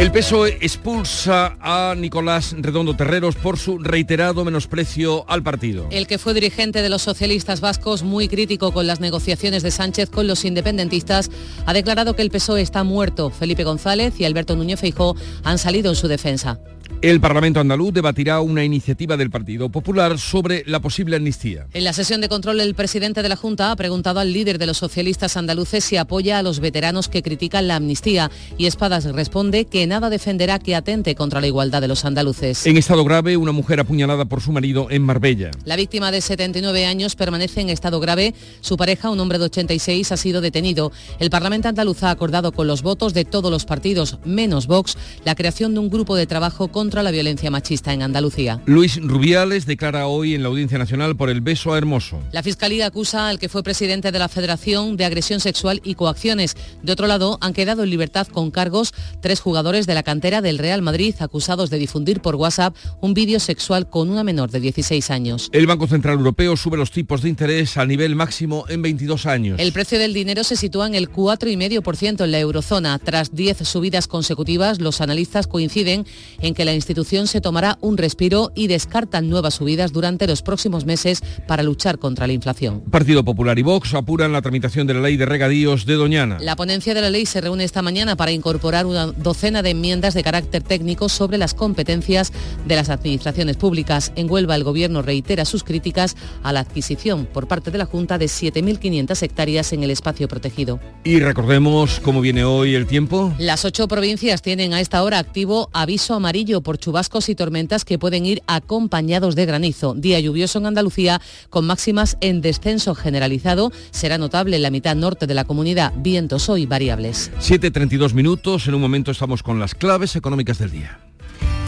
El 0.00 0.10
PSOE 0.12 0.56
expulsa 0.62 1.58
a 1.60 1.94
Nicolás 1.94 2.54
Redondo 2.56 2.96
Terreros 2.96 3.36
por 3.36 3.58
su 3.58 3.76
reiterado 3.76 4.46
menosprecio 4.46 5.28
al 5.28 5.42
partido. 5.42 5.88
El 5.90 6.06
que 6.06 6.16
fue 6.16 6.32
dirigente 6.32 6.80
de 6.80 6.88
los 6.88 7.02
socialistas 7.02 7.60
vascos, 7.60 8.02
muy 8.02 8.26
crítico 8.26 8.72
con 8.72 8.86
las 8.86 9.00
negociaciones 9.00 9.62
de 9.62 9.70
Sánchez 9.70 10.08
con 10.08 10.26
los 10.26 10.46
independentistas, 10.46 11.30
ha 11.66 11.74
declarado 11.74 12.16
que 12.16 12.22
el 12.22 12.30
PSOE 12.30 12.62
está 12.62 12.82
muerto. 12.82 13.28
Felipe 13.28 13.62
González 13.62 14.18
y 14.18 14.24
Alberto 14.24 14.56
Núñez 14.56 14.80
Feijó 14.80 15.16
han 15.44 15.58
salido 15.58 15.90
en 15.90 15.96
su 15.96 16.08
defensa. 16.08 16.58
El 17.02 17.18
Parlamento 17.18 17.60
andaluz 17.60 17.94
debatirá 17.94 18.40
una 18.40 18.62
iniciativa 18.62 19.16
del 19.16 19.30
Partido 19.30 19.70
Popular 19.70 20.18
sobre 20.18 20.64
la 20.66 20.80
posible 20.80 21.16
amnistía. 21.16 21.66
En 21.72 21.84
la 21.84 21.94
sesión 21.94 22.20
de 22.20 22.28
control, 22.28 22.60
el 22.60 22.74
presidente 22.74 23.22
de 23.22 23.28
la 23.30 23.36
Junta 23.36 23.70
ha 23.70 23.76
preguntado 23.76 24.20
al 24.20 24.34
líder 24.34 24.58
de 24.58 24.66
los 24.66 24.76
socialistas 24.76 25.38
andaluces 25.38 25.82
si 25.82 25.96
apoya 25.96 26.38
a 26.38 26.42
los 26.42 26.60
veteranos 26.60 27.08
que 27.08 27.22
critican 27.22 27.68
la 27.68 27.76
amnistía 27.76 28.30
y 28.58 28.66
Espadas 28.66 29.04
responde 29.04 29.64
que 29.64 29.86
nada 29.86 30.10
defenderá 30.10 30.58
que 30.58 30.76
atente 30.76 31.14
contra 31.14 31.40
la 31.40 31.46
igualdad 31.46 31.80
de 31.80 31.88
los 31.88 32.04
andaluces. 32.04 32.66
En 32.66 32.76
estado 32.76 33.02
grave, 33.04 33.38
una 33.38 33.52
mujer 33.52 33.80
apuñalada 33.80 34.26
por 34.26 34.42
su 34.42 34.52
marido 34.52 34.88
en 34.90 35.02
Marbella. 35.02 35.52
La 35.64 35.76
víctima 35.76 36.10
de 36.10 36.20
79 36.20 36.84
años 36.84 37.16
permanece 37.16 37.62
en 37.62 37.70
estado 37.70 38.00
grave. 38.00 38.34
Su 38.60 38.76
pareja, 38.76 39.10
un 39.10 39.20
hombre 39.20 39.38
de 39.38 39.46
86, 39.46 40.12
ha 40.12 40.16
sido 40.18 40.42
detenido. 40.42 40.92
El 41.18 41.30
Parlamento 41.30 41.68
andaluz 41.68 42.02
ha 42.02 42.10
acordado 42.10 42.52
con 42.52 42.66
los 42.66 42.82
votos 42.82 43.14
de 43.14 43.24
todos 43.24 43.50
los 43.50 43.64
partidos, 43.64 44.18
menos 44.24 44.66
Vox, 44.66 44.98
la 45.24 45.34
creación 45.34 45.72
de 45.72 45.80
un 45.80 45.88
grupo 45.88 46.14
de 46.14 46.26
trabajo 46.26 46.68
con 46.68 46.79
contra 46.80 47.02
la 47.02 47.10
violencia 47.10 47.50
machista 47.50 47.92
en 47.92 48.00
Andalucía. 48.00 48.62
Luis 48.64 48.98
Rubiales 49.02 49.66
declara 49.66 50.06
hoy 50.06 50.34
en 50.34 50.42
la 50.42 50.48
Audiencia 50.48 50.78
Nacional 50.78 51.14
por 51.14 51.28
el 51.28 51.42
beso 51.42 51.74
a 51.74 51.76
Hermoso. 51.76 52.18
La 52.32 52.42
Fiscalía 52.42 52.86
acusa 52.86 53.28
al 53.28 53.38
que 53.38 53.50
fue 53.50 53.62
presidente 53.62 54.10
de 54.10 54.18
la 54.18 54.30
Federación 54.30 54.96
de 54.96 55.04
agresión 55.04 55.40
sexual 55.40 55.82
y 55.84 55.94
coacciones. 55.94 56.56
De 56.82 56.92
otro 56.92 57.06
lado, 57.06 57.36
han 57.42 57.52
quedado 57.52 57.82
en 57.82 57.90
libertad 57.90 58.26
con 58.28 58.50
cargos 58.50 58.94
tres 59.20 59.40
jugadores 59.40 59.86
de 59.86 59.92
la 59.92 60.02
cantera 60.02 60.40
del 60.40 60.56
Real 60.56 60.80
Madrid 60.80 61.14
acusados 61.18 61.68
de 61.68 61.76
difundir 61.76 62.22
por 62.22 62.36
WhatsApp 62.36 62.74
un 63.02 63.12
vídeo 63.12 63.40
sexual 63.40 63.90
con 63.90 64.08
una 64.08 64.24
menor 64.24 64.50
de 64.50 64.60
16 64.60 65.10
años. 65.10 65.50
El 65.52 65.66
Banco 65.66 65.86
Central 65.86 66.16
Europeo 66.16 66.56
sube 66.56 66.78
los 66.78 66.90
tipos 66.90 67.20
de 67.20 67.28
interés 67.28 67.76
al 67.76 67.88
nivel 67.88 68.16
máximo 68.16 68.64
en 68.70 68.80
22 68.80 69.26
años. 69.26 69.60
El 69.60 69.72
precio 69.72 69.98
del 69.98 70.14
dinero 70.14 70.44
se 70.44 70.56
sitúa 70.56 70.86
en 70.86 70.94
el 70.94 71.10
4,5% 71.10 72.24
en 72.24 72.32
la 72.32 72.38
eurozona. 72.38 72.98
Tras 72.98 73.34
10 73.34 73.68
subidas 73.68 74.06
consecutivas, 74.06 74.80
los 74.80 75.02
analistas 75.02 75.46
coinciden 75.46 76.06
en 76.40 76.54
que 76.54 76.64
la 76.64 76.69
institución 76.74 77.26
se 77.26 77.40
tomará 77.40 77.78
un 77.80 77.96
respiro 77.96 78.52
y 78.54 78.66
descartan 78.66 79.28
nuevas 79.28 79.54
subidas 79.54 79.92
durante 79.92 80.26
los 80.26 80.42
próximos 80.42 80.84
meses 80.84 81.22
para 81.46 81.62
luchar 81.62 81.98
contra 81.98 82.26
la 82.26 82.32
inflación. 82.32 82.80
Partido 82.90 83.24
Popular 83.24 83.58
y 83.58 83.62
Vox 83.62 83.94
apuran 83.94 84.32
la 84.32 84.42
tramitación 84.42 84.86
de 84.86 84.94
la 84.94 85.00
ley 85.00 85.16
de 85.16 85.26
regadíos 85.26 85.86
de 85.86 85.94
Doñana. 85.94 86.38
La 86.40 86.56
ponencia 86.56 86.94
de 86.94 87.00
la 87.00 87.10
ley 87.10 87.26
se 87.26 87.40
reúne 87.40 87.64
esta 87.64 87.82
mañana 87.82 88.16
para 88.16 88.32
incorporar 88.32 88.86
una 88.86 89.06
docena 89.06 89.62
de 89.62 89.70
enmiendas 89.70 90.14
de 90.14 90.22
carácter 90.22 90.62
técnico 90.62 91.08
sobre 91.08 91.38
las 91.38 91.54
competencias 91.54 92.32
de 92.66 92.76
las 92.76 92.88
administraciones 92.88 93.56
públicas. 93.56 94.12
En 94.16 94.30
Huelva 94.30 94.56
el 94.56 94.64
Gobierno 94.64 95.02
reitera 95.02 95.44
sus 95.44 95.64
críticas 95.64 96.16
a 96.42 96.52
la 96.52 96.60
adquisición 96.60 97.26
por 97.26 97.48
parte 97.48 97.70
de 97.70 97.78
la 97.78 97.86
Junta 97.86 98.18
de 98.18 98.26
7.500 98.26 99.22
hectáreas 99.22 99.72
en 99.72 99.82
el 99.82 99.90
espacio 99.90 100.28
protegido. 100.28 100.80
Y 101.04 101.20
recordemos 101.20 102.00
cómo 102.00 102.20
viene 102.20 102.44
hoy 102.44 102.74
el 102.74 102.86
tiempo. 102.86 103.32
Las 103.38 103.64
ocho 103.64 103.88
provincias 103.88 104.42
tienen 104.42 104.72
a 104.74 104.80
esta 104.80 105.02
hora 105.02 105.18
activo 105.18 105.70
aviso 105.72 106.14
amarillo 106.14 106.59
por 106.62 106.78
chubascos 106.78 107.28
y 107.28 107.34
tormentas 107.34 107.84
que 107.84 107.98
pueden 107.98 108.26
ir 108.26 108.42
acompañados 108.46 109.34
de 109.34 109.46
granizo. 109.46 109.94
Día 109.94 110.20
lluvioso 110.20 110.58
en 110.58 110.66
Andalucía 110.66 111.20
con 111.48 111.66
máximas 111.66 112.16
en 112.20 112.40
descenso 112.40 112.94
generalizado. 112.94 113.72
Será 113.90 114.18
notable 114.18 114.56
en 114.56 114.62
la 114.62 114.70
mitad 114.70 114.96
norte 114.96 115.26
de 115.26 115.34
la 115.34 115.44
comunidad. 115.44 115.92
Vientos 115.96 116.48
hoy 116.48 116.66
variables. 116.66 117.30
7.32 117.40 118.14
minutos. 118.14 118.66
En 118.68 118.74
un 118.74 118.80
momento 118.80 119.10
estamos 119.10 119.42
con 119.42 119.58
las 119.58 119.74
claves 119.74 120.16
económicas 120.16 120.58
del 120.58 120.70
día. 120.70 121.00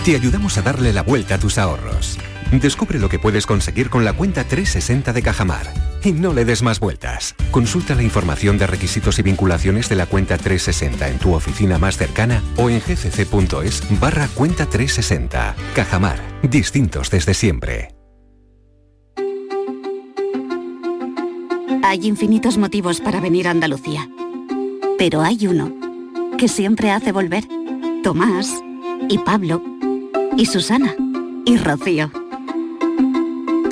Te 0.04 0.16
ayudamos 0.16 0.58
a 0.58 0.62
darle 0.62 0.92
la 0.92 1.02
vuelta 1.02 1.36
a 1.36 1.38
tus 1.38 1.58
ahorros. 1.58 2.18
Descubre 2.52 2.98
lo 2.98 3.08
que 3.08 3.18
puedes 3.18 3.46
conseguir 3.46 3.88
con 3.88 4.04
la 4.04 4.12
cuenta 4.12 4.44
360 4.44 5.14
de 5.14 5.22
Cajamar. 5.22 5.72
Y 6.04 6.12
no 6.12 6.34
le 6.34 6.44
des 6.44 6.62
más 6.62 6.80
vueltas. 6.80 7.34
Consulta 7.50 7.94
la 7.94 8.02
información 8.02 8.58
de 8.58 8.66
requisitos 8.66 9.18
y 9.18 9.22
vinculaciones 9.22 9.88
de 9.88 9.96
la 9.96 10.04
cuenta 10.04 10.36
360 10.36 11.08
en 11.08 11.18
tu 11.18 11.32
oficina 11.32 11.78
más 11.78 11.96
cercana 11.96 12.42
o 12.56 12.68
en 12.68 12.80
gcc.es 12.80 13.82
barra 13.98 14.28
cuenta 14.28 14.66
360. 14.66 15.56
Cajamar. 15.74 16.20
Distintos 16.42 17.10
desde 17.10 17.32
siempre. 17.32 17.94
Hay 21.82 22.06
infinitos 22.06 22.58
motivos 22.58 23.00
para 23.00 23.20
venir 23.20 23.48
a 23.48 23.50
Andalucía. 23.50 24.08
Pero 24.98 25.22
hay 25.22 25.46
uno 25.46 25.72
que 26.36 26.48
siempre 26.48 26.90
hace 26.90 27.12
volver. 27.12 27.44
Tomás 28.02 28.52
y 29.08 29.18
Pablo 29.18 29.62
y 30.36 30.46
Susana 30.46 30.94
y 31.46 31.56
Rocío. 31.56 32.10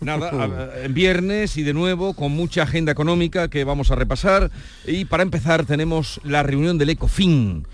Nada, 0.00 0.70
viernes 0.88 1.56
y 1.56 1.62
de 1.62 1.74
nuevo 1.74 2.14
con 2.14 2.32
mucha 2.32 2.62
agenda 2.62 2.92
económica 2.92 3.48
que 3.48 3.64
vamos 3.64 3.90
a 3.90 3.96
repasar. 3.96 4.50
Y 4.86 5.04
para 5.04 5.22
empezar 5.22 5.66
tenemos 5.66 6.20
la 6.24 6.42
reunión 6.42 6.78
del 6.78 6.90
ECOFIN, 6.90 7.66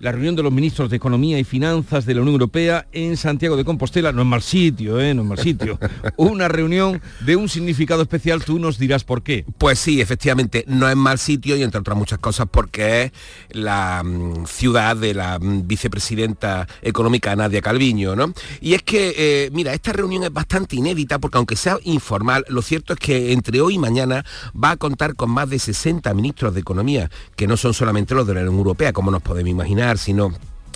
la 0.00 0.12
reunión 0.12 0.36
de 0.36 0.42
los 0.42 0.52
ministros 0.52 0.90
de 0.90 0.96
Economía 0.96 1.38
y 1.38 1.44
Finanzas 1.44 2.06
de 2.06 2.14
la 2.14 2.20
Unión 2.20 2.34
Europea 2.34 2.86
en 2.92 3.16
Santiago 3.16 3.56
de 3.56 3.64
Compostela. 3.64 4.12
No 4.12 4.22
es 4.22 4.28
mal 4.28 4.42
sitio, 4.42 5.00
¿eh? 5.00 5.14
No 5.14 5.22
es 5.22 5.28
mal 5.28 5.38
sitio. 5.38 5.78
Una 6.16 6.48
reunión 6.48 7.00
de 7.20 7.36
un 7.36 7.48
significado 7.48 8.02
especial, 8.02 8.44
tú 8.44 8.58
nos 8.58 8.78
dirás 8.78 9.04
por 9.04 9.22
qué. 9.22 9.44
Pues 9.58 9.78
sí, 9.78 10.00
efectivamente, 10.00 10.64
no 10.66 10.88
es 10.88 10.96
mal 10.96 11.18
sitio 11.18 11.56
y 11.56 11.62
entre 11.62 11.80
otras 11.80 11.96
muchas 11.96 12.18
cosas 12.18 12.46
porque 12.50 13.04
es 13.04 13.12
la 13.50 14.02
mm, 14.04 14.46
ciudad 14.46 14.96
de 14.96 15.14
la 15.14 15.38
mm, 15.38 15.66
vicepresidenta 15.66 16.68
económica 16.82 17.34
Nadia 17.34 17.60
Calviño, 17.60 18.14
¿no? 18.14 18.32
Y 18.60 18.74
es 18.74 18.82
que, 18.82 19.14
eh, 19.16 19.50
mira, 19.52 19.74
esta 19.74 19.92
reunión 19.92 20.24
es 20.24 20.32
bastante 20.32 20.76
inédita 20.76 21.18
porque 21.18 21.38
aunque 21.38 21.56
sea 21.56 21.78
informal, 21.84 22.44
lo 22.48 22.62
cierto 22.62 22.92
es 22.92 22.98
que 23.00 23.32
entre 23.32 23.60
hoy 23.60 23.74
y 23.74 23.78
mañana 23.78 24.24
va 24.52 24.72
a 24.72 24.76
contar 24.76 25.14
con 25.14 25.30
más 25.30 25.50
de 25.50 25.58
60 25.58 26.12
ministros 26.14 26.54
de 26.54 26.60
Economía, 26.60 27.10
que 27.36 27.46
no 27.46 27.56
son 27.56 27.74
solamente 27.74 28.14
los 28.14 28.26
de 28.26 28.34
la 28.34 28.40
Unión 28.40 28.56
Europea, 28.56 28.92
como 28.92 29.10
nos 29.10 29.22
podemos 29.22 29.50
imaginar, 29.50 29.87
sino 29.96 30.34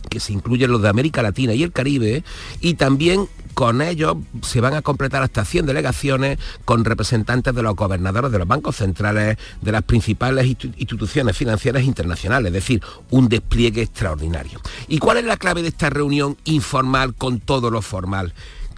que 0.09 0.21
se 0.21 0.33
incluyen 0.33 0.71
los 0.71 0.83
de 0.83 0.89
América 0.89 1.23
Latina 1.23 1.55
y 1.55 1.63
el 1.63 1.73
Caribe, 1.73 2.25
y 2.61 2.75
también 2.75 3.29
con 3.55 3.83
ellos 3.83 4.17
se 4.43 4.61
van 4.61 4.75
a 4.75 4.83
completar 4.83 5.23
hasta 5.23 5.45
100 5.45 5.67
delegaciones 5.67 6.39
con 6.65 6.85
representantes 6.85 7.55
de 7.55 7.63
los 7.63 7.77
gobernadores 7.77 8.33
de 8.33 8.39
los 8.39 8.49
bancos 8.49 8.77
centrales, 8.77 9.37
de 9.61 9.73
las 9.73 9.83
principales 9.83 10.47
instituciones 10.47 11.37
financieras 11.37 11.83
internacionales, 11.85 12.49
es 12.49 12.55
decir, 12.55 12.83
un 13.11 13.29
despliegue 13.29 13.83
extraordinario. 13.83 14.61
¿Y 14.89 14.99
cuál 14.99 15.19
es 15.19 15.25
la 15.25 15.37
clave 15.37 15.63
de 15.63 15.69
esta 15.69 15.91
reunión 15.91 16.37
informal 16.45 17.15
con 17.15 17.41
todo 17.41 17.71
lo 17.71 17.83
formal? 17.83 18.33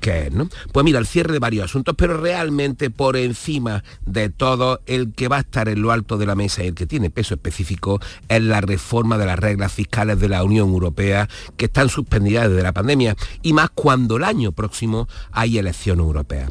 ¿Qué 0.05 0.26
es, 0.26 0.32
¿no? 0.34 0.50
Pues 0.70 0.84
mira, 0.84 0.98
el 0.98 1.07
cierre 1.07 1.32
de 1.32 1.38
varios 1.38 1.64
asuntos, 1.64 1.94
pero 1.96 2.20
realmente 2.20 2.90
por 2.90 3.16
encima 3.16 3.82
de 4.05 4.28
todo, 4.28 4.82
el 4.84 5.14
que 5.14 5.28
va 5.28 5.38
a 5.38 5.40
estar 5.40 5.66
en 5.66 5.80
lo 5.80 5.92
alto 5.92 6.18
de 6.18 6.26
la 6.26 6.34
mesa 6.34 6.62
y 6.62 6.66
el 6.66 6.74
que 6.74 6.84
tiene 6.84 7.09
peso 7.09 7.32
específico 7.32 8.02
es 8.28 8.42
la 8.42 8.61
reforma 8.61 9.16
de 9.16 9.24
las 9.24 9.38
reglas 9.38 9.72
fiscales 9.72 10.20
de 10.20 10.28
la 10.28 10.44
Unión 10.44 10.68
Europea 10.68 11.26
que 11.57 11.64
están 11.64 11.88
suspendidas 11.88 12.50
desde 12.50 12.62
la 12.62 12.74
pandemia 12.74 13.16
y 13.40 13.55
más 13.55 13.70
cuando 13.70 14.18
el 14.18 14.24
año 14.24 14.52
próximo 14.52 15.09
hay 15.32 15.57
elección 15.57 16.00
europea. 16.00 16.50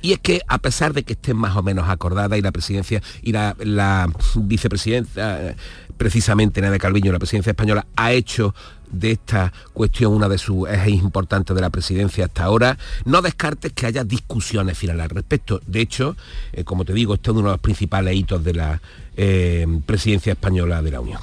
Y 0.00 0.12
es 0.12 0.18
que 0.18 0.40
a 0.48 0.56
pesar 0.56 0.94
de 0.94 1.02
que 1.02 1.12
estén 1.12 1.36
más 1.36 1.54
o 1.54 1.62
menos 1.62 1.90
acordadas 1.90 2.38
y 2.38 2.42
la 2.42 2.52
presidencia 2.52 3.02
y 3.20 3.32
la, 3.32 3.56
la 3.58 4.10
vicepresidenta, 4.36 5.54
precisamente 5.96 6.60
Nadia 6.60 6.78
Calviño, 6.78 7.12
la 7.12 7.18
presidencia 7.18 7.50
española, 7.50 7.86
ha 7.96 8.12
hecho 8.12 8.54
de 8.90 9.12
esta 9.12 9.52
cuestión 9.72 10.12
una 10.12 10.28
de 10.28 10.38
sus 10.38 10.68
ejes 10.68 10.94
importantes 10.94 11.54
de 11.54 11.60
la 11.60 11.70
presidencia 11.70 12.26
hasta 12.26 12.44
ahora, 12.44 12.78
no 13.04 13.22
descartes 13.22 13.72
que 13.72 13.86
haya 13.86 14.04
discusiones 14.04 14.78
finales 14.78 15.04
al 15.04 15.10
respecto. 15.10 15.60
De 15.66 15.80
hecho, 15.80 16.16
eh, 16.52 16.64
como 16.64 16.84
te 16.84 16.92
digo, 16.92 17.14
este 17.14 17.30
es 17.30 17.36
uno 17.36 17.48
de 17.48 17.54
los 17.54 17.60
principales 17.60 18.14
hitos 18.14 18.44
de 18.44 18.54
la 18.54 18.80
eh, 19.16 19.66
presidencia 19.84 20.32
española 20.32 20.82
de 20.82 20.90
la 20.90 21.00
Unión. 21.00 21.20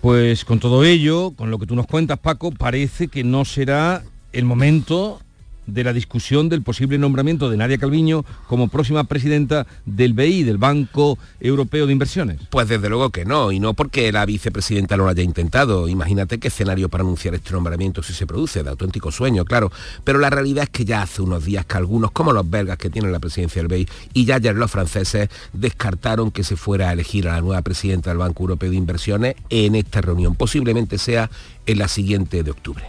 Pues 0.00 0.44
con 0.44 0.58
todo 0.58 0.84
ello, 0.84 1.32
con 1.32 1.50
lo 1.50 1.58
que 1.58 1.66
tú 1.66 1.74
nos 1.74 1.86
cuentas, 1.86 2.18
Paco, 2.18 2.50
parece 2.50 3.08
que 3.08 3.24
no 3.24 3.44
será 3.44 4.02
el 4.32 4.44
momento 4.44 5.20
de 5.66 5.84
la 5.84 5.92
discusión 5.92 6.48
del 6.48 6.62
posible 6.62 6.98
nombramiento 6.98 7.50
de 7.50 7.56
Nadia 7.56 7.78
Calviño 7.78 8.24
como 8.46 8.68
próxima 8.68 9.04
presidenta 9.04 9.66
del 9.86 10.12
BI, 10.12 10.42
del 10.42 10.58
Banco 10.58 11.18
Europeo 11.40 11.86
de 11.86 11.92
Inversiones? 11.92 12.40
Pues 12.50 12.68
desde 12.68 12.88
luego 12.88 13.10
que 13.10 13.24
no, 13.24 13.52
y 13.52 13.60
no 13.60 13.74
porque 13.74 14.10
la 14.12 14.26
vicepresidenta 14.26 14.96
lo 14.96 15.08
haya 15.08 15.22
intentado. 15.22 15.88
Imagínate 15.88 16.38
qué 16.38 16.48
escenario 16.48 16.88
para 16.88 17.02
anunciar 17.02 17.34
este 17.34 17.52
nombramiento 17.52 18.02
si 18.02 18.12
se 18.12 18.26
produce, 18.26 18.62
de 18.62 18.70
auténtico 18.70 19.10
sueño, 19.10 19.44
claro. 19.44 19.70
Pero 20.04 20.18
la 20.18 20.30
realidad 20.30 20.64
es 20.64 20.70
que 20.70 20.84
ya 20.84 21.02
hace 21.02 21.22
unos 21.22 21.44
días 21.44 21.66
que 21.66 21.76
algunos, 21.76 22.10
como 22.10 22.32
los 22.32 22.48
belgas 22.48 22.78
que 22.78 22.90
tienen 22.90 23.12
la 23.12 23.20
presidencia 23.20 23.60
del 23.62 23.68
BEI, 23.68 23.88
y 24.12 24.24
ya 24.24 24.36
ayer 24.36 24.54
los 24.54 24.70
franceses, 24.70 25.28
descartaron 25.52 26.30
que 26.30 26.44
se 26.44 26.56
fuera 26.56 26.90
a 26.90 26.92
elegir 26.92 27.28
a 27.28 27.34
la 27.34 27.40
nueva 27.40 27.62
presidenta 27.62 28.10
del 28.10 28.18
Banco 28.18 28.42
Europeo 28.42 28.70
de 28.70 28.76
Inversiones 28.76 29.34
en 29.50 29.74
esta 29.74 30.00
reunión. 30.00 30.34
Posiblemente 30.34 30.98
sea 30.98 31.30
en 31.66 31.78
la 31.78 31.88
siguiente 31.88 32.42
de 32.42 32.50
octubre. 32.50 32.84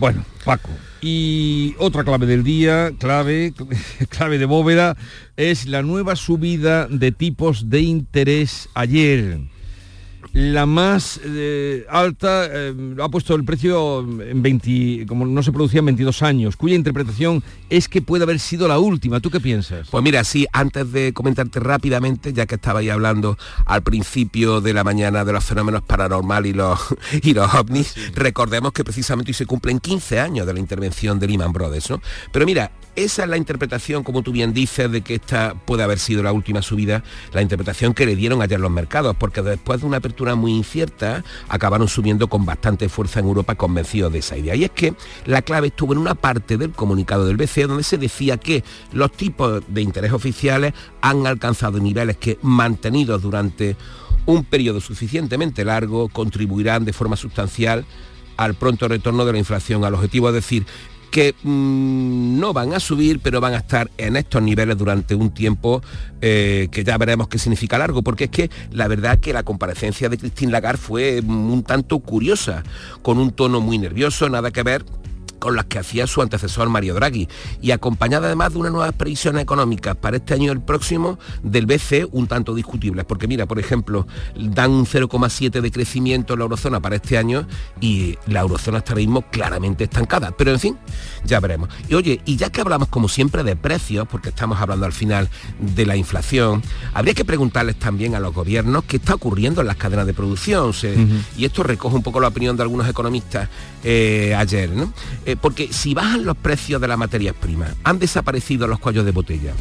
Bueno, 0.00 0.24
Paco, 0.46 0.70
y 1.02 1.74
otra 1.78 2.04
clave 2.04 2.24
del 2.24 2.42
día, 2.42 2.90
clave, 2.98 3.52
clave 4.08 4.38
de 4.38 4.46
bóveda, 4.46 4.96
es 5.36 5.66
la 5.66 5.82
nueva 5.82 6.16
subida 6.16 6.86
de 6.86 7.12
tipos 7.12 7.68
de 7.68 7.82
interés 7.82 8.70
ayer 8.72 9.40
la 10.32 10.66
más 10.66 11.20
eh, 11.24 11.84
alta 11.88 12.46
eh, 12.50 12.74
ha 13.02 13.08
puesto 13.08 13.34
el 13.34 13.44
precio 13.44 14.00
en 14.00 14.42
20, 14.42 15.06
como 15.06 15.26
no 15.26 15.42
se 15.42 15.52
producía 15.52 15.80
en 15.80 15.86
22 15.86 16.22
años, 16.22 16.56
cuya 16.56 16.76
interpretación 16.76 17.42
es 17.68 17.88
que 17.88 18.00
puede 18.00 18.24
haber 18.24 18.38
sido 18.38 18.68
la 18.68 18.78
última. 18.78 19.20
¿Tú 19.20 19.30
qué 19.30 19.40
piensas? 19.40 19.88
Pues 19.90 20.04
mira, 20.04 20.22
sí, 20.24 20.46
antes 20.52 20.92
de 20.92 21.12
comentarte 21.12 21.60
rápidamente, 21.60 22.32
ya 22.32 22.46
que 22.46 22.54
estaba 22.54 22.80
ahí 22.80 22.90
hablando 22.90 23.36
al 23.66 23.82
principio 23.82 24.60
de 24.60 24.72
la 24.72 24.84
mañana 24.84 25.24
de 25.24 25.32
los 25.32 25.44
fenómenos 25.44 25.82
paranormales 25.82 26.50
y 26.50 26.54
los, 26.54 26.78
y 27.22 27.34
los 27.34 27.52
ovnis, 27.54 27.94
ah, 27.96 28.12
recordemos 28.14 28.72
que 28.72 28.84
precisamente 28.84 29.30
hoy 29.30 29.34
se 29.34 29.46
cumplen 29.46 29.80
15 29.80 30.20
años 30.20 30.46
de 30.46 30.54
la 30.54 30.60
intervención 30.60 31.18
de 31.18 31.26
Lehman 31.26 31.52
Brothers, 31.52 31.90
¿no? 31.90 32.00
Pero 32.32 32.46
mira, 32.46 32.70
esa 33.04 33.24
es 33.24 33.28
la 33.28 33.36
interpretación, 33.36 34.02
como 34.02 34.22
tú 34.22 34.32
bien 34.32 34.52
dices, 34.52 34.90
de 34.90 35.02
que 35.02 35.14
esta 35.16 35.54
puede 35.54 35.82
haber 35.82 35.98
sido 35.98 36.22
la 36.22 36.32
última 36.32 36.62
subida, 36.62 37.02
la 37.32 37.42
interpretación 37.42 37.94
que 37.94 38.06
le 38.06 38.16
dieron 38.16 38.42
ayer 38.42 38.60
los 38.60 38.70
mercados, 38.70 39.16
porque 39.18 39.42
después 39.42 39.80
de 39.80 39.86
una 39.86 39.98
apertura 39.98 40.34
muy 40.34 40.52
incierta, 40.52 41.24
acabaron 41.48 41.88
subiendo 41.88 42.28
con 42.28 42.44
bastante 42.44 42.88
fuerza 42.88 43.20
en 43.20 43.26
Europa 43.26 43.54
convencidos 43.54 44.12
de 44.12 44.18
esa 44.20 44.36
idea. 44.36 44.54
Y 44.54 44.64
es 44.64 44.70
que 44.70 44.94
la 45.26 45.42
clave 45.42 45.68
estuvo 45.68 45.92
en 45.92 45.98
una 45.98 46.14
parte 46.14 46.56
del 46.56 46.72
comunicado 46.72 47.26
del 47.26 47.36
BCE 47.36 47.66
donde 47.66 47.82
se 47.82 47.98
decía 47.98 48.36
que 48.36 48.64
los 48.92 49.12
tipos 49.12 49.62
de 49.68 49.82
interés 49.82 50.12
oficiales 50.12 50.74
han 51.00 51.26
alcanzado 51.26 51.78
niveles 51.78 52.16
que, 52.16 52.38
mantenidos 52.42 53.22
durante 53.22 53.76
un 54.26 54.44
periodo 54.44 54.80
suficientemente 54.80 55.64
largo, 55.64 56.08
contribuirán 56.08 56.84
de 56.84 56.92
forma 56.92 57.16
sustancial 57.16 57.84
al 58.36 58.54
pronto 58.54 58.88
retorno 58.88 59.26
de 59.26 59.32
la 59.32 59.38
inflación 59.38 59.84
al 59.84 59.94
objetivo, 59.94 60.28
es 60.28 60.34
decir, 60.34 60.64
que 61.10 61.34
mm, 61.42 62.38
no 62.38 62.52
van 62.52 62.72
a 62.72 62.80
subir, 62.80 63.20
pero 63.20 63.40
van 63.40 63.54
a 63.54 63.58
estar 63.58 63.90
en 63.98 64.16
estos 64.16 64.42
niveles 64.42 64.78
durante 64.78 65.14
un 65.14 65.30
tiempo 65.30 65.82
eh, 66.20 66.68
que 66.70 66.84
ya 66.84 66.96
veremos 66.98 67.28
qué 67.28 67.38
significa 67.38 67.78
largo, 67.78 68.02
porque 68.02 68.24
es 68.24 68.30
que 68.30 68.50
la 68.70 68.88
verdad 68.88 69.18
que 69.18 69.32
la 69.32 69.42
comparecencia 69.42 70.08
de 70.08 70.18
Christine 70.18 70.52
Lagarde 70.52 70.78
fue 70.78 71.20
un 71.20 71.62
tanto 71.62 71.98
curiosa, 71.98 72.62
con 73.02 73.18
un 73.18 73.32
tono 73.32 73.60
muy 73.60 73.78
nervioso, 73.78 74.28
nada 74.28 74.50
que 74.50 74.62
ver 74.62 74.84
con 75.40 75.56
las 75.56 75.64
que 75.64 75.80
hacía 75.80 76.06
su 76.06 76.22
antecesor 76.22 76.68
Mario 76.68 76.94
Draghi 76.94 77.28
y 77.60 77.72
acompañada 77.72 78.26
además 78.28 78.52
de 78.52 78.60
unas 78.60 78.72
nuevas 78.72 78.92
previsiones 78.92 79.42
económicas 79.42 79.96
para 79.96 80.18
este 80.18 80.34
año 80.34 80.44
y 80.44 80.48
el 80.50 80.60
próximo 80.60 81.18
del 81.42 81.66
BCE 81.66 82.06
un 82.12 82.28
tanto 82.28 82.54
discutibles, 82.54 83.04
porque 83.04 83.26
mira, 83.26 83.46
por 83.46 83.58
ejemplo, 83.58 84.06
dan 84.36 84.70
un 84.70 84.86
0,7 84.86 85.60
de 85.60 85.70
crecimiento 85.72 86.34
en 86.34 86.38
la 86.38 86.44
eurozona 86.44 86.80
para 86.80 86.96
este 86.96 87.18
año 87.18 87.46
y 87.80 88.16
la 88.26 88.40
eurozona 88.40 88.78
está 88.78 88.92
ahora 88.92 89.00
mismo 89.00 89.22
claramente 89.22 89.84
estancada, 89.84 90.30
pero 90.36 90.52
en 90.52 90.60
fin, 90.60 90.78
ya 91.24 91.40
veremos. 91.40 91.70
Y 91.88 91.94
oye, 91.94 92.20
y 92.24 92.36
ya 92.36 92.50
que 92.50 92.60
hablamos 92.60 92.88
como 92.88 93.08
siempre 93.08 93.42
de 93.42 93.56
precios, 93.56 94.06
porque 94.08 94.28
estamos 94.28 94.60
hablando 94.60 94.86
al 94.86 94.92
final 94.92 95.28
de 95.58 95.86
la 95.86 95.96
inflación, 95.96 96.62
habría 96.92 97.14
que 97.14 97.24
preguntarles 97.24 97.76
también 97.76 98.14
a 98.14 98.20
los 98.20 98.34
gobiernos 98.34 98.84
qué 98.84 98.96
está 98.96 99.14
ocurriendo 99.14 99.62
en 99.62 99.66
las 99.66 99.76
cadenas 99.76 100.06
de 100.06 100.14
producción, 100.14 100.72
y 101.36 101.44
esto 101.44 101.62
recoge 101.62 101.96
un 101.96 102.02
poco 102.02 102.20
la 102.20 102.28
opinión 102.28 102.56
de 102.56 102.62
algunos 102.62 102.88
economistas 102.88 103.48
eh, 103.82 104.34
ayer, 104.36 104.70
¿no? 104.70 104.92
Eh, 105.30 105.36
porque 105.40 105.72
si 105.72 105.94
bajan 105.94 106.24
los 106.24 106.36
precios 106.36 106.80
de 106.80 106.88
las 106.88 106.98
materias 106.98 107.36
primas, 107.38 107.76
han 107.84 108.00
desaparecido 108.00 108.66
los 108.66 108.80
cuellos 108.80 109.04
de 109.04 109.12
botella, 109.12 109.54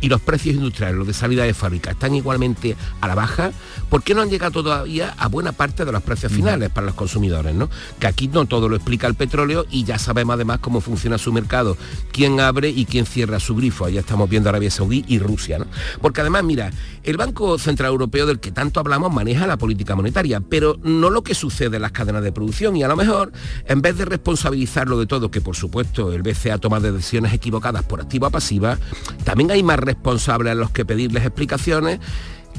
y 0.00 0.08
los 0.08 0.20
precios 0.20 0.56
industriales, 0.56 0.96
los 0.96 1.06
de 1.06 1.14
salida 1.14 1.44
de 1.44 1.54
fábrica, 1.54 1.90
están 1.90 2.14
igualmente 2.14 2.76
a 3.00 3.08
la 3.08 3.14
baja, 3.14 3.52
¿por 3.88 4.02
qué 4.02 4.14
no 4.14 4.22
han 4.22 4.30
llegado 4.30 4.62
todavía 4.62 5.14
a 5.16 5.28
buena 5.28 5.52
parte 5.52 5.84
de 5.84 5.92
los 5.92 6.02
precios 6.02 6.32
finales 6.32 6.70
para 6.70 6.86
los 6.86 6.94
consumidores? 6.94 7.54
¿no? 7.54 7.70
Que 7.98 8.06
aquí 8.06 8.28
no 8.28 8.46
todo 8.46 8.68
lo 8.68 8.76
explica 8.76 9.06
el 9.06 9.14
petróleo 9.14 9.64
y 9.70 9.84
ya 9.84 9.98
sabemos 9.98 10.34
además 10.34 10.58
cómo 10.60 10.80
funciona 10.80 11.18
su 11.18 11.32
mercado, 11.32 11.76
quién 12.12 12.40
abre 12.40 12.68
y 12.68 12.84
quién 12.84 13.06
cierra 13.06 13.40
su 13.40 13.54
grifo. 13.56 13.86
Allá 13.86 14.00
estamos 14.00 14.28
viendo 14.28 14.48
Arabia 14.48 14.70
Saudí 14.70 15.04
y 15.08 15.18
Rusia. 15.18 15.58
¿no? 15.58 15.66
Porque 16.00 16.20
además, 16.20 16.44
mira, 16.44 16.70
el 17.02 17.16
Banco 17.16 17.58
Central 17.58 17.90
Europeo 17.90 18.26
del 18.26 18.40
que 18.40 18.52
tanto 18.52 18.80
hablamos 18.80 19.12
maneja 19.12 19.46
la 19.46 19.56
política 19.56 19.94
monetaria, 19.94 20.40
pero 20.40 20.78
no 20.82 21.10
lo 21.10 21.22
que 21.22 21.34
sucede 21.34 21.76
en 21.76 21.82
las 21.82 21.92
cadenas 21.92 22.22
de 22.22 22.32
producción 22.32 22.76
y 22.76 22.82
a 22.82 22.88
lo 22.88 22.96
mejor, 22.96 23.32
en 23.66 23.80
vez 23.80 23.96
de 23.96 24.04
responsabilizarlo 24.04 24.98
de 24.98 25.06
todo, 25.06 25.30
que 25.30 25.40
por 25.40 25.56
supuesto 25.56 26.12
el 26.12 26.22
BCE 26.22 26.52
ha 26.52 26.58
tomado 26.58 26.92
decisiones 26.92 27.32
equivocadas 27.32 27.84
por 27.84 28.00
activa 28.00 28.28
a 28.28 28.30
pasiva, 28.30 28.78
también 29.24 29.50
hay 29.50 29.62
más 29.62 29.75
responsables 29.78 30.52
a 30.52 30.54
los 30.54 30.70
que 30.70 30.84
pedirles 30.84 31.24
explicaciones 31.24 32.00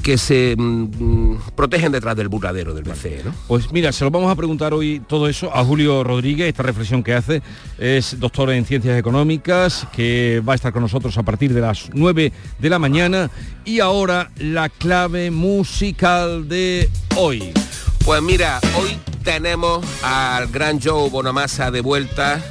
que 0.02 0.18
se 0.18 0.54
mm, 0.56 1.36
protegen 1.54 1.92
detrás 1.92 2.16
del 2.16 2.28
burladero 2.28 2.74
del 2.74 2.84
BCE. 2.84 3.22
¿no? 3.24 3.34
Pues 3.46 3.72
mira, 3.72 3.92
se 3.92 4.04
lo 4.04 4.10
vamos 4.10 4.30
a 4.30 4.36
preguntar 4.36 4.72
hoy 4.72 5.00
todo 5.06 5.28
eso 5.28 5.54
a 5.54 5.64
Julio 5.64 6.04
Rodríguez, 6.04 6.48
esta 6.48 6.62
reflexión 6.62 7.02
que 7.02 7.14
hace, 7.14 7.42
es 7.78 8.18
doctor 8.18 8.50
en 8.50 8.64
Ciencias 8.64 8.98
Económicas, 8.98 9.86
que 9.92 10.42
va 10.46 10.52
a 10.52 10.56
estar 10.56 10.72
con 10.72 10.82
nosotros 10.82 11.16
a 11.18 11.22
partir 11.22 11.52
de 11.52 11.60
las 11.60 11.90
9 11.92 12.32
de 12.58 12.70
la 12.70 12.78
mañana. 12.78 13.30
Y 13.64 13.80
ahora 13.80 14.30
la 14.36 14.68
clave 14.68 15.30
musical 15.30 16.48
de 16.48 16.88
hoy. 17.16 17.52
Pues 18.04 18.22
mira, 18.22 18.60
hoy 18.78 18.96
tenemos 19.22 19.84
al 20.02 20.48
gran 20.48 20.80
Joe 20.80 21.10
Bonamassa 21.10 21.70
de 21.70 21.82
vuelta 21.82 22.42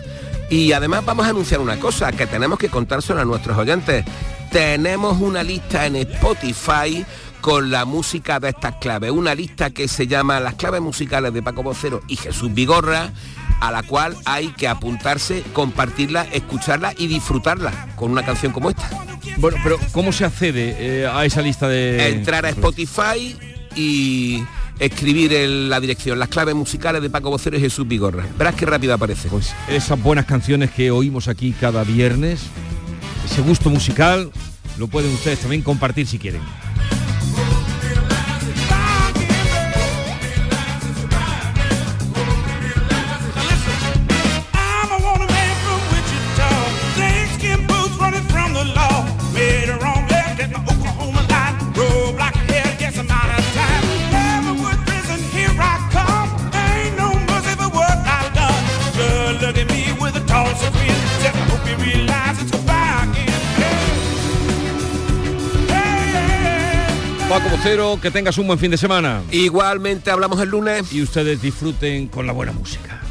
y 0.50 0.72
además 0.72 1.04
vamos 1.04 1.26
a 1.26 1.30
anunciar 1.30 1.60
una 1.60 1.80
cosa 1.80 2.12
que 2.12 2.28
tenemos 2.28 2.60
que 2.60 2.70
contárselo 2.70 3.20
a 3.20 3.26
nuestros 3.26 3.58
oyentes 3.58 4.06
tenemos 4.52 5.20
una 5.20 5.44
lista 5.44 5.86
en 5.86 5.96
Spotify 5.96 7.06
con 7.42 7.72
la 7.72 7.86
música 7.86 8.40
de 8.40 8.50
estas 8.50 8.76
claves, 8.76 9.12
una 9.12 9.36
lista 9.36 9.70
que 9.70 9.88
se 9.88 10.08
llama 10.08 10.40
Las 10.40 10.56
claves 10.56 10.82
musicales 10.82 11.34
de 11.34 11.42
Paco 11.42 11.64
Vocero 11.64 12.02
y 12.08 12.16
Jesús 12.16 12.54
Vigorra, 12.54 13.12
a 13.62 13.72
la 13.72 13.84
cual 13.84 14.16
hay 14.26 14.50
que 14.50 14.68
apuntarse, 14.68 15.44
compartirla, 15.54 16.28
escucharla 16.32 16.94
y 16.98 17.08
disfrutarla 17.08 17.90
con 17.96 18.12
una 18.12 18.26
canción 18.26 18.52
como 18.52 18.70
esta. 18.70 18.90
Bueno, 19.38 19.58
pero 19.64 19.78
¿cómo 19.92 20.12
se 20.12 20.26
accede 20.26 20.76
eh, 20.80 21.08
a 21.08 21.26
esa 21.26 21.42
lista 21.42 21.68
de...? 21.68 22.10
Entrar 22.10 22.46
a 22.46 22.50
Spotify 22.50 23.36
y 23.76 24.44
escribir 24.80 25.34
en 25.34 25.70
la 25.70 25.80
dirección 25.80 26.20
las 26.20 26.30
claves 26.30 26.56
musicales 26.56 27.02
de 27.02 27.10
Paco 27.10 27.30
Vocero 27.30 27.58
y 27.58 27.62
Jesús 27.62 27.88
Vigorra. 27.88 28.26
Verás 28.38 28.56
qué 28.56 28.66
rápido 28.66 28.94
aparece. 28.94 29.30
Pues 29.30 29.54
esas 29.70 30.02
buenas 30.02 30.26
canciones 30.26 30.72
que 30.72 30.92
oímos 30.92 31.28
aquí 31.28 31.54
cada 31.60 31.84
viernes 31.84 32.42
ese 33.30 33.42
gusto 33.42 33.70
musical 33.70 34.32
lo 34.78 34.88
pueden 34.88 35.14
ustedes 35.14 35.40
también 35.40 35.62
compartir 35.62 36.08
si 36.08 36.18
quieren. 36.18 36.42
Vocero, 67.58 68.00
que 68.00 68.12
tengas 68.12 68.38
un 68.38 68.46
buen 68.46 68.60
fin 68.60 68.70
de 68.70 68.78
semana. 68.78 69.24
Igualmente 69.32 70.12
hablamos 70.12 70.40
el 70.40 70.50
lunes. 70.50 70.94
Y 70.94 71.02
ustedes 71.02 71.42
disfruten 71.42 72.08
con 72.08 72.28
la 72.28 72.32
buena 72.32 72.52
música. 72.52 73.02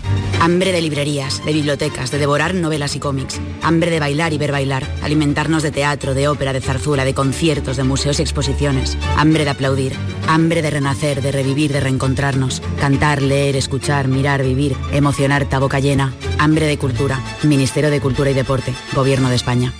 Hambre 0.40 0.70
de 0.70 0.80
librerías, 0.80 1.44
de 1.44 1.53
bibliotecas, 1.53 2.12
de 2.12 2.18
devorar 2.18 2.55
novelas 2.55 2.94
y 2.94 3.01
cómics. 3.01 3.40
Hambre 3.62 3.90
de 3.90 3.99
bailar 3.99 4.32
y 4.32 4.38
ver 4.38 4.53
bailar. 4.53 4.86
Alimentarnos 5.03 5.64
de 5.64 5.72
teatro, 5.72 6.14
de 6.14 6.28
ópera, 6.28 6.53
de 6.53 6.61
zarzuela, 6.61 7.05
de 7.05 7.12
conciertos, 7.12 7.76
de 7.76 7.82
museos 7.82 8.20
y 8.20 8.22
exposiciones. 8.22 8.97
Hambre 9.16 9.44
de 9.44 9.51
aplaudir. 9.51 9.94
Hambre 10.28 10.62
de 10.62 10.70
renacer, 10.70 11.22
de 11.22 11.32
revivir, 11.32 11.72
de 11.72 11.80
reencontrarnos. 11.80 12.62
Cantar, 12.78 13.22
leer, 13.22 13.57
escuchar, 13.57 14.07
mirar, 14.07 14.44
vivir. 14.44 14.76
Emocionar, 14.92 15.49
boca 15.59 15.80
llena. 15.80 16.14
Hambre 16.38 16.66
de 16.66 16.78
cultura. 16.78 17.20
Ministerio 17.42 17.90
de 17.90 18.01
Cultura 18.01 18.30
y 18.30 18.34
Deporte. 18.34 18.72
Gobierno 18.94 19.28
de 19.28 19.36
España. 19.36 19.72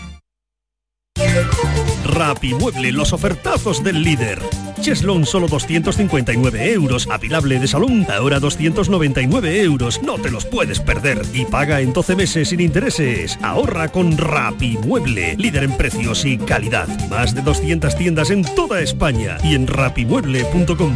Rapimueble, 2.17 2.93
los 2.93 3.13
ofertazos 3.13 3.85
del 3.85 4.03
líder. 4.03 4.41
Cheslon 4.81 5.27
solo 5.27 5.49
259 5.49 6.73
euros. 6.73 7.07
Apilable 7.11 7.59
de 7.59 7.69
salón, 7.69 8.07
ahora 8.11 8.41
299 8.41 9.61
euros. 9.61 10.03
No 10.03 10.17
te 10.17 10.31
los 10.31 10.47
puedes 10.47 10.81
perder. 10.81 11.21
Y 11.35 11.45
paga 11.45 11.83
en 11.83 11.93
12 11.93 12.17
meses 12.17 12.49
sin 12.49 12.61
intereses. 12.61 13.39
Ahorra 13.43 13.89
con 13.89 14.17
Rapimueble, 14.17 15.37
líder 15.37 15.65
en 15.65 15.77
precios 15.77 16.25
y 16.25 16.39
calidad. 16.39 16.89
Más 17.11 17.35
de 17.35 17.43
200 17.43 17.95
tiendas 17.97 18.31
en 18.31 18.43
toda 18.43 18.81
España 18.81 19.37
y 19.45 19.55
en 19.55 19.67
rapimueble.com. 19.67 20.95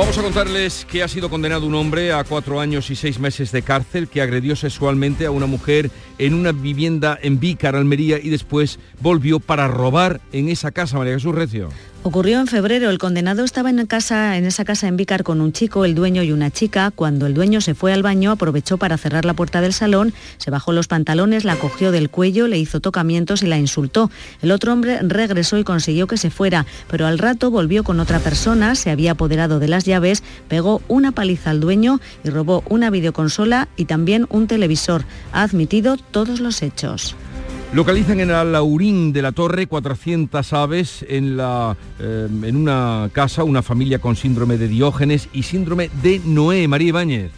Vamos 0.00 0.16
a 0.16 0.22
contarles 0.22 0.86
que 0.86 1.02
ha 1.02 1.08
sido 1.08 1.28
condenado 1.28 1.66
un 1.66 1.74
hombre 1.74 2.14
a 2.14 2.24
cuatro 2.24 2.58
años 2.58 2.88
y 2.88 2.96
seis 2.96 3.18
meses 3.18 3.52
de 3.52 3.60
cárcel 3.60 4.08
que 4.08 4.22
agredió 4.22 4.56
sexualmente 4.56 5.26
a 5.26 5.30
una 5.30 5.44
mujer 5.44 5.90
en 6.20 6.34
una 6.34 6.52
vivienda 6.52 7.18
en 7.20 7.40
Vícar, 7.40 7.74
Almería, 7.74 8.18
y 8.22 8.28
después 8.28 8.78
volvió 9.00 9.40
para 9.40 9.68
robar 9.68 10.20
en 10.32 10.50
esa 10.50 10.70
casa, 10.70 10.98
María 10.98 11.14
Jesús 11.14 11.34
Recio. 11.34 11.70
Ocurrió 12.02 12.40
en 12.40 12.46
febrero. 12.46 12.88
El 12.88 12.96
condenado 12.96 13.44
estaba 13.44 13.68
en, 13.68 13.84
casa, 13.84 14.38
en 14.38 14.46
esa 14.46 14.64
casa 14.64 14.88
en 14.88 14.96
Vícar 14.96 15.22
con 15.22 15.42
un 15.42 15.52
chico, 15.52 15.84
el 15.84 15.94
dueño 15.94 16.22
y 16.22 16.32
una 16.32 16.50
chica. 16.50 16.90
Cuando 16.90 17.26
el 17.26 17.34
dueño 17.34 17.60
se 17.60 17.74
fue 17.74 17.92
al 17.92 18.02
baño, 18.02 18.30
aprovechó 18.30 18.78
para 18.78 18.96
cerrar 18.96 19.26
la 19.26 19.34
puerta 19.34 19.60
del 19.60 19.74
salón, 19.74 20.14
se 20.38 20.50
bajó 20.50 20.72
los 20.72 20.88
pantalones, 20.88 21.44
la 21.44 21.56
cogió 21.56 21.92
del 21.92 22.08
cuello, 22.08 22.48
le 22.48 22.58
hizo 22.58 22.80
tocamientos 22.80 23.42
y 23.42 23.48
la 23.48 23.58
insultó. 23.58 24.10
El 24.40 24.50
otro 24.50 24.72
hombre 24.72 24.98
regresó 25.02 25.58
y 25.58 25.64
consiguió 25.64 26.06
que 26.06 26.16
se 26.16 26.30
fuera, 26.30 26.64
pero 26.90 27.06
al 27.06 27.18
rato 27.18 27.50
volvió 27.50 27.84
con 27.84 28.00
otra 28.00 28.18
persona, 28.18 28.76
se 28.76 28.88
había 28.88 29.12
apoderado 29.12 29.58
de 29.58 29.68
las 29.68 29.84
llaves, 29.84 30.22
pegó 30.48 30.80
una 30.88 31.12
paliza 31.12 31.50
al 31.50 31.60
dueño 31.60 32.00
y 32.24 32.30
robó 32.30 32.64
una 32.70 32.88
videoconsola 32.88 33.68
y 33.76 33.84
también 33.84 34.26
un 34.30 34.46
televisor. 34.46 35.04
Ha 35.34 35.42
admitido 35.42 35.98
todos 36.10 36.40
los 36.40 36.62
hechos. 36.62 37.16
Localizan 37.72 38.18
en 38.18 38.30
el 38.30 38.52
Laurín 38.52 39.12
de 39.12 39.22
la 39.22 39.30
Torre 39.30 39.68
400 39.68 40.52
aves 40.52 41.04
en, 41.08 41.36
la, 41.36 41.76
eh, 42.00 42.26
en 42.28 42.56
una 42.56 43.08
casa, 43.12 43.44
una 43.44 43.62
familia 43.62 44.00
con 44.00 44.16
síndrome 44.16 44.58
de 44.58 44.66
Diógenes 44.66 45.28
y 45.32 45.44
síndrome 45.44 45.88
de 46.02 46.20
Noé. 46.24 46.66
María 46.66 46.88
Ibáñez. 46.88 47.30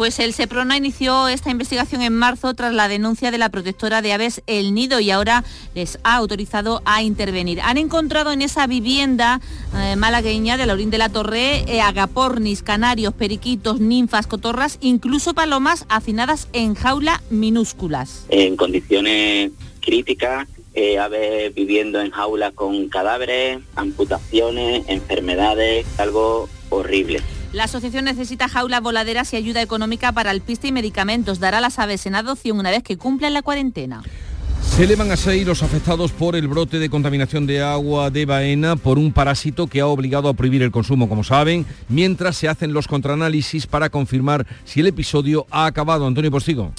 Pues 0.00 0.18
el 0.18 0.32
SEPRONA 0.32 0.78
inició 0.78 1.28
esta 1.28 1.50
investigación 1.50 2.00
en 2.00 2.14
marzo 2.14 2.54
tras 2.54 2.72
la 2.72 2.88
denuncia 2.88 3.30
de 3.30 3.36
la 3.36 3.50
protectora 3.50 4.00
de 4.00 4.14
aves 4.14 4.40
El 4.46 4.72
Nido 4.72 4.98
y 4.98 5.10
ahora 5.10 5.44
les 5.74 5.98
ha 6.04 6.16
autorizado 6.16 6.80
a 6.86 7.02
intervenir. 7.02 7.60
Han 7.60 7.76
encontrado 7.76 8.32
en 8.32 8.40
esa 8.40 8.66
vivienda 8.66 9.42
eh, 9.76 9.96
malagueña 9.96 10.56
de 10.56 10.64
Laurín 10.64 10.88
de 10.88 10.96
la 10.96 11.10
Torre 11.10 11.64
eh, 11.70 11.82
agapornis, 11.82 12.62
canarios, 12.62 13.12
periquitos, 13.12 13.78
ninfas, 13.78 14.26
cotorras, 14.26 14.78
incluso 14.80 15.34
palomas 15.34 15.84
hacinadas 15.90 16.48
en 16.54 16.74
jaula 16.74 17.22
minúsculas. 17.28 18.24
En 18.30 18.56
condiciones 18.56 19.50
críticas, 19.82 20.48
eh, 20.72 20.98
aves 20.98 21.54
viviendo 21.54 22.00
en 22.00 22.10
jaulas 22.10 22.54
con 22.54 22.88
cadáveres, 22.88 23.58
amputaciones, 23.76 24.82
enfermedades, 24.88 25.84
algo 25.98 26.48
horrible. 26.70 27.20
La 27.52 27.64
asociación 27.64 28.04
necesita 28.04 28.48
jaulas 28.48 28.80
voladeras 28.80 29.32
y 29.32 29.36
ayuda 29.36 29.60
económica 29.60 30.12
para 30.12 30.30
el 30.30 30.40
piste 30.40 30.68
y 30.68 30.72
medicamentos. 30.72 31.40
Dará 31.40 31.60
las 31.60 31.80
aves 31.80 32.06
en 32.06 32.14
adopción 32.14 32.58
una 32.60 32.70
vez 32.70 32.84
que 32.84 32.96
cumplan 32.96 33.34
la 33.34 33.42
cuarentena. 33.42 34.02
Se 34.62 34.84
elevan 34.84 35.10
a 35.10 35.16
seis 35.16 35.44
los 35.44 35.64
afectados 35.64 36.12
por 36.12 36.36
el 36.36 36.46
brote 36.46 36.78
de 36.78 36.88
contaminación 36.88 37.46
de 37.46 37.60
agua 37.60 38.10
de 38.10 38.24
Baena 38.24 38.76
por 38.76 38.98
un 38.98 39.12
parásito 39.12 39.66
que 39.66 39.80
ha 39.80 39.86
obligado 39.86 40.28
a 40.28 40.34
prohibir 40.34 40.62
el 40.62 40.70
consumo, 40.70 41.08
como 41.08 41.24
saben, 41.24 41.66
mientras 41.88 42.36
se 42.36 42.48
hacen 42.48 42.72
los 42.72 42.86
contraanálisis 42.86 43.66
para 43.66 43.90
confirmar 43.90 44.46
si 44.64 44.80
el 44.80 44.86
episodio 44.86 45.46
ha 45.50 45.66
acabado. 45.66 46.06
Antonio 46.06 46.30
Postigo. 46.30 46.72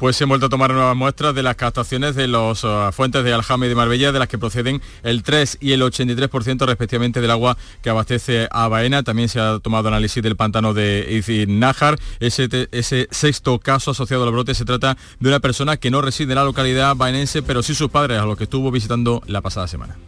Pues 0.00 0.16
se 0.16 0.24
han 0.24 0.30
vuelto 0.30 0.46
a 0.46 0.48
tomar 0.48 0.72
nuevas 0.72 0.96
muestras 0.96 1.34
de 1.34 1.42
las 1.42 1.56
captaciones 1.56 2.14
de 2.14 2.26
las 2.26 2.64
uh, 2.64 2.90
fuentes 2.90 3.22
de 3.22 3.34
Aljame 3.34 3.66
y 3.66 3.68
de 3.68 3.74
Marbella, 3.74 4.12
de 4.12 4.18
las 4.18 4.28
que 4.28 4.38
proceden 4.38 4.80
el 5.02 5.22
3 5.22 5.58
y 5.60 5.72
el 5.72 5.82
83% 5.82 6.64
respectivamente 6.64 7.20
del 7.20 7.30
agua 7.30 7.58
que 7.82 7.90
abastece 7.90 8.48
a 8.50 8.66
Baena. 8.68 9.02
También 9.02 9.28
se 9.28 9.40
ha 9.40 9.58
tomado 9.58 9.88
análisis 9.88 10.22
del 10.22 10.36
pantano 10.36 10.72
de 10.72 11.22
Iznájar. 11.22 11.98
Ese, 12.18 12.48
ese 12.72 13.08
sexto 13.10 13.58
caso 13.58 13.90
asociado 13.90 14.24
al 14.24 14.32
brote 14.32 14.54
se 14.54 14.64
trata 14.64 14.96
de 15.18 15.28
una 15.28 15.40
persona 15.40 15.76
que 15.76 15.90
no 15.90 16.00
reside 16.00 16.32
en 16.32 16.36
la 16.36 16.44
localidad 16.44 16.96
baenense, 16.96 17.42
pero 17.42 17.62
sí 17.62 17.74
sus 17.74 17.90
padres, 17.90 18.20
a 18.20 18.24
los 18.24 18.38
que 18.38 18.44
estuvo 18.44 18.70
visitando 18.70 19.22
la 19.26 19.42
pasada 19.42 19.68
semana. 19.68 19.98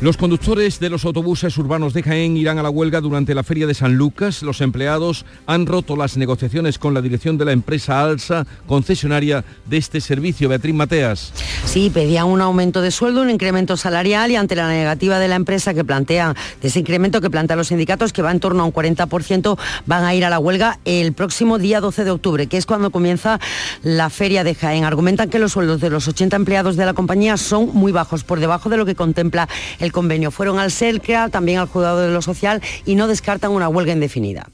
Los 0.00 0.16
conductores 0.16 0.78
de 0.78 0.90
los 0.90 1.04
autobuses 1.04 1.58
urbanos 1.58 1.92
de 1.92 2.04
Jaén 2.04 2.36
irán 2.36 2.56
a 2.60 2.62
la 2.62 2.70
huelga 2.70 3.00
durante 3.00 3.34
la 3.34 3.42
feria 3.42 3.66
de 3.66 3.74
San 3.74 3.96
Lucas. 3.96 4.44
Los 4.44 4.60
empleados 4.60 5.24
han 5.44 5.66
roto 5.66 5.96
las 5.96 6.16
negociaciones 6.16 6.78
con 6.78 6.94
la 6.94 7.02
dirección 7.02 7.36
de 7.36 7.44
la 7.44 7.50
empresa 7.50 8.00
Alsa, 8.00 8.46
concesionaria 8.68 9.44
de 9.66 9.76
este 9.76 10.00
servicio. 10.00 10.48
Beatriz 10.48 10.72
Mateas. 10.72 11.32
Sí, 11.64 11.90
pedían 11.90 12.26
un 12.26 12.40
aumento 12.40 12.80
de 12.80 12.92
sueldo, 12.92 13.22
un 13.22 13.30
incremento 13.30 13.76
salarial 13.76 14.30
y 14.30 14.36
ante 14.36 14.54
la 14.54 14.68
negativa 14.68 15.18
de 15.18 15.26
la 15.26 15.34
empresa 15.34 15.74
que 15.74 15.84
plantea, 15.84 16.32
de 16.62 16.68
ese 16.68 16.78
incremento 16.78 17.20
que 17.20 17.28
plantean 17.28 17.58
los 17.58 17.66
sindicatos, 17.66 18.12
que 18.12 18.22
va 18.22 18.30
en 18.30 18.38
torno 18.38 18.62
a 18.62 18.66
un 18.66 18.72
40%, 18.72 19.58
van 19.86 20.04
a 20.04 20.14
ir 20.14 20.24
a 20.24 20.30
la 20.30 20.38
huelga 20.38 20.78
el 20.84 21.12
próximo 21.12 21.58
día 21.58 21.80
12 21.80 22.04
de 22.04 22.10
octubre, 22.12 22.46
que 22.46 22.56
es 22.56 22.66
cuando 22.66 22.90
comienza 22.90 23.40
la 23.82 24.10
feria 24.10 24.44
de 24.44 24.54
Jaén. 24.54 24.84
Argumentan 24.84 25.28
que 25.28 25.40
los 25.40 25.50
sueldos 25.50 25.80
de 25.80 25.90
los 25.90 26.06
80 26.06 26.36
empleados 26.36 26.76
de 26.76 26.86
la 26.86 26.94
compañía 26.94 27.36
son 27.36 27.74
muy 27.74 27.90
bajos, 27.90 28.22
por 28.22 28.38
debajo 28.38 28.68
de 28.68 28.76
lo 28.76 28.86
que 28.86 28.94
contempla 28.94 29.48
el 29.80 29.87
convenio. 29.92 30.30
Fueron 30.30 30.58
al 30.58 30.70
CERCRA, 30.70 31.28
también 31.28 31.58
al 31.58 31.68
Juzgado 31.68 32.00
de 32.00 32.12
lo 32.12 32.22
Social 32.22 32.62
y 32.84 32.94
no 32.94 33.08
descartan 33.08 33.52
una 33.52 33.68
huelga 33.68 33.92
indefinida. 33.92 34.48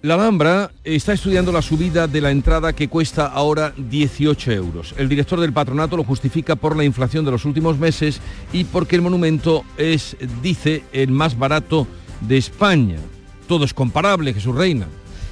La 0.00 0.14
Alhambra 0.14 0.70
está 0.84 1.12
estudiando 1.12 1.50
la 1.50 1.60
subida 1.60 2.06
de 2.06 2.20
la 2.20 2.30
entrada 2.30 2.72
que 2.72 2.86
cuesta 2.86 3.26
ahora 3.26 3.74
18 3.76 4.52
euros. 4.52 4.94
El 4.96 5.08
director 5.08 5.40
del 5.40 5.52
patronato 5.52 5.96
lo 5.96 6.04
justifica 6.04 6.54
por 6.54 6.76
la 6.76 6.84
inflación 6.84 7.24
de 7.24 7.32
los 7.32 7.44
últimos 7.44 7.78
meses 7.78 8.20
y 8.52 8.62
porque 8.62 8.94
el 8.94 9.02
monumento 9.02 9.64
es, 9.76 10.16
dice, 10.40 10.84
el 10.92 11.10
más 11.10 11.36
barato 11.36 11.88
de 12.20 12.36
España. 12.36 12.98
Todo 13.48 13.64
es 13.64 13.74
comparable, 13.74 14.32
Jesús 14.32 14.54
Reina. 14.54 14.86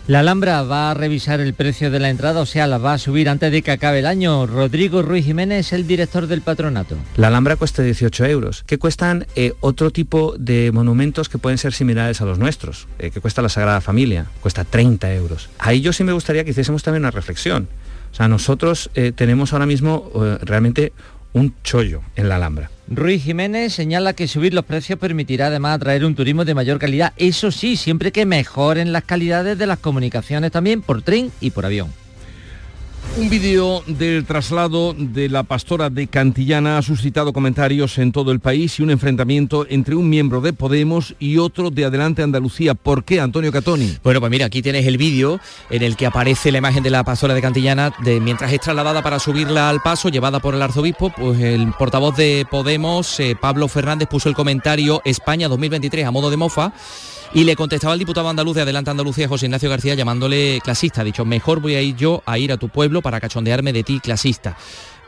La 0.08 0.20
Alhambra 0.20 0.62
va 0.62 0.92
a 0.92 0.94
revisar 0.94 1.40
el 1.40 1.52
precio 1.52 1.90
de 1.90 1.98
la 1.98 2.10
entrada, 2.10 2.40
o 2.40 2.46
sea, 2.46 2.68
la 2.68 2.78
va 2.78 2.92
a 2.92 2.98
subir 2.98 3.28
antes 3.28 3.50
de 3.50 3.62
que 3.62 3.72
acabe 3.72 3.98
el 3.98 4.06
año. 4.06 4.46
Rodrigo 4.46 5.02
Ruiz 5.02 5.24
Jiménez, 5.24 5.72
el 5.72 5.88
director 5.88 6.28
del 6.28 6.42
patronato. 6.42 6.96
La 7.16 7.26
Alhambra 7.26 7.56
cuesta 7.56 7.82
18 7.82 8.24
euros, 8.26 8.62
que 8.62 8.78
cuestan 8.78 9.26
eh, 9.34 9.54
otro 9.58 9.90
tipo 9.90 10.36
de 10.38 10.70
monumentos 10.70 11.28
que 11.28 11.38
pueden 11.38 11.58
ser 11.58 11.72
similares 11.72 12.20
a 12.20 12.24
los 12.24 12.38
nuestros, 12.38 12.86
eh, 13.00 13.10
que 13.10 13.20
cuesta 13.20 13.42
la 13.42 13.48
Sagrada 13.48 13.80
Familia, 13.80 14.26
cuesta 14.40 14.62
30 14.62 15.12
euros. 15.12 15.50
Ahí 15.58 15.80
yo 15.80 15.92
sí 15.92 16.04
me 16.04 16.12
gustaría 16.12 16.44
que 16.44 16.50
hiciésemos 16.52 16.84
también 16.84 17.02
una 17.02 17.10
reflexión. 17.10 17.68
O 18.12 18.14
sea, 18.14 18.28
nosotros 18.28 18.90
eh, 18.94 19.10
tenemos 19.10 19.52
ahora 19.52 19.66
mismo 19.66 20.12
realmente 20.42 20.92
un 21.32 21.52
chollo 21.64 22.02
en 22.14 22.28
la 22.28 22.36
Alhambra. 22.36 22.70
Ruiz 22.88 23.24
Jiménez 23.24 23.74
señala 23.74 24.12
que 24.12 24.28
subir 24.28 24.54
los 24.54 24.64
precios 24.64 24.98
permitirá 24.98 25.48
además 25.48 25.74
atraer 25.74 26.04
un 26.04 26.14
turismo 26.14 26.44
de 26.44 26.54
mayor 26.54 26.78
calidad, 26.78 27.12
eso 27.16 27.50
sí, 27.50 27.76
siempre 27.76 28.12
que 28.12 28.26
mejoren 28.26 28.92
las 28.92 29.02
calidades 29.02 29.58
de 29.58 29.66
las 29.66 29.80
comunicaciones 29.80 30.52
también 30.52 30.82
por 30.82 31.02
tren 31.02 31.32
y 31.40 31.50
por 31.50 31.66
avión. 31.66 32.05
Un 33.18 33.30
vídeo 33.30 33.82
del 33.86 34.26
traslado 34.26 34.94
de 34.94 35.30
la 35.30 35.42
pastora 35.42 35.88
de 35.88 36.06
Cantillana 36.06 36.76
ha 36.76 36.82
suscitado 36.82 37.32
comentarios 37.32 37.96
en 37.96 38.12
todo 38.12 38.30
el 38.30 38.40
país 38.40 38.78
y 38.78 38.82
un 38.82 38.90
enfrentamiento 38.90 39.66
entre 39.70 39.94
un 39.94 40.10
miembro 40.10 40.42
de 40.42 40.52
Podemos 40.52 41.14
y 41.18 41.38
otro 41.38 41.70
de 41.70 41.86
Adelante 41.86 42.22
Andalucía. 42.22 42.74
¿Por 42.74 43.04
qué, 43.04 43.18
Antonio 43.18 43.50
Catoni? 43.50 43.96
Bueno, 44.04 44.20
pues 44.20 44.30
mira, 44.30 44.44
aquí 44.44 44.60
tienes 44.60 44.86
el 44.86 44.98
vídeo 44.98 45.40
en 45.70 45.82
el 45.82 45.96
que 45.96 46.04
aparece 46.04 46.52
la 46.52 46.58
imagen 46.58 46.82
de 46.82 46.90
la 46.90 47.04
pastora 47.04 47.32
de 47.32 47.40
Cantillana 47.40 47.94
de 48.04 48.20
mientras 48.20 48.52
es 48.52 48.60
trasladada 48.60 49.02
para 49.02 49.18
subirla 49.18 49.70
al 49.70 49.80
paso, 49.80 50.10
llevada 50.10 50.40
por 50.40 50.54
el 50.54 50.60
arzobispo, 50.60 51.08
pues 51.08 51.40
el 51.40 51.72
portavoz 51.72 52.16
de 52.16 52.46
Podemos, 52.50 53.18
eh, 53.18 53.34
Pablo 53.40 53.66
Fernández, 53.68 54.08
puso 54.08 54.28
el 54.28 54.34
comentario 54.34 55.00
España 55.06 55.48
2023 55.48 56.04
a 56.04 56.10
modo 56.10 56.28
de 56.28 56.36
mofa 56.36 56.74
y 57.34 57.44
le 57.44 57.56
contestaba 57.56 57.92
el 57.92 57.98
diputado 57.98 58.28
andaluz 58.28 58.56
de 58.56 58.62
Adelante 58.62 58.90
Andalucía, 58.90 59.28
José 59.28 59.46
Ignacio 59.46 59.70
García, 59.70 59.94
llamándole 59.94 60.60
clasista. 60.62 61.02
Ha 61.02 61.04
dicho, 61.04 61.24
mejor 61.24 61.60
voy 61.60 61.74
a 61.74 61.82
ir 61.82 61.96
yo 61.96 62.22
a 62.26 62.38
ir 62.38 62.52
a 62.52 62.56
tu 62.56 62.68
pueblo 62.68 63.02
para 63.02 63.20
cachondearme 63.20 63.72
de 63.72 63.82
ti, 63.82 64.00
clasista 64.00 64.56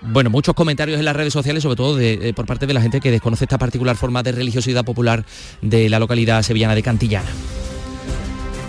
bueno, 0.00 0.30
muchos 0.30 0.54
comentarios 0.54 0.98
en 0.98 1.04
las 1.04 1.16
redes 1.16 1.32
sociales, 1.32 1.62
sobre 1.62 1.76
todo 1.76 1.98
por 2.34 2.46
parte 2.46 2.66
de 2.66 2.74
la 2.74 2.80
gente 2.80 3.00
que 3.00 3.10
desconoce 3.10 3.44
esta 3.44 3.58
particular 3.58 3.96
forma 3.96 4.22
de 4.22 4.32
religiosidad 4.32 4.84
popular 4.84 5.24
de 5.60 5.88
la 5.88 5.98
localidad 5.98 6.42
sevillana 6.42 6.74
de 6.76 6.82
Cantillana. 6.84 7.28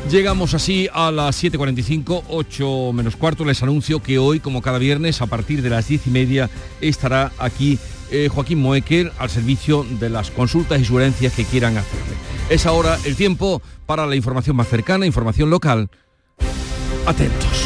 Llegamos 0.09 0.55
así 0.55 0.89
a 0.91 1.11
las 1.11 1.43
7.45, 1.43 2.23
8 2.29 2.93
menos 2.93 3.15
cuarto. 3.15 3.45
Les 3.45 3.61
anuncio 3.61 4.01
que 4.01 4.17
hoy, 4.17 4.39
como 4.39 4.59
cada 4.63 4.79
viernes, 4.79 5.21
a 5.21 5.27
partir 5.27 5.61
de 5.61 5.69
las 5.69 5.87
10 5.87 6.07
y 6.07 6.09
media, 6.09 6.49
estará 6.81 7.31
aquí 7.37 7.77
eh, 8.11 8.29
Joaquín 8.31 8.59
Moekel 8.59 9.11
al 9.17 9.29
servicio 9.29 9.85
de 9.99 10.09
las 10.09 10.31
consultas 10.31 10.79
y 10.79 10.85
sugerencias 10.85 11.33
que 11.33 11.45
quieran 11.45 11.77
hacerle. 11.77 12.15
Es 12.49 12.65
ahora 12.65 12.97
el 13.05 13.15
tiempo 13.15 13.61
para 13.85 14.05
la 14.05 14.15
información 14.15 14.55
más 14.55 14.67
cercana, 14.67 15.05
información 15.05 15.49
local. 15.49 15.89
Atentos. 17.05 17.65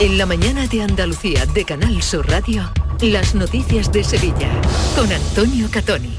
En 0.00 0.16
la 0.16 0.24
mañana 0.24 0.66
de 0.66 0.82
Andalucía 0.82 1.44
de 1.44 1.64
Canal 1.66 2.02
Sur 2.02 2.26
Radio, 2.26 2.72
las 3.02 3.34
noticias 3.34 3.92
de 3.92 4.02
Sevilla 4.02 4.50
con 4.96 5.12
Antonio 5.12 5.68
Catoni. 5.70 6.16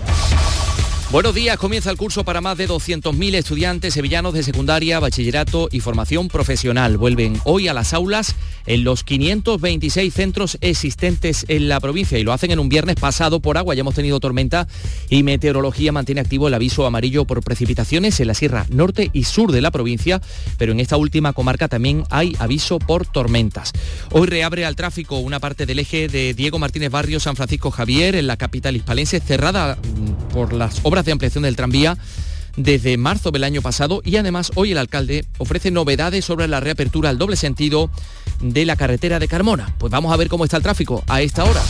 Buenos 1.12 1.36
días, 1.36 1.58
comienza 1.58 1.92
el 1.92 1.98
curso 1.98 2.24
para 2.24 2.40
más 2.40 2.58
de 2.58 2.70
200.000 2.70 3.36
estudiantes 3.36 3.96
sevillanos 3.96 4.34
de 4.34 4.44
secundaria, 4.44 4.98
bachillerato 5.02 5.68
y 5.70 5.82
formación 5.82 6.30
profesional. 6.30 6.96
Vuelven 6.96 7.38
hoy 7.44 7.68
a 7.68 7.74
las 7.74 7.94
aulas 7.94 8.34
en 8.66 8.86
los 8.86 9.04
526 9.04 10.14
centros 10.14 10.58
existentes 10.62 11.44
en 11.50 11.68
la 11.68 11.82
provincia 11.82 12.18
y 12.18 12.24
lo 12.24 12.32
hacen 12.32 12.52
en 12.52 12.60
un 12.60 12.70
viernes 12.70 12.96
pasado 12.96 13.42
por 13.42 13.58
agua. 13.58 13.76
Ya 13.76 13.82
hemos 13.82 13.96
tenido 13.96 14.22
tormenta 14.22 14.70
y 15.10 15.24
meteorología 15.24 15.92
mantiene 15.92 16.22
activo 16.22 16.48
el 16.48 16.54
aviso 16.54 16.86
amarillo 16.86 17.26
por 17.26 17.44
precipitaciones 17.44 18.18
en 18.22 18.28
la 18.28 18.34
sierra 18.34 18.66
norte 18.70 19.10
y 19.12 19.26
sur 19.26 19.52
de 19.52 19.60
la 19.60 19.72
provincia, 19.72 20.22
pero 20.58 20.72
en 20.72 20.80
esta 20.80 20.96
última 20.96 21.34
comarca 21.34 21.68
también 21.68 22.06
hay 22.10 22.38
aviso 22.40 22.80
por 22.80 23.06
tormentas. 23.06 23.74
Hoy 24.12 24.28
reabre 24.28 24.64
al 24.64 24.78
tráfico 24.78 25.18
una 25.18 25.42
parte 25.42 25.66
del 25.66 25.80
eje 25.80 26.08
de 26.08 26.34
Diego 26.34 26.58
Martínez 26.58 26.90
Barrio 26.90 27.20
San 27.20 27.36
Francisco 27.36 27.70
Javier 27.70 28.16
en 28.16 28.28
la 28.28 28.38
capital 28.38 28.78
hispalense 28.78 29.20
cerrada 29.20 29.76
mm, 29.76 30.34
por 30.34 30.54
las 30.54 30.80
obras 30.84 31.01
de 31.06 31.12
ampliación 31.12 31.44
del 31.44 31.56
tranvía 31.56 31.98
desde 32.58 32.98
marzo 32.98 33.32
del 33.32 33.44
año 33.44 33.62
pasado 33.62 34.02
y 34.04 34.18
además 34.18 34.52
hoy 34.56 34.72
el 34.72 34.78
alcalde 34.78 35.26
ofrece 35.38 35.72
novedades 35.72 36.26
sobre 36.26 36.48
la 36.48 36.60
reapertura 36.60 37.10
al 37.10 37.18
doble 37.18 37.36
sentido 37.36 37.90
de 38.42 38.66
la 38.66 38.76
carretera 38.76 39.20
de 39.20 39.28
Carmona. 39.28 39.74
Pues 39.78 39.92
vamos 39.92 40.14
a 40.14 40.18
ver 40.18 40.28
cómo 40.28 40.44
está 40.44 40.58
el 40.58 40.64
tráfico 40.64 41.04
a 41.08 41.22
esta 41.22 41.44
hora. 41.44 41.62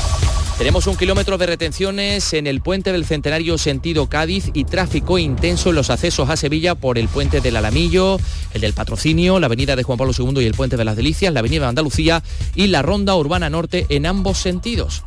Tenemos 0.61 0.85
un 0.85 0.95
kilómetro 0.95 1.39
de 1.39 1.47
retenciones 1.47 2.33
en 2.33 2.45
el 2.45 2.61
puente 2.61 2.91
del 2.91 3.03
Centenario 3.03 3.57
sentido 3.57 4.07
Cádiz 4.09 4.51
y 4.53 4.65
tráfico 4.65 5.17
intenso 5.17 5.69
en 5.69 5.75
los 5.75 5.89
accesos 5.89 6.29
a 6.29 6.37
Sevilla 6.37 6.75
por 6.75 6.99
el 6.99 7.07
puente 7.07 7.41
del 7.41 7.57
Alamillo, 7.57 8.19
el 8.53 8.61
del 8.61 8.73
Patrocinio, 8.73 9.39
la 9.39 9.47
avenida 9.47 9.75
de 9.75 9.81
Juan 9.81 9.97
Pablo 9.97 10.13
II 10.15 10.39
y 10.39 10.45
el 10.45 10.53
puente 10.53 10.77
de 10.77 10.85
las 10.85 10.95
Delicias, 10.95 11.33
la 11.33 11.39
avenida 11.39 11.61
de 11.61 11.69
Andalucía 11.69 12.21
y 12.53 12.67
la 12.67 12.83
ronda 12.83 13.15
urbana 13.15 13.49
norte 13.49 13.87
en 13.89 14.05
ambos 14.05 14.37
sentidos. 14.37 15.01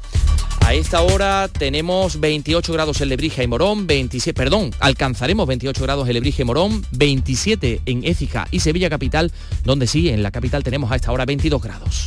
A 0.63 0.75
esta 0.75 1.03
hora 1.03 1.47
tenemos 1.47 2.19
28 2.19 2.73
grados 2.73 3.01
en 3.01 3.11
Lebrija 3.11 3.45
y 3.45 3.47
Morón, 3.47 3.87
27, 3.87 4.37
perdón, 4.37 4.73
alcanzaremos 4.81 5.47
28 5.47 5.81
grados 5.85 6.09
en 6.09 6.15
Lebrija 6.15 6.43
y 6.43 6.47
Morón, 6.47 6.85
27 6.91 7.83
en 7.87 8.03
Écija 8.03 8.49
y 8.51 8.59
Sevilla 8.59 8.91
Capital, 8.91 9.31
donde 9.63 9.87
sí, 9.87 10.09
en 10.09 10.25
la 10.25 10.33
capital 10.33 10.65
tenemos 10.65 10.91
a 10.91 10.97
esta 10.97 11.13
hora 11.13 11.25
22 11.25 11.63
grados 11.63 12.07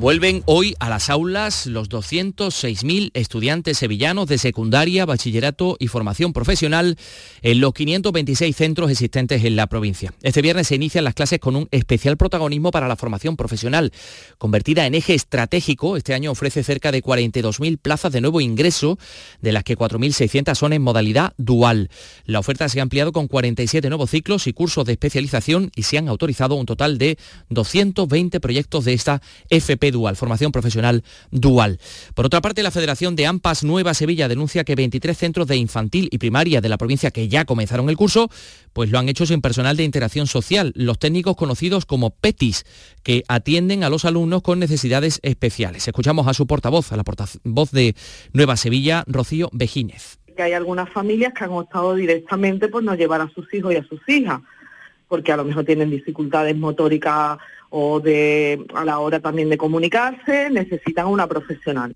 Vuelven 0.00 0.42
hoy 0.46 0.74
a 0.80 0.88
las 0.88 1.10
aulas 1.10 1.66
los 1.66 1.90
206.000 1.90 3.10
estudiantes 3.12 3.76
sevillanos 3.76 4.28
de 4.28 4.38
secundaria, 4.38 5.04
bachillerato 5.04 5.76
y 5.78 5.88
formación 5.88 6.32
profesional 6.32 6.96
en 7.42 7.60
los 7.60 7.74
526 7.74 8.56
centros 8.56 8.90
existentes 8.90 9.44
en 9.44 9.56
la 9.56 9.66
provincia. 9.66 10.14
Este 10.22 10.40
viernes 10.40 10.68
se 10.68 10.76
inician 10.76 11.04
las 11.04 11.12
clases 11.12 11.38
con 11.38 11.54
un 11.54 11.68
especial 11.70 12.16
protagonismo 12.16 12.70
para 12.70 12.88
la 12.88 12.96
formación 12.96 13.36
profesional. 13.36 13.92
Convertida 14.38 14.86
en 14.86 14.94
eje 14.94 15.12
estratégico, 15.12 15.98
este 15.98 16.14
año 16.14 16.30
ofrece 16.30 16.62
cerca 16.62 16.92
de 16.92 17.02
42.000 17.02 17.76
plazas 17.76 18.10
de 18.10 18.22
nuevo 18.22 18.40
ingreso, 18.40 18.98
de 19.42 19.52
las 19.52 19.64
que 19.64 19.76
4.600 19.76 20.54
son 20.54 20.72
en 20.72 20.80
modalidad 20.80 21.34
dual. 21.36 21.90
La 22.24 22.38
oferta 22.38 22.70
se 22.70 22.80
ha 22.80 22.82
ampliado 22.84 23.12
con 23.12 23.28
47 23.28 23.90
nuevos 23.90 24.08
ciclos 24.08 24.46
y 24.46 24.54
cursos 24.54 24.86
de 24.86 24.92
especialización 24.92 25.70
y 25.76 25.82
se 25.82 25.98
han 25.98 26.08
autorizado 26.08 26.54
un 26.54 26.64
total 26.64 26.96
de 26.96 27.18
220 27.50 28.40
proyectos 28.40 28.86
de 28.86 28.94
esta 28.94 29.20
FP 29.50 29.89
dual, 29.90 30.16
formación 30.16 30.52
profesional 30.52 31.02
dual. 31.30 31.78
Por 32.14 32.26
otra 32.26 32.40
parte, 32.40 32.62
la 32.62 32.70
Federación 32.70 33.16
de 33.16 33.26
AMPAS 33.26 33.64
Nueva 33.64 33.94
Sevilla 33.94 34.28
denuncia 34.28 34.64
que 34.64 34.74
23 34.74 35.16
centros 35.16 35.46
de 35.46 35.56
infantil 35.56 36.08
y 36.10 36.18
primaria 36.18 36.60
de 36.60 36.68
la 36.68 36.78
provincia 36.78 37.10
que 37.10 37.28
ya 37.28 37.44
comenzaron 37.44 37.88
el 37.88 37.96
curso, 37.96 38.30
pues 38.72 38.90
lo 38.90 38.98
han 38.98 39.08
hecho 39.08 39.26
sin 39.26 39.40
personal 39.40 39.76
de 39.76 39.84
interacción 39.84 40.26
social, 40.26 40.72
los 40.74 40.98
técnicos 40.98 41.36
conocidos 41.36 41.86
como 41.86 42.10
PETIS, 42.10 42.64
que 43.02 43.24
atienden 43.28 43.84
a 43.84 43.90
los 43.90 44.04
alumnos 44.04 44.42
con 44.42 44.58
necesidades 44.58 45.20
especiales. 45.22 45.86
Escuchamos 45.86 46.26
a 46.26 46.34
su 46.34 46.46
portavoz, 46.46 46.92
a 46.92 46.96
la 46.96 47.04
portavoz 47.04 47.70
de 47.70 47.94
Nueva 48.32 48.56
Sevilla, 48.56 49.04
Rocío 49.06 49.48
Bejínez. 49.52 50.18
Que 50.36 50.42
hay 50.42 50.52
algunas 50.52 50.88
familias 50.90 51.32
que 51.34 51.44
han 51.44 51.50
optado 51.50 51.94
directamente 51.94 52.68
por 52.68 52.82
no 52.82 52.94
llevar 52.94 53.20
a 53.20 53.30
sus 53.30 53.52
hijos 53.52 53.72
y 53.72 53.76
a 53.76 53.84
sus 53.84 54.00
hijas, 54.08 54.40
porque 55.08 55.32
a 55.32 55.36
lo 55.36 55.44
mejor 55.44 55.64
tienen 55.64 55.90
dificultades 55.90 56.56
motóricas 56.56 57.38
o 57.70 58.00
de 58.00 58.64
a 58.74 58.84
la 58.84 58.98
hora 58.98 59.20
también 59.20 59.48
de 59.48 59.56
comunicarse, 59.56 60.50
necesitan 60.50 61.06
una 61.06 61.26
profesional. 61.26 61.94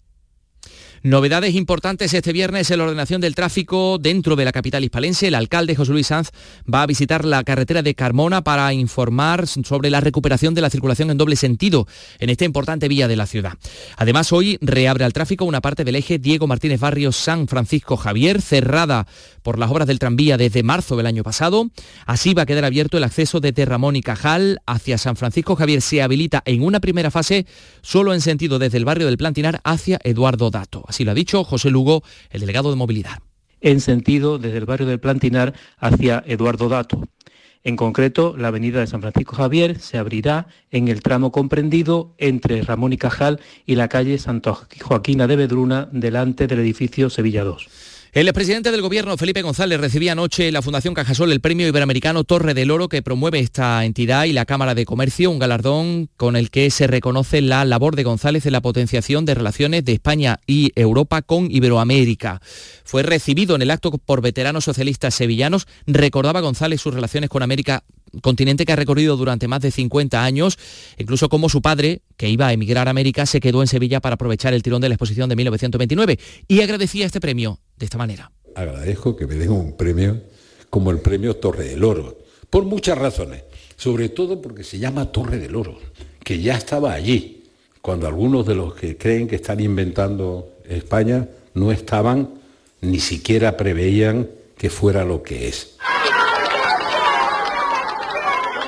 Novedades 1.06 1.54
importantes 1.54 2.14
este 2.14 2.32
viernes 2.32 2.70
en 2.70 2.78
la 2.78 2.84
ordenación 2.84 3.20
del 3.20 3.34
tráfico 3.34 3.98
dentro 4.00 4.36
de 4.36 4.46
la 4.46 4.52
capital 4.52 4.84
hispalense. 4.84 5.28
El 5.28 5.34
alcalde 5.34 5.76
José 5.76 5.92
Luis 5.92 6.06
Sanz 6.06 6.30
va 6.72 6.80
a 6.80 6.86
visitar 6.86 7.26
la 7.26 7.44
carretera 7.44 7.82
de 7.82 7.94
Carmona 7.94 8.42
para 8.42 8.72
informar 8.72 9.46
sobre 9.46 9.90
la 9.90 10.00
recuperación 10.00 10.54
de 10.54 10.62
la 10.62 10.70
circulación 10.70 11.10
en 11.10 11.18
doble 11.18 11.36
sentido 11.36 11.86
en 12.20 12.30
esta 12.30 12.46
importante 12.46 12.88
vía 12.88 13.06
de 13.06 13.16
la 13.16 13.26
ciudad. 13.26 13.52
Además, 13.98 14.32
hoy 14.32 14.56
reabre 14.62 15.04
al 15.04 15.12
tráfico 15.12 15.44
una 15.44 15.60
parte 15.60 15.84
del 15.84 15.96
eje 15.96 16.18
Diego 16.18 16.46
Martínez 16.46 16.80
Barrio 16.80 17.12
San 17.12 17.48
Francisco 17.48 17.98
Javier, 17.98 18.40
cerrada 18.40 19.06
por 19.42 19.58
las 19.58 19.70
obras 19.70 19.86
del 19.86 19.98
tranvía 19.98 20.38
desde 20.38 20.62
marzo 20.62 20.96
del 20.96 21.04
año 21.04 21.22
pasado. 21.22 21.68
Así 22.06 22.32
va 22.32 22.44
a 22.44 22.46
quedar 22.46 22.64
abierto 22.64 22.96
el 22.96 23.04
acceso 23.04 23.40
desde 23.40 23.66
Ramón 23.66 23.94
y 23.94 24.00
Cajal 24.00 24.62
hacia 24.64 24.96
San 24.96 25.16
Francisco 25.16 25.54
Javier. 25.54 25.82
Se 25.82 26.00
habilita 26.00 26.42
en 26.46 26.62
una 26.62 26.80
primera 26.80 27.10
fase 27.10 27.44
solo 27.82 28.14
en 28.14 28.22
sentido 28.22 28.58
desde 28.58 28.78
el 28.78 28.86
barrio 28.86 29.06
del 29.06 29.18
Plantinar 29.18 29.60
hacia 29.64 30.00
Eduardo 30.02 30.48
Dato. 30.48 30.82
Así 30.94 31.04
lo 31.04 31.10
ha 31.10 31.14
dicho 31.14 31.42
José 31.42 31.70
Lugo, 31.70 32.04
el 32.30 32.42
delegado 32.42 32.70
de 32.70 32.76
movilidad. 32.76 33.18
En 33.60 33.80
sentido 33.80 34.38
desde 34.38 34.58
el 34.58 34.64
barrio 34.64 34.86
del 34.86 35.00
Plantinar 35.00 35.52
hacia 35.76 36.22
Eduardo 36.24 36.68
Dato. 36.68 37.02
En 37.64 37.74
concreto, 37.74 38.36
la 38.38 38.46
avenida 38.46 38.78
de 38.78 38.86
San 38.86 39.00
Francisco 39.00 39.34
Javier 39.34 39.80
se 39.80 39.98
abrirá 39.98 40.46
en 40.70 40.86
el 40.86 41.02
tramo 41.02 41.32
comprendido 41.32 42.14
entre 42.18 42.62
Ramón 42.62 42.92
y 42.92 42.96
Cajal 42.96 43.40
y 43.66 43.74
la 43.74 43.88
calle 43.88 44.18
Santo 44.18 44.56
Joaquina 44.82 45.26
de 45.26 45.34
Bedruna, 45.34 45.88
delante 45.90 46.46
del 46.46 46.60
edificio 46.60 47.10
Sevilla 47.10 47.42
2. 47.42 47.93
El 48.14 48.28
expresidente 48.28 48.70
del 48.70 48.80
gobierno, 48.80 49.16
Felipe 49.16 49.42
González, 49.42 49.80
recibía 49.80 50.12
anoche 50.12 50.52
la 50.52 50.62
Fundación 50.62 50.94
Cajasol 50.94 51.32
el 51.32 51.40
premio 51.40 51.66
iberoamericano 51.66 52.22
Torre 52.22 52.54
del 52.54 52.70
Oro 52.70 52.88
que 52.88 53.02
promueve 53.02 53.40
esta 53.40 53.84
entidad 53.84 54.26
y 54.26 54.32
la 54.32 54.44
Cámara 54.44 54.76
de 54.76 54.84
Comercio, 54.84 55.32
un 55.32 55.40
galardón 55.40 56.08
con 56.16 56.36
el 56.36 56.52
que 56.52 56.70
se 56.70 56.86
reconoce 56.86 57.40
la 57.40 57.64
labor 57.64 57.96
de 57.96 58.04
González 58.04 58.46
en 58.46 58.52
la 58.52 58.60
potenciación 58.60 59.24
de 59.24 59.34
relaciones 59.34 59.84
de 59.84 59.94
España 59.94 60.38
y 60.46 60.70
Europa 60.76 61.22
con 61.22 61.50
Iberoamérica. 61.50 62.40
Fue 62.84 63.02
recibido 63.02 63.56
en 63.56 63.62
el 63.62 63.72
acto 63.72 63.90
por 63.90 64.22
veteranos 64.22 64.62
socialistas 64.62 65.12
sevillanos. 65.16 65.66
Recordaba 65.88 66.40
González 66.40 66.80
sus 66.80 66.94
relaciones 66.94 67.28
con 67.28 67.42
América 67.42 67.82
continente 68.20 68.64
que 68.64 68.72
ha 68.72 68.76
recorrido 68.76 69.16
durante 69.16 69.48
más 69.48 69.60
de 69.60 69.70
50 69.70 70.24
años, 70.24 70.58
incluso 70.98 71.28
como 71.28 71.48
su 71.48 71.62
padre, 71.62 72.02
que 72.16 72.28
iba 72.28 72.48
a 72.48 72.52
emigrar 72.52 72.88
a 72.88 72.90
América, 72.90 73.26
se 73.26 73.40
quedó 73.40 73.62
en 73.62 73.68
Sevilla 73.68 74.00
para 74.00 74.14
aprovechar 74.14 74.54
el 74.54 74.62
tirón 74.62 74.80
de 74.80 74.88
la 74.88 74.94
exposición 74.94 75.28
de 75.28 75.36
1929 75.36 76.18
y 76.48 76.60
agradecía 76.60 77.06
este 77.06 77.20
premio 77.20 77.58
de 77.76 77.86
esta 77.86 77.98
manera. 77.98 78.30
Agradezco 78.54 79.16
que 79.16 79.26
me 79.26 79.34
den 79.34 79.50
un 79.50 79.76
premio 79.76 80.22
como 80.70 80.90
el 80.90 81.00
premio 81.00 81.36
Torre 81.36 81.64
del 81.64 81.84
Oro, 81.84 82.18
por 82.50 82.64
muchas 82.64 82.98
razones, 82.98 83.44
sobre 83.76 84.08
todo 84.08 84.40
porque 84.40 84.64
se 84.64 84.78
llama 84.78 85.12
Torre 85.12 85.38
del 85.38 85.56
Oro, 85.56 85.78
que 86.22 86.40
ya 86.40 86.56
estaba 86.56 86.92
allí, 86.92 87.44
cuando 87.80 88.06
algunos 88.06 88.46
de 88.46 88.54
los 88.54 88.74
que 88.74 88.96
creen 88.96 89.28
que 89.28 89.36
están 89.36 89.60
inventando 89.60 90.54
España 90.68 91.28
no 91.54 91.70
estaban, 91.70 92.30
ni 92.80 92.98
siquiera 92.98 93.56
preveían 93.56 94.28
que 94.56 94.70
fuera 94.70 95.04
lo 95.04 95.22
que 95.22 95.48
es. 95.48 95.76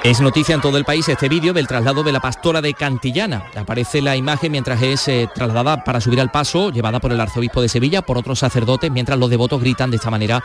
Es 0.07 0.21
noticia 0.21 0.55
en 0.55 0.61
todo 0.61 0.79
el 0.79 0.85
país 0.85 1.09
este 1.09 1.29
vídeo 1.29 1.53
del 1.53 1.67
traslado 1.67 2.05
de 2.05 2.13
la 2.13 2.21
pastora 2.21 2.63
de 2.63 2.75
Cantillana. 2.75 3.51
Aparece 3.57 4.01
la 4.01 4.15
imagen 4.15 4.53
mientras 4.53 4.81
es 4.81 5.09
eh, 5.09 5.29
trasladada 5.35 5.83
para 5.83 6.01
subir 6.01 6.21
al 6.21 6.31
paso, 6.31 6.71
llevada 6.71 7.01
por 7.01 7.11
el 7.11 7.21
arzobispo 7.21 7.61
de 7.61 7.69
Sevilla, 7.69 8.03
por 8.03 8.17
otros 8.17 8.39
sacerdotes, 8.39 8.93
mientras 8.93 9.19
los 9.19 9.31
devotos 9.31 9.61
gritan 9.61 9.91
de 9.91 9.97
esta 9.97 10.13
manera 10.13 10.45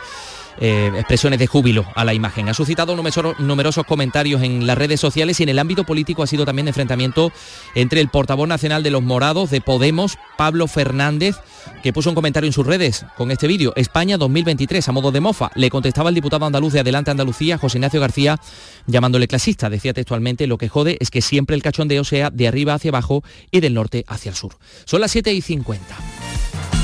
eh, 0.60 0.90
expresiones 0.94 1.38
de 1.38 1.46
júbilo 1.46 1.86
a 1.94 2.04
la 2.04 2.14
imagen. 2.14 2.48
Ha 2.48 2.54
suscitado 2.54 2.96
numerosos 3.38 3.86
comentarios 3.86 4.42
en 4.42 4.66
las 4.66 4.78
redes 4.78 5.00
sociales 5.00 5.40
y 5.40 5.42
en 5.42 5.48
el 5.48 5.58
ámbito 5.58 5.84
político 5.84 6.22
ha 6.22 6.26
sido 6.26 6.44
también 6.44 6.68
enfrentamiento 6.68 7.32
entre 7.74 8.00
el 8.00 8.08
portavoz 8.08 8.48
nacional 8.48 8.82
de 8.82 8.90
los 8.90 9.02
morados 9.02 9.50
de 9.50 9.60
Podemos, 9.60 10.18
Pablo 10.36 10.66
Fernández, 10.66 11.36
que 11.82 11.92
puso 11.92 12.10
un 12.10 12.14
comentario 12.14 12.46
en 12.46 12.52
sus 12.52 12.66
redes 12.66 13.04
con 13.16 13.30
este 13.30 13.46
vídeo, 13.46 13.72
España 13.76 14.16
2023, 14.16 14.88
a 14.88 14.92
modo 14.92 15.12
de 15.12 15.20
mofa. 15.20 15.50
Le 15.54 15.70
contestaba 15.70 16.08
el 16.08 16.14
diputado 16.14 16.46
andaluz 16.46 16.72
de 16.72 16.80
Adelante 16.80 17.10
Andalucía, 17.10 17.58
José 17.58 17.78
Ignacio 17.78 18.00
García, 18.00 18.38
llamándole 18.86 19.28
clasista. 19.28 19.70
Decía 19.70 19.92
textualmente, 19.92 20.46
lo 20.46 20.58
que 20.58 20.68
jode 20.68 20.96
es 21.00 21.10
que 21.10 21.22
siempre 21.22 21.56
el 21.56 21.62
cachondeo 21.62 22.04
sea 22.04 22.30
de 22.30 22.48
arriba 22.48 22.74
hacia 22.74 22.90
abajo 22.90 23.22
y 23.50 23.60
del 23.60 23.74
norte 23.74 24.04
hacia 24.08 24.30
el 24.30 24.36
sur. 24.36 24.56
Son 24.84 25.00
las 25.00 25.10
7 25.10 25.32
y 25.32 25.40
50. 25.40 25.84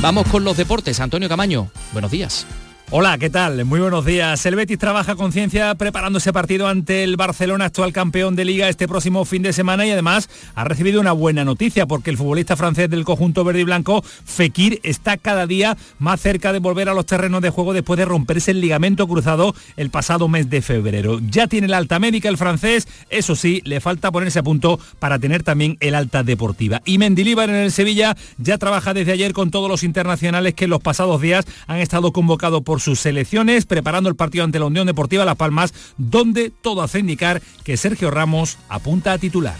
Vamos 0.00 0.26
con 0.28 0.44
los 0.44 0.56
deportes. 0.56 1.00
Antonio 1.00 1.28
Camaño, 1.28 1.70
buenos 1.92 2.10
días. 2.10 2.46
Hola, 2.90 3.18
¿qué 3.18 3.28
tal? 3.28 3.66
Muy 3.66 3.80
buenos 3.80 4.06
días. 4.06 4.46
El 4.46 4.56
Betis 4.56 4.78
trabaja 4.78 5.14
con 5.14 5.30
ciencia 5.30 5.74
preparando 5.74 6.20
ese 6.20 6.32
partido 6.32 6.68
ante 6.68 7.04
el 7.04 7.18
Barcelona, 7.18 7.66
actual 7.66 7.92
campeón 7.92 8.34
de 8.34 8.46
liga, 8.46 8.66
este 8.66 8.88
próximo 8.88 9.26
fin 9.26 9.42
de 9.42 9.52
semana 9.52 9.84
y 9.84 9.90
además 9.90 10.30
ha 10.54 10.64
recibido 10.64 10.98
una 10.98 11.12
buena 11.12 11.44
noticia 11.44 11.84
porque 11.84 12.08
el 12.08 12.16
futbolista 12.16 12.56
francés 12.56 12.88
del 12.88 13.04
conjunto 13.04 13.44
verde 13.44 13.60
y 13.60 13.64
blanco, 13.64 14.02
Fekir, 14.24 14.80
está 14.84 15.18
cada 15.18 15.46
día 15.46 15.76
más 15.98 16.22
cerca 16.22 16.50
de 16.54 16.60
volver 16.60 16.88
a 16.88 16.94
los 16.94 17.04
terrenos 17.04 17.42
de 17.42 17.50
juego 17.50 17.74
después 17.74 17.98
de 17.98 18.06
romperse 18.06 18.52
el 18.52 18.62
ligamento 18.62 19.06
cruzado 19.06 19.54
el 19.76 19.90
pasado 19.90 20.26
mes 20.28 20.48
de 20.48 20.62
febrero. 20.62 21.20
Ya 21.28 21.46
tiene 21.46 21.68
la 21.68 21.76
alta 21.76 21.98
médica 21.98 22.30
el 22.30 22.38
francés, 22.38 22.88
eso 23.10 23.36
sí, 23.36 23.60
le 23.66 23.82
falta 23.82 24.10
ponerse 24.10 24.38
a 24.38 24.42
punto 24.42 24.80
para 24.98 25.18
tener 25.18 25.42
también 25.42 25.76
el 25.80 25.94
alta 25.94 26.22
deportiva. 26.22 26.80
Y 26.86 26.96
Mendilíbar 26.96 27.50
en 27.50 27.56
el 27.56 27.70
Sevilla 27.70 28.16
ya 28.38 28.56
trabaja 28.56 28.94
desde 28.94 29.12
ayer 29.12 29.34
con 29.34 29.50
todos 29.50 29.68
los 29.68 29.82
internacionales 29.82 30.54
que 30.54 30.64
en 30.64 30.70
los 30.70 30.80
pasados 30.80 31.20
días 31.20 31.44
han 31.66 31.80
estado 31.80 32.12
convocados 32.12 32.62
por 32.62 32.77
sus 32.80 33.00
selecciones, 33.00 33.66
preparando 33.66 34.08
el 34.08 34.16
partido 34.16 34.44
ante 34.44 34.58
la 34.58 34.66
Unión 34.66 34.86
Deportiva 34.86 35.24
Las 35.24 35.36
Palmas, 35.36 35.72
donde 35.96 36.50
todo 36.50 36.82
hace 36.82 36.98
indicar 36.98 37.42
que 37.64 37.76
Sergio 37.76 38.10
Ramos 38.10 38.58
apunta 38.68 39.12
a 39.12 39.18
titular. 39.18 39.56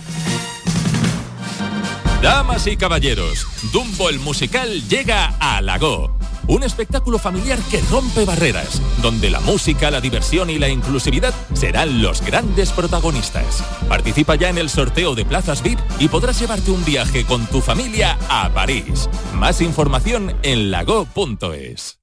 Damas 2.23 2.67
y 2.67 2.77
caballeros, 2.77 3.47
Dumbo 3.73 4.11
el 4.11 4.19
musical 4.19 4.89
llega 4.89 5.37
a 5.39 5.61
Lago. 5.61 6.19
Un 6.49 6.65
espectáculo 6.65 7.19
familiar 7.19 7.59
que 7.71 7.81
rompe 7.83 8.25
barreras, 8.25 8.83
donde 9.03 9.31
la 9.31 9.39
música, 9.41 9.91
la 9.91 10.01
diversión 10.01 10.51
y 10.51 10.59
la 10.59 10.69
inclusividad 10.69 11.33
serán 11.53 12.03
los 12.03 12.23
grandes 12.23 12.73
protagonistas. 12.73 13.63
Participa 13.89 14.35
ya 14.35 14.49
en 14.49 14.59
el 14.59 14.69
sorteo 14.69 15.15
de 15.15 15.27
plazas 15.27 15.63
VIP 15.63 15.79
y 16.01 16.09
podrás 16.09 16.41
llevarte 16.41 16.71
un 16.71 16.85
viaje 16.85 17.25
con 17.25 17.47
tu 17.47 17.61
familia 17.61 18.19
a 18.29 18.51
París. 18.53 19.09
Más 19.35 19.61
información 19.61 20.35
en 20.43 20.71
lago.es. 20.71 22.01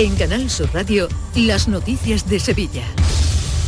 En 0.00 0.14
Canal 0.14 0.48
Sur 0.48 0.72
Radio, 0.72 1.08
las 1.34 1.66
noticias 1.66 2.30
de 2.30 2.38
Sevilla. 2.38 2.84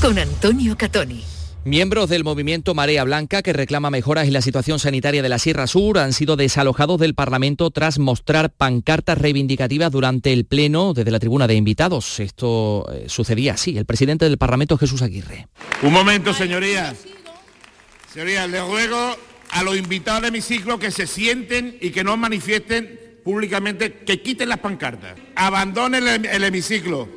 Con 0.00 0.16
Antonio 0.16 0.78
Catoni. 0.78 1.24
Miembros 1.64 2.08
del 2.08 2.22
movimiento 2.22 2.72
Marea 2.72 3.02
Blanca, 3.02 3.42
que 3.42 3.52
reclama 3.52 3.90
mejoras 3.90 4.28
en 4.28 4.34
la 4.34 4.40
situación 4.40 4.78
sanitaria 4.78 5.24
de 5.24 5.28
la 5.28 5.40
Sierra 5.40 5.66
Sur, 5.66 5.98
han 5.98 6.12
sido 6.12 6.36
desalojados 6.36 7.00
del 7.00 7.16
Parlamento 7.16 7.72
tras 7.72 7.98
mostrar 7.98 8.52
pancartas 8.52 9.18
reivindicativas 9.18 9.90
durante 9.90 10.32
el 10.32 10.44
Pleno 10.44 10.94
desde 10.94 11.10
la 11.10 11.18
tribuna 11.18 11.48
de 11.48 11.56
invitados. 11.56 12.20
Esto 12.20 12.86
eh, 12.92 13.06
sucedía 13.08 13.54
así. 13.54 13.76
El 13.76 13.84
presidente 13.84 14.26
del 14.26 14.38
Parlamento, 14.38 14.78
Jesús 14.78 15.02
Aguirre. 15.02 15.48
Un 15.82 15.92
momento, 15.92 16.32
señorías. 16.32 16.94
Señorías, 18.12 18.48
les 18.48 18.64
ruego 18.64 19.16
a 19.50 19.64
los 19.64 19.76
invitados 19.76 20.22
de 20.22 20.30
mi 20.30 20.42
ciclo 20.42 20.78
que 20.78 20.92
se 20.92 21.08
sienten 21.08 21.76
y 21.80 21.90
que 21.90 22.04
no 22.04 22.16
manifiesten 22.16 23.09
públicamente 23.24 23.92
que 23.92 24.22
quiten 24.22 24.48
las 24.48 24.58
pancartas, 24.58 25.14
abandonen 25.34 26.26
el, 26.26 26.44
hemiciclo. 26.44 27.08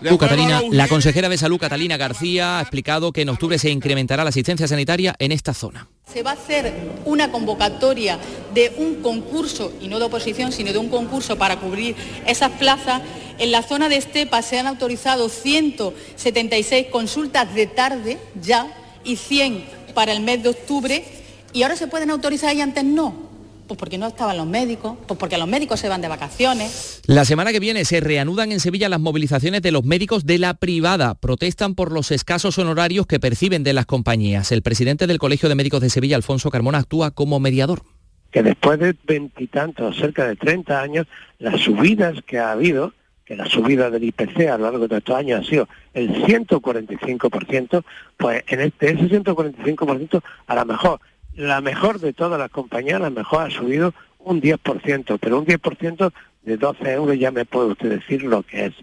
la 0.00 0.88
consejera 0.88 1.28
de 1.28 1.38
Salud, 1.38 1.58
Catalina 1.58 1.96
García, 1.96 2.58
ha 2.58 2.62
explicado 2.62 3.12
que 3.12 3.22
en 3.22 3.28
octubre 3.28 3.58
se 3.58 3.70
incrementará 3.70 4.24
la 4.24 4.30
asistencia 4.30 4.66
sanitaria 4.66 5.14
en 5.18 5.32
esta 5.32 5.54
zona. 5.54 5.88
Se 6.12 6.22
va 6.22 6.30
a 6.30 6.34
hacer 6.34 6.72
una 7.04 7.30
convocatoria 7.30 8.18
de 8.52 8.72
un 8.76 8.96
concurso, 8.96 9.72
y 9.80 9.88
no 9.88 9.98
de 9.98 10.06
oposición, 10.06 10.52
sino 10.52 10.72
de 10.72 10.78
un 10.78 10.88
concurso 10.88 11.36
para 11.36 11.56
cubrir 11.56 11.96
esas 12.26 12.52
plazas. 12.52 13.02
En 13.38 13.50
la 13.50 13.62
zona 13.62 13.88
de 13.88 13.96
Estepa 13.96 14.42
se 14.42 14.58
han 14.58 14.66
autorizado 14.66 15.28
176 15.28 16.88
consultas 16.88 17.54
de 17.54 17.66
tarde 17.66 18.18
ya 18.40 18.66
y 19.04 19.16
100 19.16 19.64
para 19.94 20.12
el 20.12 20.20
mes 20.20 20.42
de 20.42 20.50
octubre, 20.50 21.04
y 21.52 21.62
ahora 21.62 21.76
se 21.76 21.86
pueden 21.86 22.10
autorizar 22.10 22.54
y 22.54 22.60
antes 22.60 22.84
no. 22.84 23.31
Pues 23.66 23.78
porque 23.78 23.96
no 23.96 24.08
estaban 24.08 24.36
los 24.36 24.46
médicos, 24.46 24.96
pues 25.06 25.18
porque 25.18 25.38
los 25.38 25.48
médicos 25.48 25.80
se 25.80 25.88
van 25.88 26.00
de 26.00 26.08
vacaciones. 26.08 27.00
La 27.06 27.24
semana 27.24 27.52
que 27.52 27.60
viene 27.60 27.84
se 27.84 28.00
reanudan 28.00 28.52
en 28.52 28.60
Sevilla 28.60 28.88
las 28.88 29.00
movilizaciones 29.00 29.62
de 29.62 29.72
los 29.72 29.84
médicos 29.84 30.26
de 30.26 30.38
la 30.38 30.54
privada. 30.54 31.14
Protestan 31.14 31.74
por 31.74 31.92
los 31.92 32.10
escasos 32.10 32.58
honorarios 32.58 33.06
que 33.06 33.20
perciben 33.20 33.62
de 33.62 33.72
las 33.72 33.86
compañías. 33.86 34.52
El 34.52 34.62
presidente 34.62 35.06
del 35.06 35.18
Colegio 35.18 35.48
de 35.48 35.54
Médicos 35.54 35.80
de 35.80 35.90
Sevilla, 35.90 36.16
Alfonso 36.16 36.50
Carmona, 36.50 36.78
actúa 36.78 37.12
como 37.12 37.40
mediador. 37.40 37.82
Que 38.30 38.42
después 38.42 38.78
de 38.78 38.96
veintitantos, 39.04 39.96
cerca 39.96 40.26
de 40.26 40.36
30 40.36 40.80
años, 40.80 41.06
las 41.38 41.60
subidas 41.60 42.16
que 42.26 42.38
ha 42.38 42.52
habido, 42.52 42.92
que 43.24 43.36
la 43.36 43.46
subida 43.46 43.90
del 43.90 44.04
IPC 44.04 44.48
a 44.48 44.58
lo 44.58 44.64
largo 44.64 44.88
de 44.88 44.98
estos 44.98 45.16
años 45.16 45.40
ha 45.40 45.48
sido 45.48 45.68
el 45.94 46.24
145%, 46.24 47.84
pues 48.16 48.42
en 48.48 48.60
este, 48.60 48.92
ese 48.92 49.08
145% 49.08 50.22
a 50.46 50.54
lo 50.54 50.64
mejor 50.64 51.00
la 51.34 51.60
mejor 51.60 52.00
de 52.00 52.12
todas 52.12 52.38
las 52.38 52.50
compañías, 52.50 53.00
la 53.00 53.10
mejor 53.10 53.42
ha 53.42 53.50
subido 53.50 53.94
un 54.18 54.40
10%, 54.40 55.18
pero 55.20 55.38
un 55.38 55.46
10% 55.46 56.12
de 56.42 56.56
12 56.56 56.92
euros 56.92 57.18
ya 57.18 57.30
me 57.30 57.44
puede 57.44 57.68
usted 57.72 57.90
decir 57.90 58.22
lo 58.22 58.42
que 58.42 58.66
es. 58.66 58.74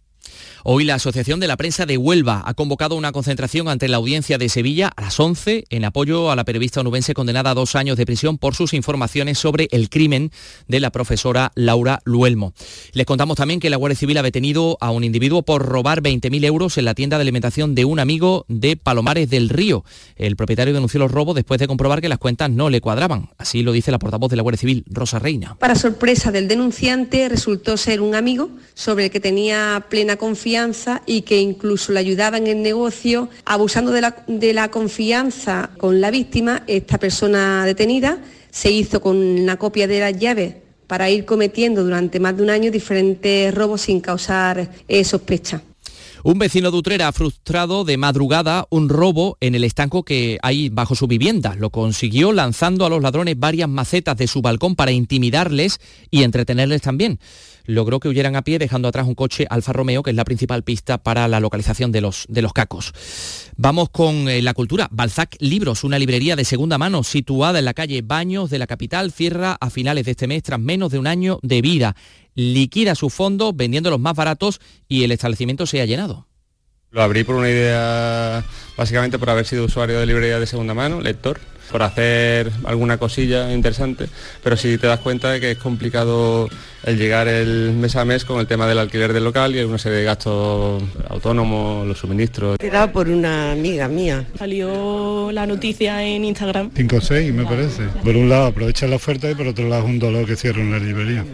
Hoy 0.63 0.83
la 0.83 0.95
Asociación 0.95 1.39
de 1.39 1.47
la 1.47 1.57
Prensa 1.57 1.85
de 1.85 1.97
Huelva 1.97 2.43
ha 2.45 2.53
convocado 2.53 2.95
una 2.95 3.11
concentración 3.11 3.69
ante 3.69 3.87
la 3.87 3.97
audiencia 3.97 4.37
de 4.37 4.49
Sevilla 4.49 4.91
a 4.95 5.01
las 5.01 5.19
11 5.19 5.65
en 5.69 5.85
apoyo 5.85 6.31
a 6.31 6.35
la 6.35 6.43
periodista 6.43 6.81
onubense 6.81 7.13
condenada 7.13 7.51
a 7.51 7.53
dos 7.53 7.75
años 7.75 7.97
de 7.97 8.05
prisión 8.05 8.37
por 8.37 8.55
sus 8.55 8.73
informaciones 8.73 9.39
sobre 9.39 9.67
el 9.71 9.89
crimen 9.89 10.31
de 10.67 10.79
la 10.79 10.91
profesora 10.91 11.51
Laura 11.55 12.01
Luelmo. 12.03 12.53
Les 12.93 13.05
contamos 13.05 13.37
también 13.37 13.59
que 13.59 13.69
la 13.69 13.77
Guardia 13.77 13.97
Civil 13.97 14.17
ha 14.17 14.23
detenido 14.23 14.77
a 14.81 14.91
un 14.91 15.03
individuo 15.03 15.43
por 15.43 15.65
robar 15.65 16.01
20.000 16.01 16.45
euros 16.45 16.77
en 16.77 16.85
la 16.85 16.93
tienda 16.93 17.17
de 17.17 17.21
alimentación 17.21 17.73
de 17.73 17.85
un 17.85 17.99
amigo 17.99 18.45
de 18.47 18.75
Palomares 18.75 19.29
del 19.29 19.49
Río. 19.49 19.83
El 20.15 20.35
propietario 20.35 20.73
denunció 20.73 20.99
los 20.99 21.11
robos 21.11 21.35
después 21.35 21.59
de 21.59 21.67
comprobar 21.67 22.01
que 22.01 22.09
las 22.09 22.19
cuentas 22.19 22.49
no 22.49 22.69
le 22.69 22.81
cuadraban. 22.81 23.29
Así 23.37 23.63
lo 23.63 23.71
dice 23.71 23.91
la 23.91 23.99
portavoz 23.99 24.29
de 24.29 24.35
la 24.35 24.43
Guardia 24.43 24.59
Civil, 24.59 24.83
Rosa 24.87 25.19
Reina. 25.19 25.55
Para 25.59 25.75
sorpresa 25.75 26.31
del 26.31 26.47
denunciante, 26.47 27.29
resultó 27.29 27.77
ser 27.77 28.01
un 28.01 28.15
amigo 28.15 28.49
sobre 28.73 29.05
el 29.05 29.11
que 29.11 29.19
tenía 29.19 29.85
plena 29.89 30.17
confianza 30.19 31.01
y 31.07 31.23
que 31.23 31.39
incluso 31.39 31.91
le 31.91 31.99
ayudaba 31.99 32.37
en 32.37 32.61
negocio, 32.61 33.29
abusando 33.45 33.91
de 33.91 34.01
la, 34.01 34.23
de 34.27 34.53
la 34.53 34.69
confianza 34.69 35.71
con 35.79 35.99
la 35.99 36.11
víctima, 36.11 36.61
esta 36.67 36.99
persona 36.99 37.65
detenida 37.65 38.19
se 38.51 38.69
hizo 38.69 39.01
con 39.01 39.17
una 39.17 39.57
copia 39.57 39.87
de 39.87 39.99
las 39.99 40.19
llaves 40.19 40.55
para 40.85 41.09
ir 41.09 41.25
cometiendo 41.25 41.83
durante 41.83 42.19
más 42.19 42.37
de 42.37 42.43
un 42.43 42.49
año 42.49 42.71
diferentes 42.71 43.53
robos 43.53 43.81
sin 43.81 43.99
causar 43.99 44.69
eh, 44.87 45.03
sospecha. 45.03 45.61
Un 46.23 46.37
vecino 46.37 46.71
de 46.71 46.77
Utrera 46.77 47.07
ha 47.07 47.11
frustrado 47.11 47.85
de 47.85 47.97
madrugada 47.97 48.67
un 48.69 48.89
robo 48.89 49.37
en 49.39 49.55
el 49.55 49.63
estanco 49.63 50.03
que 50.03 50.37
hay 50.41 50.69
bajo 50.69 50.95
su 50.95 51.07
vivienda. 51.07 51.55
Lo 51.55 51.69
consiguió 51.69 52.33
lanzando 52.33 52.85
a 52.85 52.89
los 52.89 53.01
ladrones 53.01 53.39
varias 53.39 53.69
macetas 53.69 54.17
de 54.17 54.27
su 54.27 54.41
balcón 54.41 54.75
para 54.75 54.91
intimidarles 54.91 55.79
y 56.11 56.23
entretenerles 56.23 56.81
también 56.81 57.19
logró 57.69 57.99
que 57.99 58.09
huyeran 58.09 58.35
a 58.35 58.41
pie 58.41 58.57
dejando 58.57 58.87
atrás 58.87 59.07
un 59.07 59.13
coche 59.13 59.45
Alfa 59.49 59.73
Romeo, 59.73 60.01
que 60.01 60.09
es 60.09 60.15
la 60.15 60.25
principal 60.25 60.63
pista 60.63 60.97
para 60.97 61.27
la 61.27 61.39
localización 61.39 61.91
de 61.91 62.01
los, 62.01 62.25
de 62.27 62.41
los 62.41 62.51
cacos. 62.51 62.93
Vamos 63.57 63.89
con 63.89 64.27
eh, 64.27 64.41
la 64.41 64.55
cultura. 64.55 64.87
Balzac 64.91 65.35
Libros, 65.39 65.83
una 65.83 65.99
librería 65.99 66.35
de 66.35 66.45
segunda 66.45 66.77
mano 66.79 67.03
situada 67.03 67.59
en 67.59 67.65
la 67.65 67.75
calle 67.75 68.01
Baños 68.01 68.49
de 68.49 68.57
la 68.57 68.67
capital, 68.67 69.11
cierra 69.11 69.55
a 69.59 69.69
finales 69.69 70.05
de 70.05 70.11
este 70.11 70.27
mes 70.27 70.41
tras 70.43 70.59
menos 70.59 70.91
de 70.91 70.99
un 70.99 71.07
año 71.07 71.39
de 71.43 71.61
vida. 71.61 71.95
Liquida 72.39 72.95
sus 72.95 73.13
fondos 73.13 73.53
vendiendo 73.53 73.89
los 73.89 73.99
más 73.99 74.15
baratos 74.15 74.61
y 74.87 75.03
el 75.03 75.11
establecimiento 75.11 75.65
se 75.65 75.81
ha 75.81 75.85
llenado. 75.85 76.25
Lo 76.89 77.01
abrí 77.01 77.25
por 77.25 77.35
una 77.35 77.49
idea, 77.49 78.45
básicamente 78.77 79.19
por 79.19 79.29
haber 79.29 79.45
sido 79.45 79.65
usuario 79.65 79.99
de 79.99 80.05
librería 80.05 80.39
de 80.39 80.47
segunda 80.47 80.73
mano, 80.73 81.01
lector 81.01 81.37
por 81.69 81.83
hacer 81.83 82.49
alguna 82.63 82.97
cosilla 82.97 83.51
interesante, 83.53 84.07
pero 84.41 84.55
si 84.55 84.77
te 84.77 84.87
das 84.87 85.01
cuenta 85.01 85.31
de 85.31 85.41
que 85.41 85.51
es 85.51 85.57
complicado 85.57 86.47
el 86.83 86.97
llegar 86.97 87.27
el 87.27 87.73
mes 87.73 87.97
a 87.97 88.05
mes 88.05 88.23
con 88.23 88.39
el 88.39 88.47
tema 88.47 88.67
del 88.67 88.79
alquiler 88.79 89.11
del 89.11 89.25
local 89.25 89.53
y 89.53 89.59
alguna 89.59 89.77
serie 89.77 89.99
de 89.99 90.05
gastos 90.05 90.81
autónomos, 91.09 91.85
los 91.85 91.97
suministros. 91.97 92.57
Quedado 92.57 92.91
por 92.93 93.09
una 93.09 93.51
amiga 93.51 93.89
mía. 93.89 94.25
Salió 94.37 95.29
la 95.33 95.45
noticia 95.45 96.01
en 96.03 96.23
Instagram. 96.23 96.71
5 96.73 96.95
o 96.95 97.01
6 97.01 97.33
me 97.33 97.43
parece. 97.43 97.83
Por 98.01 98.15
un 98.15 98.29
lado 98.29 98.45
aprovecha 98.45 98.87
la 98.87 98.95
oferta 98.95 99.29
y 99.29 99.35
por 99.35 99.47
otro 99.47 99.67
lado 99.67 99.83
es 99.83 99.89
un 99.89 99.99
dolor 99.99 100.25
que 100.25 100.37
cierra 100.37 100.61
una 100.61 100.79
librería. 100.79 101.25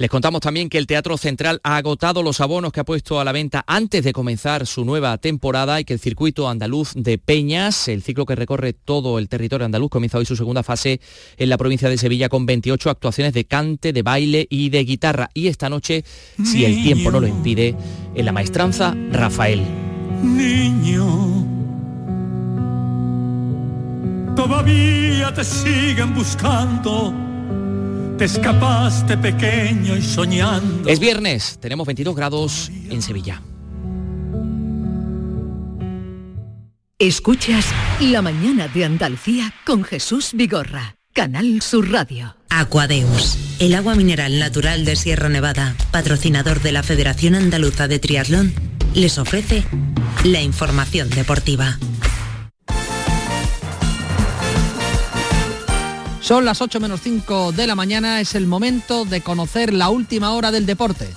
Les 0.00 0.08
contamos 0.08 0.40
también 0.40 0.70
que 0.70 0.78
el 0.78 0.86
Teatro 0.86 1.18
Central 1.18 1.60
ha 1.62 1.76
agotado 1.76 2.22
los 2.22 2.40
abonos 2.40 2.72
que 2.72 2.80
ha 2.80 2.84
puesto 2.84 3.20
a 3.20 3.24
la 3.24 3.32
venta 3.32 3.64
antes 3.66 4.02
de 4.02 4.14
comenzar 4.14 4.66
su 4.66 4.86
nueva 4.86 5.18
temporada 5.18 5.78
y 5.78 5.84
que 5.84 5.92
el 5.92 6.00
circuito 6.00 6.48
andaluz 6.48 6.92
de 6.94 7.18
Peñas, 7.18 7.86
el 7.86 8.02
ciclo 8.02 8.24
que 8.24 8.34
recorre 8.34 8.72
todo 8.72 9.18
el 9.18 9.28
territorio 9.28 9.66
andaluz, 9.66 9.90
comienza 9.90 10.16
hoy 10.16 10.24
su 10.24 10.36
segunda 10.36 10.62
fase 10.62 11.02
en 11.36 11.50
la 11.50 11.58
provincia 11.58 11.90
de 11.90 11.98
Sevilla 11.98 12.30
con 12.30 12.46
28 12.46 12.88
actuaciones 12.88 13.34
de 13.34 13.44
cante, 13.44 13.92
de 13.92 14.00
baile 14.00 14.46
y 14.48 14.70
de 14.70 14.84
guitarra. 14.84 15.28
Y 15.34 15.48
esta 15.48 15.68
noche, 15.68 16.02
si 16.42 16.64
el 16.64 16.82
tiempo 16.82 17.10
no 17.10 17.20
lo 17.20 17.26
impide, 17.26 17.76
en 18.14 18.24
la 18.24 18.32
maestranza 18.32 18.96
Rafael. 19.10 19.62
Niño, 20.22 21.46
todavía 24.34 25.34
te 25.34 25.44
siguen 25.44 26.14
buscando. 26.14 27.29
Te 28.20 28.26
escapaste 28.26 29.16
pequeño 29.16 29.96
y 29.96 30.02
soñando. 30.02 30.86
Es 30.86 31.00
viernes, 31.00 31.56
tenemos 31.58 31.86
22 31.86 32.14
grados 32.14 32.70
en 32.90 33.00
Sevilla. 33.00 33.40
Escuchas 36.98 37.64
La 37.98 38.20
mañana 38.20 38.68
de 38.68 38.84
Andalucía 38.84 39.54
con 39.64 39.84
Jesús 39.84 40.32
Vigorra, 40.34 40.96
Canal 41.14 41.62
Sur 41.62 41.90
Radio. 41.90 42.36
Aquadeus, 42.50 43.38
el 43.58 43.74
agua 43.74 43.94
mineral 43.94 44.38
natural 44.38 44.84
de 44.84 44.96
Sierra 44.96 45.30
Nevada, 45.30 45.74
patrocinador 45.90 46.60
de 46.60 46.72
la 46.72 46.82
Federación 46.82 47.34
Andaluza 47.34 47.88
de 47.88 48.00
Triatlón, 48.00 48.52
les 48.92 49.16
ofrece 49.16 49.64
la 50.24 50.42
información 50.42 51.08
deportiva. 51.08 51.78
Son 56.20 56.44
las 56.44 56.60
8 56.60 56.80
menos 56.80 57.00
5 57.02 57.52
de 57.52 57.66
la 57.66 57.74
mañana, 57.74 58.20
es 58.20 58.34
el 58.34 58.46
momento 58.46 59.04
de 59.04 59.22
conocer 59.22 59.72
la 59.72 59.88
última 59.88 60.32
hora 60.32 60.50
del 60.50 60.66
deporte. 60.66 61.08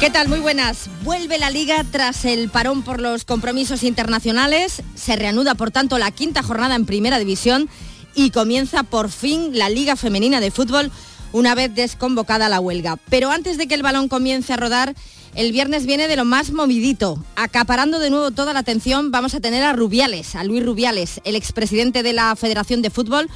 ¿Qué 0.00 0.10
tal? 0.10 0.28
Muy 0.28 0.40
buenas. 0.40 0.88
Vuelve 1.04 1.38
la 1.38 1.48
liga 1.48 1.84
tras 1.84 2.24
el 2.24 2.48
parón 2.48 2.82
por 2.82 3.00
los 3.00 3.24
compromisos 3.24 3.84
internacionales. 3.84 4.82
Se 4.96 5.14
reanuda, 5.14 5.54
por 5.54 5.70
tanto, 5.70 5.96
la 5.96 6.10
quinta 6.10 6.42
jornada 6.42 6.74
en 6.74 6.86
primera 6.86 7.20
división 7.20 7.68
y 8.16 8.30
comienza 8.30 8.82
por 8.82 9.10
fin 9.10 9.56
la 9.56 9.68
liga 9.68 9.94
femenina 9.94 10.40
de 10.40 10.50
fútbol 10.50 10.90
una 11.30 11.54
vez 11.54 11.72
desconvocada 11.72 12.48
la 12.48 12.58
huelga. 12.58 12.98
Pero 13.08 13.30
antes 13.30 13.58
de 13.58 13.68
que 13.68 13.74
el 13.74 13.82
balón 13.82 14.08
comience 14.08 14.52
a 14.52 14.56
rodar, 14.56 14.94
el 15.34 15.52
viernes 15.52 15.86
viene 15.86 16.08
de 16.08 16.16
lo 16.16 16.24
más 16.24 16.52
movidito. 16.52 17.22
Acaparando 17.36 17.98
de 17.98 18.10
nuevo 18.10 18.30
toda 18.30 18.52
la 18.52 18.60
atención, 18.60 19.10
vamos 19.10 19.34
a 19.34 19.40
tener 19.40 19.62
a 19.64 19.72
Rubiales, 19.72 20.34
a 20.34 20.44
Luis 20.44 20.64
Rubiales, 20.64 21.20
el 21.24 21.36
expresidente 21.36 22.02
de 22.02 22.12
la 22.12 22.36
Federación 22.36 22.82
de 22.82 22.90
Fútbol 22.90 23.28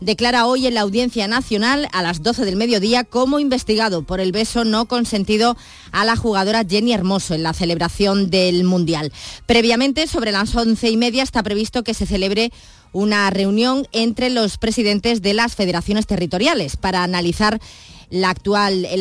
declara 0.00 0.46
hoy 0.46 0.66
en 0.66 0.74
la 0.74 0.80
Audiencia 0.80 1.28
Nacional 1.28 1.88
a 1.92 2.02
las 2.02 2.22
12 2.22 2.44
del 2.44 2.56
mediodía 2.56 3.04
como 3.04 3.38
investigado 3.38 4.02
por 4.02 4.20
el 4.20 4.32
beso 4.32 4.64
no 4.64 4.86
consentido 4.86 5.56
a 5.92 6.04
la 6.04 6.16
jugadora 6.16 6.64
Jenny 6.68 6.92
Hermoso 6.92 7.34
en 7.34 7.42
la 7.42 7.52
celebración 7.52 8.30
del 8.30 8.64
Mundial. 8.64 9.12
Previamente, 9.46 10.06
sobre 10.06 10.32
las 10.32 10.54
once 10.54 10.88
y 10.88 10.96
media, 10.96 11.22
está 11.22 11.42
previsto 11.42 11.84
que 11.84 11.94
se 11.94 12.06
celebre 12.06 12.50
una 12.92 13.30
reunión 13.30 13.86
entre 13.92 14.30
los 14.30 14.58
presidentes 14.58 15.22
de 15.22 15.34
las 15.34 15.54
federaciones 15.54 16.06
territoriales 16.06 16.76
para 16.76 17.04
analizar 17.04 17.60
el 18.10 18.24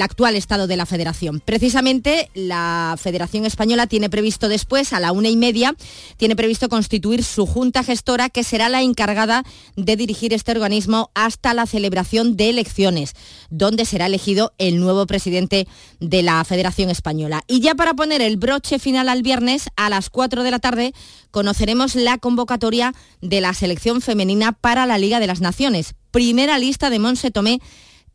actual 0.01 0.35
estado 0.35 0.67
de 0.67 0.77
la 0.77 0.85
federación. 0.85 1.41
Precisamente 1.43 2.29
la 2.33 2.95
Federación 2.99 3.45
Española 3.45 3.87
tiene 3.87 4.09
previsto 4.09 4.47
después, 4.47 4.93
a 4.93 4.99
la 4.99 5.11
una 5.11 5.29
y 5.29 5.35
media, 5.35 5.75
tiene 6.17 6.35
previsto 6.35 6.69
constituir 6.69 7.23
su 7.23 7.45
junta 7.45 7.83
gestora 7.83 8.29
que 8.29 8.43
será 8.43 8.69
la 8.69 8.81
encargada 8.81 9.43
de 9.75 9.95
dirigir 9.95 10.33
este 10.33 10.51
organismo 10.51 11.11
hasta 11.15 11.53
la 11.53 11.65
celebración 11.65 12.37
de 12.37 12.49
elecciones, 12.49 13.13
donde 13.49 13.85
será 13.85 14.05
elegido 14.05 14.53
el 14.57 14.79
nuevo 14.79 15.05
presidente 15.07 15.67
de 15.99 16.23
la 16.23 16.43
Federación 16.43 16.89
Española. 16.89 17.43
Y 17.47 17.61
ya 17.61 17.75
para 17.75 17.93
poner 17.93 18.21
el 18.21 18.37
broche 18.37 18.79
final 18.79 19.09
al 19.09 19.23
viernes, 19.23 19.69
a 19.75 19.89
las 19.89 20.09
4 20.09 20.43
de 20.43 20.51
la 20.51 20.59
tarde, 20.59 20.93
conoceremos 21.31 21.95
la 21.95 22.17
convocatoria 22.17 22.93
de 23.21 23.41
la 23.41 23.53
selección 23.53 24.01
femenina 24.01 24.51
para 24.51 24.85
la 24.85 24.97
Liga 24.97 25.19
de 25.19 25.27
las 25.27 25.41
Naciones. 25.41 25.95
Primera 26.11 26.57
lista 26.57 26.89
de 26.89 26.99
Monse 26.99 27.31
Tomé 27.31 27.59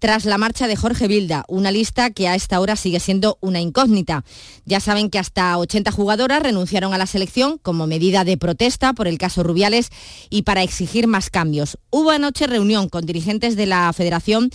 tras 0.04 0.26
la 0.26 0.36
marcha 0.36 0.66
de 0.66 0.76
Jorge 0.76 1.08
Vilda, 1.08 1.46
una 1.48 1.72
lista 1.72 2.10
que 2.10 2.28
a 2.28 2.34
esta 2.34 2.60
hora 2.60 2.76
sigue 2.76 3.00
siendo 3.00 3.38
una 3.40 3.62
incógnita. 3.62 4.22
Ya 4.66 4.78
saben 4.78 5.08
que 5.08 5.18
hasta 5.18 5.56
80 5.56 5.90
jugadoras 5.92 6.42
renunciaron 6.42 6.92
a 6.92 6.98
la 6.98 7.06
selección 7.06 7.56
como 7.56 7.86
medida 7.86 8.22
de 8.22 8.36
protesta 8.36 8.92
por 8.92 9.08
el 9.08 9.16
caso 9.16 9.42
Rubiales 9.42 9.88
y 10.28 10.42
para 10.42 10.62
exigir 10.62 11.06
más 11.06 11.30
cambios. 11.30 11.78
Hubo 11.88 12.10
anoche 12.10 12.46
reunión 12.46 12.90
con 12.90 13.06
dirigentes 13.06 13.56
de 13.56 13.64
la 13.64 13.90
federación 13.94 14.50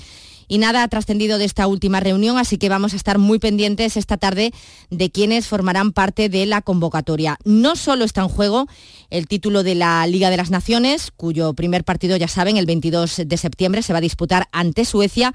y 0.50 0.58
nada 0.58 0.84
ha 0.84 0.88
trascendido 0.90 1.38
de 1.38 1.46
esta 1.46 1.68
última 1.68 2.02
reunión, 2.02 2.38
así 2.38 2.58
que 2.58 2.68
vamos 2.68 2.92
a 2.92 2.98
estar 2.98 3.20
muy 3.20 3.40
pendientes 3.40 3.96
esta 3.96 4.18
tarde 4.18 4.52
de 4.90 5.12
quienes 5.12 5.48
formarán 5.48 5.94
parte 5.94 6.28
de 6.28 6.46
la 6.46 6.62
convocatoria. 6.62 7.38
No 7.46 7.78
solo 7.78 8.04
está 8.04 8.22
en 8.22 8.28
juego 8.28 8.68
el 9.10 9.28
título 9.28 9.64
de 9.64 9.76
la 9.76 10.06
Liga 10.08 10.30
de 10.30 10.38
las 10.38 10.50
Naciones, 10.50 11.12
cuyo 11.16 11.54
primer 11.54 11.86
partido, 11.86 12.18
ya 12.18 12.28
saben, 12.28 12.58
el 12.58 12.66
22 12.66 13.22
de 13.26 13.38
septiembre 13.38 13.84
se 13.84 13.94
va 13.94 14.00
a 14.00 14.02
disputar 14.02 14.50
ante 14.52 14.84
Suecia 14.84 15.34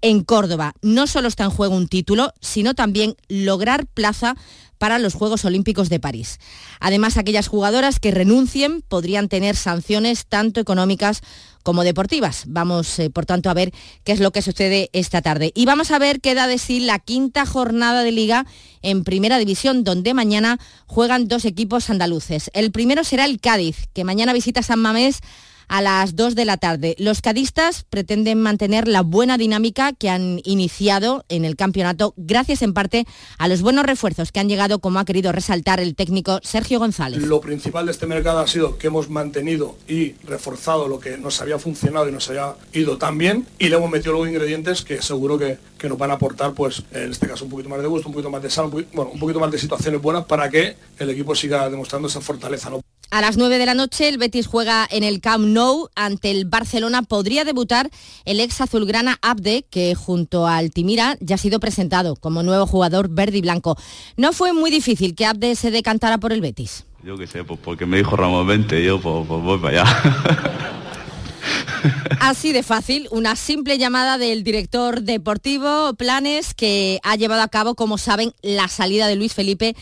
en 0.00 0.22
Córdoba. 0.22 0.74
No 0.82 1.06
solo 1.06 1.28
está 1.28 1.44
en 1.44 1.50
juego 1.50 1.76
un 1.76 1.88
título, 1.88 2.32
sino 2.40 2.74
también 2.74 3.14
lograr 3.28 3.86
plaza 3.86 4.36
para 4.78 4.98
los 4.98 5.14
Juegos 5.14 5.44
Olímpicos 5.44 5.88
de 5.88 6.00
París. 6.00 6.38
Además, 6.80 7.16
aquellas 7.16 7.48
jugadoras 7.48 8.00
que 8.00 8.10
renuncien 8.10 8.82
podrían 8.82 9.28
tener 9.28 9.56
sanciones 9.56 10.26
tanto 10.26 10.60
económicas 10.60 11.22
como 11.62 11.84
deportivas. 11.84 12.44
Vamos, 12.46 12.98
eh, 12.98 13.10
por 13.10 13.26
tanto, 13.26 13.50
a 13.50 13.54
ver 13.54 13.72
qué 14.04 14.12
es 14.12 14.20
lo 14.20 14.30
que 14.30 14.40
sucede 14.40 14.88
esta 14.92 15.20
tarde. 15.20 15.52
Y 15.54 15.66
vamos 15.66 15.90
a 15.90 15.98
ver 15.98 16.20
qué 16.20 16.34
da 16.34 16.46
de 16.46 16.56
sí 16.56 16.80
la 16.80 16.98
quinta 16.98 17.44
jornada 17.44 18.02
de 18.02 18.12
liga 18.12 18.46
en 18.80 19.04
Primera 19.04 19.38
División, 19.38 19.84
donde 19.84 20.14
mañana 20.14 20.58
juegan 20.86 21.28
dos 21.28 21.44
equipos 21.44 21.90
andaluces. 21.90 22.50
El 22.54 22.72
primero 22.72 23.04
será 23.04 23.26
el 23.26 23.40
Cádiz, 23.40 23.88
que 23.92 24.04
mañana 24.04 24.32
visita 24.32 24.62
San 24.62 24.78
Mamés 24.78 25.20
a 25.68 25.82
las 25.82 26.16
2 26.16 26.34
de 26.34 26.44
la 26.44 26.56
tarde. 26.56 26.96
Los 26.98 27.20
cadistas 27.20 27.84
pretenden 27.88 28.40
mantener 28.40 28.88
la 28.88 29.02
buena 29.02 29.38
dinámica 29.38 29.92
que 29.92 30.10
han 30.10 30.40
iniciado 30.44 31.24
en 31.28 31.44
el 31.44 31.56
campeonato 31.56 32.14
gracias 32.16 32.62
en 32.62 32.74
parte 32.74 33.06
a 33.38 33.48
los 33.48 33.62
buenos 33.62 33.84
refuerzos 33.84 34.32
que 34.32 34.40
han 34.40 34.48
llegado, 34.48 34.78
como 34.80 34.98
ha 34.98 35.04
querido 35.04 35.32
resaltar 35.32 35.80
el 35.80 35.94
técnico 35.94 36.40
Sergio 36.42 36.78
González. 36.78 37.22
Lo 37.22 37.40
principal 37.40 37.86
de 37.86 37.92
este 37.92 38.06
mercado 38.06 38.40
ha 38.40 38.46
sido 38.46 38.78
que 38.78 38.88
hemos 38.88 39.10
mantenido 39.10 39.76
y 39.86 40.12
reforzado 40.24 40.88
lo 40.88 41.00
que 41.00 41.18
nos 41.18 41.40
había 41.40 41.58
funcionado 41.58 42.08
y 42.08 42.12
nos 42.12 42.28
había 42.28 42.54
ido 42.72 42.98
tan 42.98 43.18
bien 43.18 43.46
y 43.58 43.68
le 43.68 43.76
hemos 43.76 43.90
metido 43.90 44.12
luego 44.12 44.26
ingredientes 44.26 44.82
que 44.82 45.02
seguro 45.02 45.38
que, 45.38 45.58
nos 45.88 45.96
van 45.96 46.10
a 46.10 46.14
aportar, 46.14 46.52
pues 46.54 46.82
en 46.90 47.12
este 47.12 47.28
caso 47.28 47.44
un 47.44 47.50
poquito 47.50 47.68
más 47.68 47.80
de 47.80 47.86
gusto, 47.86 48.08
un 48.08 48.14
poquito 48.14 48.30
más 48.30 48.42
de 48.42 48.50
sal, 48.50 48.68
bueno, 48.68 49.10
un 49.12 49.18
poquito 49.18 49.40
más 49.40 49.50
de 49.50 49.58
situaciones 49.58 50.02
buenas 50.02 50.24
para 50.24 50.50
que 50.50 50.76
el 50.98 51.10
equipo 51.10 51.34
siga 51.34 51.70
demostrando 51.70 52.08
esa 52.08 52.20
fortaleza. 52.20 52.70
A 53.10 53.22
las 53.22 53.38
9 53.38 53.56
de 53.56 53.64
la 53.64 53.74
noche 53.74 54.06
el 54.06 54.18
Betis 54.18 54.46
juega 54.46 54.86
en 54.90 55.02
el 55.02 55.22
Camp 55.22 55.46
Nou 55.46 55.88
ante 55.94 56.30
el 56.30 56.44
Barcelona. 56.44 57.02
Podría 57.02 57.44
debutar 57.44 57.88
el 58.26 58.38
ex 58.38 58.60
azulgrana 58.60 59.18
Abde, 59.22 59.64
que 59.70 59.94
junto 59.94 60.46
al 60.46 60.58
Altimira 60.58 61.16
ya 61.20 61.36
ha 61.36 61.38
sido 61.38 61.58
presentado 61.58 62.16
como 62.16 62.42
nuevo 62.42 62.66
jugador 62.66 63.08
verde 63.08 63.38
y 63.38 63.40
blanco. 63.40 63.78
No 64.18 64.34
fue 64.34 64.52
muy 64.52 64.70
difícil 64.70 65.14
que 65.14 65.24
Abde 65.24 65.56
se 65.56 65.70
decantara 65.70 66.18
por 66.18 66.34
el 66.34 66.42
Betis. 66.42 66.84
Yo 67.02 67.16
qué 67.16 67.26
sé, 67.26 67.44
pues 67.44 67.58
porque 67.64 67.86
me 67.86 67.96
dijo 67.96 68.14
Ramos 68.14 68.46
20, 68.46 68.84
yo 68.84 69.00
pues, 69.00 69.26
pues 69.26 69.42
voy 69.42 69.58
para 69.58 69.82
allá. 69.82 70.02
Así 72.20 72.52
de 72.52 72.62
fácil, 72.62 73.08
una 73.10 73.36
simple 73.36 73.78
llamada 73.78 74.18
del 74.18 74.44
director 74.44 75.00
deportivo 75.00 75.94
Planes 75.94 76.52
que 76.52 77.00
ha 77.02 77.16
llevado 77.16 77.40
a 77.40 77.48
cabo, 77.48 77.74
como 77.74 77.96
saben, 77.96 78.34
la 78.42 78.68
salida 78.68 79.06
de 79.06 79.16
Luis 79.16 79.32
Felipe 79.32 79.74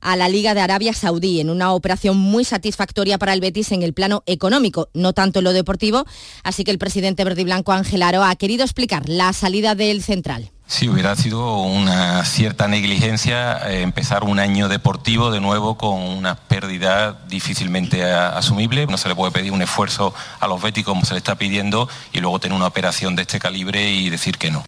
a 0.00 0.16
la 0.16 0.28
Liga 0.28 0.54
de 0.54 0.60
Arabia 0.60 0.92
Saudí 0.92 1.40
en 1.40 1.50
una 1.50 1.72
operación 1.72 2.16
muy 2.16 2.44
satisfactoria 2.44 3.18
para 3.18 3.32
el 3.32 3.40
Betis 3.40 3.72
en 3.72 3.82
el 3.82 3.94
plano 3.94 4.22
económico, 4.26 4.88
no 4.94 5.12
tanto 5.12 5.40
en 5.40 5.44
lo 5.44 5.52
deportivo. 5.52 6.04
Así 6.42 6.64
que 6.64 6.70
el 6.70 6.78
presidente 6.78 7.24
verde 7.24 7.42
y 7.42 7.70
Ángel 7.72 8.02
Aro 8.02 8.22
ha 8.22 8.36
querido 8.36 8.64
explicar 8.64 9.08
la 9.08 9.32
salida 9.32 9.74
del 9.74 10.02
central. 10.02 10.50
Sí, 10.68 10.88
hubiera 10.88 11.14
sido 11.14 11.58
una 11.58 12.24
cierta 12.24 12.66
negligencia 12.66 13.70
eh, 13.70 13.82
empezar 13.82 14.24
un 14.24 14.40
año 14.40 14.68
deportivo 14.68 15.30
de 15.30 15.40
nuevo 15.40 15.78
con 15.78 16.00
una 16.00 16.34
pérdida 16.34 17.12
difícilmente 17.28 18.04
asumible. 18.04 18.88
No 18.88 18.98
se 18.98 19.08
le 19.08 19.14
puede 19.14 19.30
pedir 19.30 19.52
un 19.52 19.62
esfuerzo 19.62 20.12
a 20.40 20.48
los 20.48 20.60
Betis 20.60 20.84
como 20.84 21.04
se 21.04 21.14
le 21.14 21.18
está 21.18 21.36
pidiendo 21.36 21.88
y 22.12 22.18
luego 22.18 22.40
tener 22.40 22.56
una 22.56 22.66
operación 22.66 23.14
de 23.14 23.22
este 23.22 23.38
calibre 23.38 23.92
y 23.92 24.10
decir 24.10 24.38
que 24.38 24.50
no. 24.50 24.64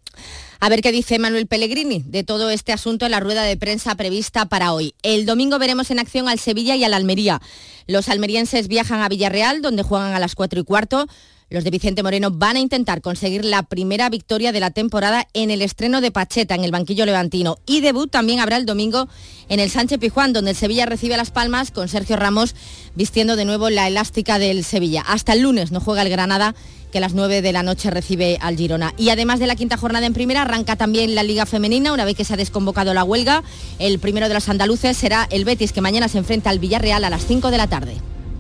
A 0.61 0.68
ver 0.68 0.82
qué 0.82 0.90
dice 0.90 1.20
Manuel 1.20 1.46
Pellegrini 1.46 2.02
de 2.04 2.24
todo 2.24 2.50
este 2.50 2.72
asunto 2.72 3.04
en 3.04 3.12
la 3.12 3.20
rueda 3.20 3.44
de 3.44 3.56
prensa 3.56 3.94
prevista 3.94 4.46
para 4.46 4.72
hoy. 4.72 4.92
El 5.02 5.24
domingo 5.24 5.61
veremos 5.61 5.92
en 5.92 6.00
acción 6.00 6.28
al 6.28 6.40
Sevilla 6.40 6.74
y 6.74 6.82
al 6.82 6.94
Almería. 6.94 7.40
Los 7.86 8.09
almerienses 8.09 8.66
viajan 8.66 9.00
a 9.00 9.09
Villarreal, 9.09 9.62
donde 9.62 9.84
juegan 9.84 10.14
a 10.14 10.18
las 10.18 10.34
4 10.34 10.61
y 10.61 10.64
cuarto. 10.64 11.06
los 11.48 11.64
de 11.64 11.70
Vicente 11.70 12.02
Moreno 12.02 12.30
van 12.32 12.56
a 12.56 12.61
intentar 12.61 13.00
conseguir 13.00 13.44
la 13.44 13.62
primera 13.62 14.11
victoria 14.11 14.52
de 14.52 14.61
la 14.61 14.70
temporada 14.70 15.28
en 15.32 15.50
el 15.50 15.62
estreno 15.62 16.00
de 16.00 16.11
Pacheta 16.11 16.56
en 16.56 16.64
el 16.64 16.72
banquillo 16.72 17.06
levantino. 17.06 17.59
Y 17.64 17.80
debut 17.80 18.11
también 18.11 18.40
habrá 18.40 18.56
el 18.56 18.66
domingo 18.66 19.09
en 19.48 19.61
el 19.61 19.70
Sánchez 19.70 20.00
Pijuán, 20.00 20.32
donde 20.32 20.50
el 20.50 20.56
Sevilla 20.56 20.86
recibe 20.86 21.16
Las 21.16 21.30
Palmas 21.30 21.70
con 21.70 21.88
Sergio 21.88 22.16
Ramos 22.16 22.56
vistiendo 22.96 23.36
de 23.36 23.44
nuevo 23.44 23.70
la 23.70 23.86
elástica 23.86 24.40
del 24.40 24.64
Sevilla. 24.64 25.02
Hasta 25.06 25.34
el 25.34 25.40
lunes 25.40 25.70
no 25.70 25.80
juega 25.80 26.02
el 26.02 26.11
Granada 26.11 26.54
que 26.91 26.99
a 26.99 27.01
las 27.01 27.14
9 27.14 27.43
de 27.43 27.53
la 27.53 27.62
noche 27.62 27.91
recibe 27.91 28.39
al 28.41 28.57
Girona. 28.57 28.95
Y 28.97 29.11
además 29.11 29.39
de 29.41 29.47
la 29.47 29.57
quinta 29.57 29.76
jornada 29.76 30.07
en 30.07 30.14
primera, 30.14 30.43
arranca 30.43 30.76
también 30.76 31.14
la 31.14 31.22
Liga 31.22 31.47
Femenina, 31.47 31.93
una 31.93 32.05
vez 32.05 32.16
que 32.16 32.24
se 32.24 32.34
ha 32.34 32.36
desconvocado 32.36 32.95
la 32.95 33.05
huelga. 33.05 33.43
El 33.78 33.99
primero 33.99 34.28
de 34.28 34.34
los 34.34 34.49
andaluces 34.49 34.97
será 34.97 35.26
el 35.30 35.45
Betis, 35.45 35.72
que 35.72 35.80
mañana 35.80 36.09
se 36.09 36.18
enfrenta 36.18 36.51
al 36.51 36.59
Villarreal 36.59 37.05
a 37.05 37.11
las 37.11 37.26
5 37.26 37.51
de 37.51 37.59
la 37.59 37.66
tarde. 37.66 37.97